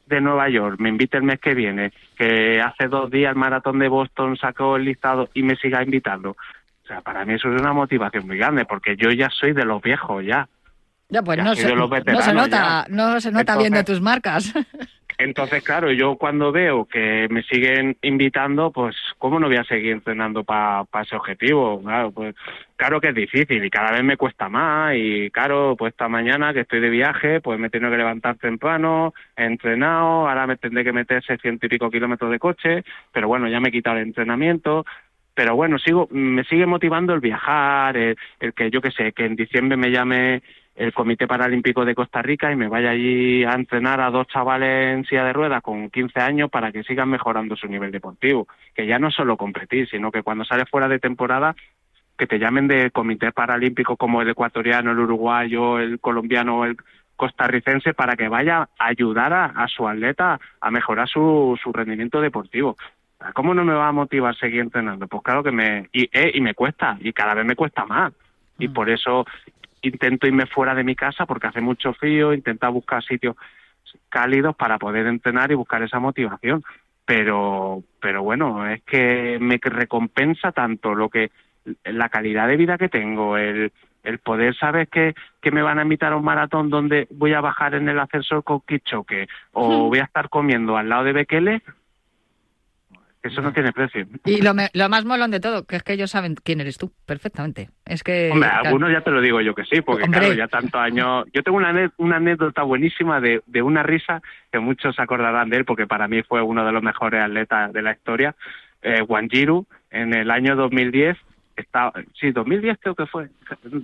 de 0.06 0.20
Nueva 0.20 0.48
York 0.48 0.76
me 0.78 0.88
invite 0.88 1.16
el 1.16 1.24
mes 1.24 1.40
que 1.40 1.54
viene, 1.54 1.92
que 2.16 2.60
hace 2.60 2.86
dos 2.88 3.10
días 3.10 3.30
el 3.32 3.36
maratón 3.38 3.78
de 3.80 3.88
Boston 3.88 4.36
sacó 4.36 4.76
el 4.76 4.84
listado 4.84 5.28
y 5.34 5.42
me 5.42 5.56
siga 5.56 5.82
invitando. 5.82 6.30
O 6.30 6.86
sea, 6.86 7.00
para 7.00 7.24
mí 7.24 7.34
eso 7.34 7.52
es 7.52 7.60
una 7.60 7.72
motivación 7.72 8.26
muy 8.26 8.36
grande, 8.36 8.64
porque 8.66 8.94
yo 8.96 9.10
ya 9.10 9.30
soy 9.30 9.52
de 9.52 9.64
los 9.64 9.80
viejos 9.82 10.24
ya. 10.24 10.46
Ya, 11.08 11.22
pues 11.22 11.38
no, 11.38 11.54
se, 11.54 11.74
no 11.74 12.22
se 12.22 12.32
nota, 12.34 12.86
ya. 12.86 12.86
no 12.88 13.20
se 13.20 13.30
nota 13.30 13.40
Entonces- 13.52 13.58
viendo 13.58 13.84
tus 13.84 14.00
marcas. 14.00 14.52
Entonces, 15.16 15.62
claro, 15.62 15.92
yo 15.92 16.16
cuando 16.16 16.50
veo 16.50 16.86
que 16.86 17.28
me 17.30 17.44
siguen 17.44 17.96
invitando, 18.02 18.72
pues, 18.72 18.96
¿cómo 19.18 19.38
no 19.38 19.46
voy 19.46 19.56
a 19.58 19.62
seguir 19.64 19.92
entrenando 19.92 20.42
para 20.42 20.84
ese 21.04 21.14
objetivo? 21.14 21.80
Claro, 21.82 22.10
pues, 22.10 22.34
claro 22.74 23.00
que 23.00 23.10
es 23.10 23.14
difícil 23.14 23.64
y 23.64 23.70
cada 23.70 23.92
vez 23.92 24.02
me 24.02 24.16
cuesta 24.16 24.48
más 24.48 24.94
y, 24.96 25.30
claro, 25.30 25.76
pues 25.78 25.92
esta 25.92 26.08
mañana 26.08 26.52
que 26.52 26.60
estoy 26.62 26.80
de 26.80 26.90
viaje, 26.90 27.40
pues 27.40 27.60
me 27.60 27.70
tengo 27.70 27.90
que 27.90 27.96
levantar 27.96 28.38
temprano, 28.38 29.14
he 29.36 29.44
entrenado, 29.44 30.28
ahora 30.28 30.48
me 30.48 30.56
tendré 30.56 30.82
que 30.82 30.92
meter 30.92 31.22
600 31.24 31.64
y 31.64 31.68
pico 31.68 31.90
kilómetros 31.90 32.32
de 32.32 32.38
coche, 32.40 32.84
pero 33.12 33.28
bueno, 33.28 33.46
ya 33.46 33.60
me 33.60 33.68
he 33.68 33.72
quitado 33.72 33.98
el 33.98 34.02
entrenamiento, 34.02 34.84
pero 35.32 35.54
bueno, 35.54 35.78
sigo, 35.78 36.08
me 36.10 36.42
sigue 36.44 36.66
motivando 36.66 37.14
el 37.14 37.20
viajar, 37.20 37.96
el, 37.96 38.16
el 38.40 38.52
que 38.52 38.68
yo 38.68 38.80
que 38.80 38.90
sé, 38.90 39.12
que 39.12 39.26
en 39.26 39.36
diciembre 39.36 39.76
me 39.76 39.92
llame 39.92 40.42
el 40.74 40.92
Comité 40.92 41.26
Paralímpico 41.26 41.84
de 41.84 41.94
Costa 41.94 42.20
Rica 42.20 42.50
y 42.50 42.56
me 42.56 42.68
vaya 42.68 42.90
allí 42.90 43.44
a 43.44 43.52
entrenar 43.52 44.00
a 44.00 44.10
dos 44.10 44.26
chavales 44.26 44.96
en 44.96 45.04
silla 45.04 45.24
de 45.24 45.32
ruedas 45.32 45.62
con 45.62 45.88
15 45.90 46.20
años 46.20 46.50
para 46.50 46.72
que 46.72 46.82
sigan 46.82 47.10
mejorando 47.10 47.54
su 47.56 47.68
nivel 47.68 47.92
deportivo. 47.92 48.48
Que 48.74 48.86
ya 48.86 48.98
no 48.98 49.08
es 49.08 49.14
solo 49.14 49.36
competir, 49.36 49.88
sino 49.88 50.10
que 50.10 50.22
cuando 50.22 50.44
sales 50.44 50.68
fuera 50.68 50.88
de 50.88 50.98
temporada, 50.98 51.54
que 52.18 52.26
te 52.26 52.38
llamen 52.38 52.66
de 52.68 52.90
comités 52.90 53.32
paralímpicos 53.32 53.96
como 53.96 54.22
el 54.22 54.28
ecuatoriano, 54.28 54.90
el 54.92 54.98
uruguayo, 54.98 55.78
el 55.78 56.00
colombiano 56.00 56.64
el 56.64 56.76
costarricense 57.16 57.94
para 57.94 58.16
que 58.16 58.28
vaya 58.28 58.68
a 58.78 58.86
ayudar 58.86 59.32
a, 59.32 59.44
a 59.46 59.68
su 59.68 59.86
atleta 59.86 60.40
a 60.60 60.70
mejorar 60.70 61.08
su, 61.08 61.56
su 61.62 61.72
rendimiento 61.72 62.20
deportivo. 62.20 62.76
¿Cómo 63.32 63.54
no 63.54 63.64
me 63.64 63.72
va 63.72 63.88
a 63.88 63.92
motivar 63.92 64.36
seguir 64.36 64.60
entrenando? 64.60 65.06
Pues 65.06 65.22
claro 65.22 65.42
que 65.42 65.52
me... 65.52 65.88
Y, 65.92 66.10
eh, 66.12 66.32
y 66.34 66.40
me 66.40 66.54
cuesta, 66.54 66.98
y 67.00 67.12
cada 67.12 67.34
vez 67.34 67.46
me 67.46 67.56
cuesta 67.56 67.86
más. 67.86 68.12
Y 68.58 68.68
por 68.68 68.90
eso 68.90 69.24
intento 69.88 70.26
irme 70.26 70.46
fuera 70.46 70.74
de 70.74 70.84
mi 70.84 70.94
casa 70.94 71.26
porque 71.26 71.46
hace 71.46 71.60
mucho 71.60 71.92
frío, 71.94 72.32
intento 72.32 72.70
buscar 72.72 73.02
sitios 73.02 73.36
cálidos 74.08 74.56
para 74.56 74.78
poder 74.78 75.06
entrenar 75.06 75.50
y 75.50 75.54
buscar 75.54 75.82
esa 75.82 75.98
motivación. 75.98 76.62
Pero, 77.04 77.82
pero 78.00 78.22
bueno, 78.22 78.66
es 78.66 78.82
que 78.82 79.38
me 79.40 79.58
recompensa 79.62 80.52
tanto 80.52 80.94
lo 80.94 81.08
que 81.10 81.30
la 81.84 82.08
calidad 82.08 82.48
de 82.48 82.56
vida 82.56 82.78
que 82.78 82.88
tengo, 82.88 83.36
el, 83.36 83.72
el 84.04 84.18
poder 84.18 84.56
saber 84.56 84.88
que, 84.88 85.14
que 85.40 85.50
me 85.50 85.62
van 85.62 85.78
a 85.78 85.82
invitar 85.82 86.12
a 86.12 86.16
un 86.16 86.24
maratón 86.24 86.70
donde 86.70 87.08
voy 87.10 87.32
a 87.32 87.40
bajar 87.40 87.74
en 87.74 87.88
el 87.88 87.98
ascensor 87.98 88.44
con 88.44 88.60
Kichoque 88.60 89.26
o 89.52 89.88
voy 89.88 89.98
a 89.98 90.04
estar 90.04 90.28
comiendo 90.28 90.76
al 90.76 90.88
lado 90.88 91.04
de 91.04 91.12
Bekele, 91.12 91.62
eso 93.28 93.40
no 93.42 93.52
tiene 93.52 93.72
precio. 93.72 94.06
Y 94.24 94.42
lo, 94.42 94.54
me- 94.54 94.68
lo 94.74 94.88
más 94.88 95.04
molón 95.04 95.30
de 95.30 95.40
todo, 95.40 95.64
que 95.66 95.76
es 95.76 95.82
que 95.82 95.94
ellos 95.94 96.10
saben 96.10 96.34
quién 96.36 96.60
eres 96.60 96.78
tú, 96.78 96.92
perfectamente. 97.06 97.70
Es 97.86 98.02
que... 98.02 98.30
Hombre, 98.32 98.48
claro, 98.48 98.66
algunos 98.66 98.92
ya 98.92 99.00
te 99.00 99.10
lo 99.10 99.20
digo 99.20 99.40
yo 99.40 99.54
que 99.54 99.64
sí, 99.64 99.80
porque 99.80 100.04
Hombre. 100.04 100.20
claro, 100.20 100.34
ya 100.34 100.48
tantos 100.48 100.80
años. 100.80 101.24
Yo 101.32 101.42
tengo 101.42 101.56
una, 101.58 102.16
anécdota 102.16 102.62
buenísima 102.62 103.20
de, 103.20 103.42
de 103.46 103.62
una 103.62 103.82
risa 103.82 104.22
que 104.52 104.58
muchos 104.58 104.98
acordarán 105.00 105.48
de 105.50 105.56
él, 105.58 105.64
porque 105.64 105.86
para 105.86 106.08
mí 106.08 106.22
fue 106.22 106.42
uno 106.42 106.64
de 106.64 106.72
los 106.72 106.82
mejores 106.82 107.22
atletas 107.22 107.72
de 107.72 107.82
la 107.82 107.92
historia. 107.92 108.34
Eh, 108.82 109.02
Wanjiru, 109.02 109.66
en 109.90 110.12
el 110.14 110.30
año 110.30 110.56
2010, 110.56 111.16
estaba, 111.56 111.92
sí, 112.20 112.30
2010 112.32 112.78
creo 112.80 112.94
que 112.94 113.06
fue, 113.06 113.28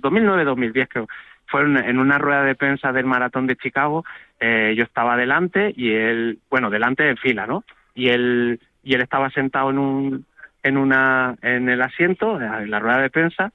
2009-2010 0.01 0.87
creo, 0.89 1.07
fue 1.47 1.61
en, 1.63 1.77
en 1.77 1.99
una 1.99 2.17
rueda 2.17 2.43
de 2.43 2.55
prensa 2.55 2.91
del 2.91 3.05
maratón 3.05 3.47
de 3.47 3.55
Chicago. 3.55 4.05
eh, 4.39 4.73
yo 4.75 4.83
estaba 4.83 5.17
delante 5.17 5.73
y 5.75 5.91
él, 5.91 6.39
bueno, 6.49 6.69
delante 6.69 7.07
en 7.09 7.17
fila, 7.17 7.45
¿no? 7.47 7.63
Y 7.93 8.09
él, 8.09 8.59
y 8.83 8.93
él 8.95 9.01
estaba 9.01 9.29
sentado 9.29 9.69
en 9.69 9.77
un, 9.77 10.25
en 10.63 10.77
una, 10.77 11.35
en 11.41 11.69
el 11.69 11.81
asiento, 11.81 12.39
en 12.41 12.69
la 12.69 12.79
rueda 12.79 13.01
de 13.01 13.09
prensa, 13.09 13.51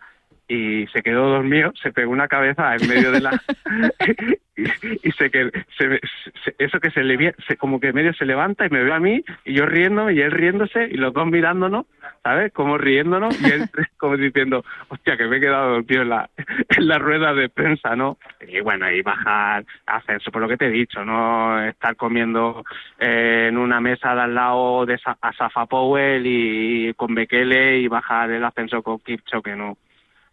y 0.48 0.86
se 0.88 1.02
quedó 1.02 1.28
dormido, 1.28 1.72
se 1.82 1.92
pegó 1.92 2.12
una 2.12 2.28
cabeza 2.28 2.74
en 2.76 2.86
medio 2.88 3.10
de 3.10 3.20
la 3.20 3.42
y, 4.56 4.62
y 5.08 5.12
se 5.12 5.30
que 5.30 5.50
se, 5.76 6.00
se- 6.44 6.54
eso 6.58 6.78
que 6.80 6.90
se 6.90 7.02
le 7.02 7.34
se, 7.48 7.56
como 7.56 7.80
que 7.80 7.92
medio 7.92 8.12
se 8.14 8.24
levanta 8.24 8.64
y 8.66 8.70
me 8.70 8.84
ve 8.84 8.92
a 8.92 9.00
mí 9.00 9.22
y 9.44 9.54
yo 9.54 9.66
riendo 9.66 10.10
y 10.10 10.20
él 10.20 10.30
riéndose 10.30 10.84
y 10.84 10.96
los 10.96 11.12
dos 11.12 11.26
mirándonos, 11.26 11.86
¿sabes? 12.22 12.52
Como 12.52 12.78
riéndonos 12.78 13.38
y 13.40 13.50
él 13.52 13.68
como 13.98 14.16
diciendo, 14.16 14.64
hostia, 14.88 15.16
que 15.16 15.26
me 15.26 15.38
he 15.38 15.40
quedado 15.40 15.70
dormido 15.74 16.02
en 16.02 16.08
la 16.10 16.30
en 16.76 16.88
la 16.88 16.98
rueda 16.98 17.34
de 17.34 17.48
prensa, 17.48 17.96
¿no? 17.96 18.18
Y 18.46 18.60
bueno, 18.60 18.90
y 18.90 19.02
bajar, 19.02 19.64
hacer 19.86 20.16
eso 20.16 20.30
por 20.30 20.42
lo 20.42 20.48
que 20.48 20.56
te 20.56 20.66
he 20.66 20.70
dicho, 20.70 21.04
no 21.04 21.60
estar 21.64 21.96
comiendo 21.96 22.64
eh, 22.98 23.46
en 23.48 23.58
una 23.58 23.80
mesa 23.80 24.14
de 24.14 24.20
al 24.22 24.34
lado 24.34 24.86
de 24.86 24.96
Sa- 24.98 25.18
Asafa 25.20 25.66
Powell 25.66 26.22
y, 26.24 26.94
con 26.94 27.14
Bekele 27.14 27.78
y 27.78 27.88
bajar 27.88 28.30
el 28.30 28.44
ascenso 28.44 28.82
con 28.82 28.98
Kipchoge, 29.00 29.56
no. 29.56 29.76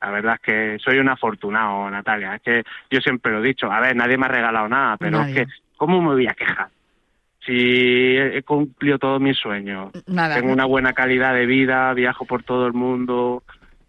La 0.03 0.11
verdad 0.11 0.33
es 0.35 0.41
que 0.41 0.77
soy 0.83 0.97
un 0.99 1.07
afortunado, 1.07 1.89
Natalia. 1.89 2.35
Es 2.35 2.41
que 2.41 2.63
yo 2.91 2.99
siempre 2.99 3.31
lo 3.31 3.39
he 3.39 3.47
dicho. 3.47 3.71
A 3.71 3.79
ver, 3.79 3.95
nadie 3.95 4.17
me 4.17 4.25
ha 4.25 4.29
regalado 4.29 4.67
nada, 4.67 4.97
pero 4.97 5.19
Nadie. 5.19 5.41
es 5.43 5.47
que, 5.47 5.53
¿cómo 5.77 6.01
me 6.01 6.09
voy 6.09 6.27
a 6.27 6.33
quejar? 6.33 6.67
Si 7.45 8.17
he 8.17 8.41
cumplido 8.43 8.99
todos 8.99 9.21
mis 9.21 9.37
sueños, 9.37 9.91
Nada. 10.07 10.35
tengo 10.35 10.51
una 10.51 10.65
buena 10.65 10.91
calidad 10.93 11.33
de 11.33 11.45
vida, 11.45 11.93
viajo 11.93 12.25
por 12.25 12.43
todo 12.43 12.67
el 12.67 12.73
mundo. 12.73 13.43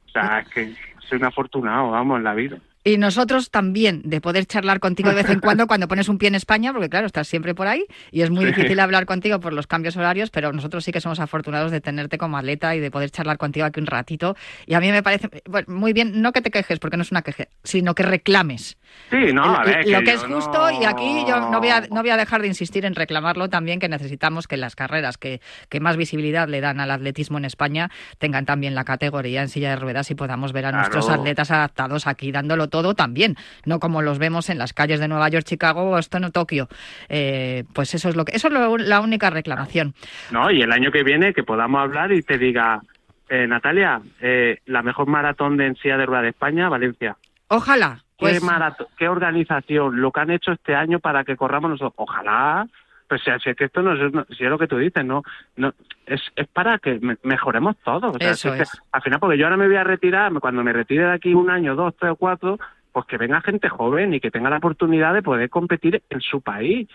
O 0.07 0.11
sea, 0.13 0.41
es 0.41 0.49
que 0.51 0.73
soy 1.09 1.19
un 1.19 1.25
afortunado, 1.25 1.91
vamos, 1.91 2.19
en 2.19 2.25
la 2.25 2.35
vida. 2.35 2.59
Y 2.87 2.99
nosotros 2.99 3.51
también, 3.51 4.03
de 4.05 4.21
poder 4.21 4.45
charlar 4.45 4.79
contigo 4.79 5.09
de 5.09 5.15
vez 5.15 5.31
en 5.31 5.41
cuando 5.41 5.67
cuando 5.67 5.89
pones 5.89 6.11
un 6.11 6.19
pie 6.19 6.29
en 6.29 6.35
España, 6.35 6.71
porque 6.73 6.91
claro, 6.91 7.07
estás 7.07 7.27
siempre 7.27 7.55
por 7.55 7.67
ahí 7.67 7.87
y 8.11 8.21
es 8.21 8.29
muy 8.29 8.45
difícil 8.45 8.79
hablar 8.79 9.07
contigo 9.07 9.41
por 9.41 9.55
los 9.55 9.67
cambios 9.67 9.97
horarios, 9.97 10.29
pero 10.31 10.53
nosotros 10.53 10.85
sí 10.85 10.93
que 10.93 11.01
somos 11.01 11.19
afortunados 11.19 11.73
de 11.73 11.81
tenerte 11.81 12.19
como 12.19 12.37
atleta 12.37 12.77
y 12.77 12.81
de 12.81 12.91
poder 12.91 13.11
charlar 13.11 13.39
contigo 13.39 13.65
aquí 13.65 13.81
un 13.81 13.87
ratito. 13.87 14.37
Y 14.67 14.75
a 14.75 14.81
mí 14.81 14.93
me 14.93 15.03
parece 15.03 15.31
bueno, 15.47 15.67
muy 15.75 15.95
bien, 15.95 16.21
no 16.21 16.33
que 16.33 16.43
te 16.43 16.51
quejes, 16.51 16.79
porque 16.79 16.99
no 16.99 17.03
es 17.03 17.11
una 17.11 17.23
queja, 17.23 17.49
sino 17.63 17.95
que 17.95 18.03
reclames. 18.03 18.77
Sí, 19.11 19.33
no, 19.33 19.45
a 19.45 19.63
ver, 19.65 19.87
lo 19.87 20.01
que 20.03 20.13
es 20.13 20.25
justo 20.25 20.59
no- 20.73 20.83
y 20.83 20.85
aquí 20.87 21.25
yo 21.29 21.39
no 21.51 21.61
voy, 21.61 21.69
a, 21.69 21.83
no 21.83 22.01
voy 22.01 22.11
a 22.11 22.17
dejar 22.17 22.41
de 22.41 22.49
insistir 22.49 22.85
en 22.85 22.95
reclamarlo 22.95 23.49
también, 23.49 23.79
que 23.79 23.89
necesitamos 23.89 24.49
que 24.49 24.57
las 24.57 24.75
carreras 24.75 25.19
que, 25.19 25.41
que 25.69 25.79
más 25.79 25.97
visibilidad 25.97 26.49
le 26.49 26.61
dan 26.61 26.81
al 26.81 26.91
atletismo 26.91 27.39
en 27.39 27.45
España 27.45 27.91
tengan 28.19 28.45
también 28.45 28.75
la 28.75 28.85
categoría 28.85 29.43
en 29.43 29.49
silla 29.51 29.71
de 29.71 29.77
ruedas 29.77 30.11
y 30.11 30.15
podamos 30.17 30.53
ver 30.53 30.67
a 30.67 30.71
Claro. 30.71 30.89
nuestros 30.89 31.11
atletas 31.11 31.51
adaptados 31.53 32.07
aquí 32.09 32.33
dándolo 32.33 32.69
todo 32.69 32.95
también, 32.95 33.37
no 33.67 33.79
como 33.79 34.03
los 34.03 34.19
vemos 34.19 34.51
en 34.51 34.59
las 34.59 34.73
calles 34.73 34.99
de 34.99 35.07
Nueva 35.07 35.29
York, 35.29 35.45
Chicago, 35.45 35.85
Boston 35.85 36.25
o 36.25 36.31
Tokio. 36.33 36.69
Eh, 37.09 37.65
pues 37.73 37.95
eso 37.95 38.09
es 38.09 38.17
lo 38.17 38.25
que 38.25 38.35
eso 38.35 38.49
es 38.49 38.55
lo- 38.55 38.79
la 38.79 39.01
única 39.01 39.31
reclamación. 39.31 39.95
No, 40.33 40.51
y 40.51 40.63
el 40.63 40.73
año 40.73 40.91
que 40.91 41.05
viene 41.05 41.33
que 41.35 41.45
podamos 41.45 41.81
hablar 41.83 42.11
y 42.11 42.23
te 42.23 42.37
diga, 42.39 42.81
eh, 43.29 43.47
Natalia, 43.47 44.01
eh, 44.21 44.59
la 44.67 44.83
mejor 44.83 45.07
maratón 45.07 45.57
de 45.57 45.67
en 45.67 45.77
silla 45.77 45.99
de 45.99 46.07
rueda 46.07 46.23
de 46.23 46.31
España, 46.31 46.69
Valencia. 46.69 47.17
Ojalá. 47.49 48.04
¿Qué, 48.33 48.41
Pues, 48.41 48.43
marato- 48.43 48.89
¿Qué 48.97 49.09
organización? 49.09 50.01
Lo 50.01 50.11
que 50.13 50.21
han 50.21 50.31
hecho 50.31 50.53
este 50.53 50.75
año 50.75 50.99
para 51.01 51.25
que 51.25 51.37
corramos 51.37 51.71
nosotros. 51.71 51.95
Ojalá. 51.97 52.67
Pues 53.07 53.21
si, 53.23 53.31
si 53.43 53.51
es 53.51 53.57
que 53.57 53.65
esto 53.65 53.83
no 53.83 53.93
es, 53.93 54.13
si 54.37 54.45
es 54.45 54.51
lo 54.51 54.59
que 54.59 54.67
tú 54.67 54.79
dices, 54.79 55.05
no, 55.05 55.23
no 55.57 55.73
es, 56.07 56.23
es 56.37 56.49
para 56.49 56.79
que 56.79 56.99
me- 57.01 57.19
mejoremos 57.23 57.77
todos. 57.85 58.17
O 58.17 58.19
sea, 58.19 58.31
Eso 58.31 58.55
si 58.55 58.61
es 58.63 58.71
que 58.73 58.79
al 58.93 59.03
final, 59.03 59.21
porque 59.21 59.37
yo 59.37 59.45
ahora 59.45 59.59
me 59.59 59.67
voy 59.67 59.77
a 59.77 59.85
retirar, 59.85 60.33
cuando 60.41 60.65
me 60.65 60.73
retire 60.73 61.05
de 61.05 61.13
aquí 61.13 61.35
un 61.35 61.51
año, 61.51 61.75
dos, 61.77 61.95
tres 61.99 62.13
o 62.13 62.17
cuatro, 62.17 62.59
pues 62.93 63.05
que 63.07 63.19
venga 63.19 63.43
gente 63.43 63.69
joven 63.69 64.15
y 64.15 64.21
que 64.21 64.31
tenga 64.31 64.49
la 64.49 64.57
oportunidad 64.57 65.13
de 65.13 65.23
poder 65.23 65.51
competir 65.51 66.03
en 66.09 66.21
su 66.23 66.41
país. 66.41 66.89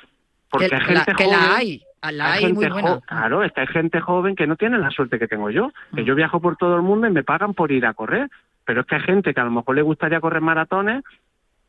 Porque 0.50 0.68
que, 0.70 0.76
hay 0.76 0.82
la, 0.82 0.88
gente 0.88 1.14
que 1.16 1.26
joven. 1.26 1.40
la 1.40 1.56
hay, 1.58 1.84
la 2.12 2.34
hay, 2.34 2.42
gente 2.46 2.56
muy 2.56 2.70
buena. 2.70 3.00
Claro, 3.02 3.44
es 3.44 3.52
que 3.52 3.62
hay 3.62 3.68
gente 3.68 4.00
joven 4.00 4.36
que 4.36 4.48
no 4.48 4.56
tiene 4.56 4.78
la 4.78 4.90
suerte 4.92 5.20
que 5.20 5.28
tengo 5.28 5.50
yo. 5.50 5.72
Mm. 5.92 5.96
Que 5.96 6.04
yo 6.06 6.16
viajo 6.16 6.40
por 6.40 6.56
todo 6.58 6.76
el 6.76 6.82
mundo 6.82 7.08
y 7.08 7.12
me 7.12 7.24
pagan 7.24 7.54
por 7.54 7.72
ir 7.72 7.86
a 7.86 7.94
correr. 7.94 8.30
Pero 8.66 8.82
es 8.82 8.88
que 8.88 8.96
hay 8.96 9.02
gente 9.02 9.34
que 9.34 9.40
a 9.42 9.46
lo 9.46 9.52
mejor 9.52 9.76
le 9.76 9.82
gustaría 9.82 10.20
correr 10.22 10.42
maratones 10.42 11.04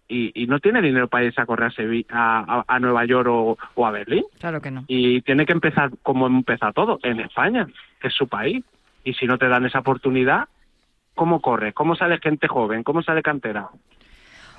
y, 0.09 0.33
y 0.43 0.47
no 0.47 0.59
tiene 0.61 0.83
dinero 0.83 1.09
para 1.09 1.25
irse 1.25 1.41
a 1.41 1.47
correr 1.47 1.69
a, 1.69 1.73
Sevi- 1.73 2.07
a, 2.11 2.41
a- 2.61 2.65
a 2.67 2.79
Nueva 2.81 3.05
York 3.05 3.29
o, 3.31 3.57
o 3.75 3.87
a 3.87 3.91
Berlín. 3.91 4.25
Claro 4.39 4.61
que 4.61 4.71
no. 4.71 4.85
Y 4.89 5.23
tiene 5.23 5.47
que 5.47 5.53
empezar 5.53 5.91
como 6.03 6.27
empieza 6.27 6.73
todo, 6.73 6.99
en 7.03 7.21
España, 7.21 7.67
que 8.01 8.09
es 8.09 8.15
su 8.15 8.29
país. 8.29 8.65
Y 9.05 9.15
si 9.15 9.27
no 9.27 9.39
te 9.39 9.49
dan 9.49 9.65
esa 9.67 9.79
oportunidad, 9.79 10.49
¿cómo 11.15 11.41
corres? 11.41 11.73
¿Cómo 11.75 11.97
sale 11.97 12.19
gente 12.19 12.49
joven? 12.49 12.83
¿Cómo 12.83 13.03
sale 13.03 13.23
cantera? 13.23 13.69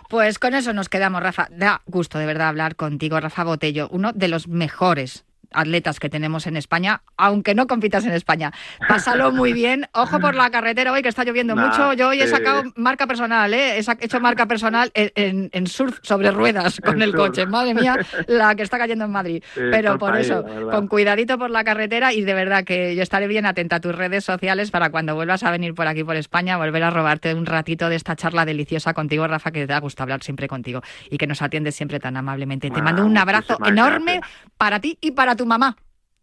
Pues 0.10 0.40
con 0.40 0.54
eso 0.56 0.74
nos 0.74 0.90
quedamos, 0.90 1.22
Rafa. 1.22 1.48
Da 1.52 1.82
gusto 1.86 2.18
de 2.18 2.26
verdad 2.26 2.50
hablar 2.50 2.76
contigo, 2.76 3.20
Rafa 3.20 3.44
Botello, 3.44 3.88
uno 3.92 4.12
de 4.14 4.28
los 4.28 4.48
mejores 4.48 5.26
atletas 5.54 6.00
que 6.00 6.10
tenemos 6.10 6.48
en 6.48 6.58
España, 6.58 7.02
aunque 7.18 7.56
no 7.56 7.68
compitas 7.68 8.06
en 8.06 8.14
España. 8.14 8.52
Pásalo 8.88 9.32
muy 9.32 9.54
bien. 9.54 9.88
Ojo 9.94 10.20
por 10.20 10.36
la 10.36 10.50
carretera 10.50 10.92
hoy, 10.92 11.02
que 11.02 11.10
está 11.10 11.24
lloviendo 11.24 11.56
Nah, 11.56 11.68
mucho. 11.68 11.94
Yo 11.94 12.10
hoy 12.10 12.22
he 12.22 12.28
sacado 12.28 12.64
marca 12.76 13.08
personal, 13.08 13.54
¿eh? 13.54 13.78
He 13.80 14.06
hecho 14.06 14.20
marca 14.20 14.46
personal 14.48 14.92
en, 14.94 15.12
en- 15.16 15.50
en 15.54 15.68
surf 15.68 16.00
sobre 16.02 16.32
ruedas 16.32 16.80
con 16.84 16.96
En 16.96 17.02
el 17.04 17.12
surf. 17.12 17.22
coche. 17.22 17.46
Madre 17.46 17.74
mía, 17.74 18.00
la 18.28 18.56
que 18.56 18.64
está 18.64 18.78
cayendo 18.78 19.06
en 19.06 19.12
Madrid. 19.12 19.44
Sí, 19.54 19.62
Pero 19.72 19.98
por 19.98 20.12
país, 20.14 20.28
eso, 20.28 20.44
con 20.72 20.88
cuidadito 20.88 21.38
por 21.38 21.50
la 21.50 21.64
carretera 21.64 22.14
y 22.14 22.22
de 22.22 22.34
verdad 22.34 22.64
que 22.64 22.96
yo 22.96 23.04
estaré 23.04 23.28
bien 23.28 23.46
atenta 23.46 23.78
a 23.78 23.80
tus 23.80 23.94
redes 23.96 24.24
sociales 24.24 24.72
para 24.72 24.90
cuando 24.90 25.16
vuelvas 25.16 25.44
a 25.44 25.52
venir 25.52 25.74
por 25.74 25.88
aquí 25.88 26.04
por 26.04 26.16
España, 26.16 26.58
volver 26.58 26.84
a 26.84 26.90
robarte 26.90 27.34
un 27.34 27.46
ratito 27.46 27.90
de 27.90 27.96
esta 27.96 28.16
charla 28.16 28.46
deliciosa 28.46 28.94
contigo, 28.94 29.28
Rafa, 29.28 29.52
que 29.52 29.62
te 29.62 29.68
da 29.68 29.80
gusto 29.80 30.04
hablar 30.04 30.24
siempre 30.24 30.48
contigo 30.48 30.82
y 31.10 31.18
que 31.18 31.28
nos 31.28 31.42
atiendes 31.42 31.76
siempre 31.76 32.00
tan 32.00 32.18
amablemente. 32.18 32.70
Te 32.70 32.80
Ah, 32.80 32.84
mando 32.84 33.06
un 33.06 33.18
abrazo 33.18 33.58
enorme 33.66 34.20
gracias. 34.20 34.50
para 34.58 34.80
ti 34.80 34.98
y 35.02 35.12
para 35.12 35.36
tu 35.36 35.41
mamá. 35.46 35.76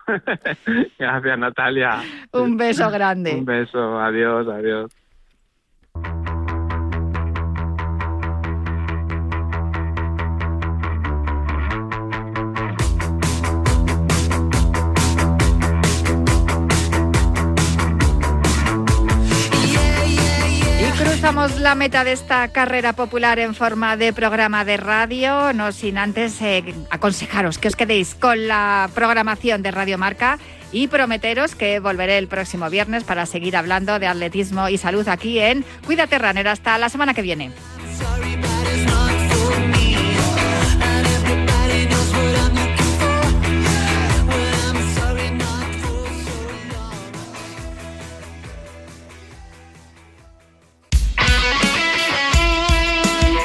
Gracias, 0.99 1.39
Natalia. 1.39 2.01
Un 2.33 2.57
beso 2.57 2.91
grande. 2.91 3.35
Un 3.35 3.45
beso. 3.45 3.99
Adiós, 4.01 4.49
adiós. 4.49 4.91
La 21.39 21.76
meta 21.76 22.03
de 22.03 22.12
esta 22.12 22.49
carrera 22.49 22.95
popular 22.95 23.39
en 23.39 23.55
forma 23.55 23.97
de 23.97 24.12
programa 24.12 24.64
de 24.64 24.76
radio, 24.76 25.53
no 25.53 25.70
sin 25.70 25.97
antes 25.97 26.43
eh, 26.43 26.74
aconsejaros 26.91 27.59
que 27.59 27.68
os 27.68 27.76
quedéis 27.76 28.16
con 28.16 28.49
la 28.49 28.91
programación 28.93 29.62
de 29.62 29.70
Radio 29.70 29.99
Marca 29.99 30.41
y 30.72 30.89
prometeros 30.89 31.55
que 31.55 31.78
volveré 31.78 32.18
el 32.18 32.26
próximo 32.26 32.68
viernes 32.70 33.05
para 33.05 33.24
seguir 33.24 33.57
hablando 33.57 34.01
de 34.01 34.09
atletismo 34.09 34.68
y 34.68 34.78
salud 34.78 35.07
aquí 35.07 35.39
en 35.39 35.64
Cuídate 35.86 36.18
Runner. 36.18 36.49
Hasta 36.49 36.76
la 36.76 36.89
semana 36.89 37.14
que 37.14 37.22
viene. 37.22 37.53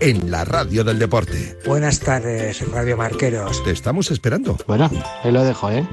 en 0.00 0.30
la 0.30 0.44
radio 0.44 0.84
del 0.84 0.98
deporte. 0.98 1.58
Buenas 1.66 2.00
tardes, 2.00 2.66
Radio 2.70 2.96
Marqueros. 2.96 3.62
Te 3.64 3.70
estamos 3.70 4.10
esperando. 4.10 4.56
Bueno, 4.66 4.90
ahí 5.22 5.32
lo 5.32 5.44
dejo, 5.44 5.70
¿eh? 5.70 5.86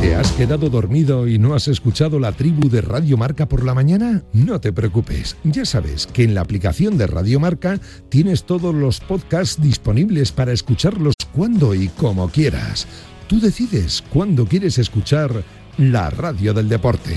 ¿Te 0.00 0.16
has 0.16 0.32
quedado 0.32 0.68
dormido 0.68 1.28
y 1.28 1.38
no 1.38 1.54
has 1.54 1.68
escuchado 1.68 2.18
la 2.18 2.32
tribu 2.32 2.68
de 2.68 2.80
Radio 2.80 3.16
Marca 3.16 3.46
por 3.46 3.64
la 3.64 3.72
mañana? 3.72 4.24
No 4.32 4.60
te 4.60 4.72
preocupes, 4.72 5.36
ya 5.44 5.64
sabes 5.64 6.08
que 6.08 6.24
en 6.24 6.34
la 6.34 6.40
aplicación 6.40 6.98
de 6.98 7.06
Radio 7.06 7.38
Marca 7.38 7.78
tienes 8.08 8.42
todos 8.42 8.74
los 8.74 8.98
podcasts 8.98 9.62
disponibles 9.62 10.32
para 10.32 10.52
escucharlos 10.52 11.14
cuando 11.32 11.74
y 11.74 11.88
como 11.88 12.28
quieras. 12.30 12.88
Tú 13.28 13.40
decides 13.40 14.02
cuándo 14.12 14.44
quieres 14.44 14.76
escuchar 14.78 15.44
la 15.78 16.10
radio 16.10 16.52
del 16.52 16.68
deporte. 16.68 17.16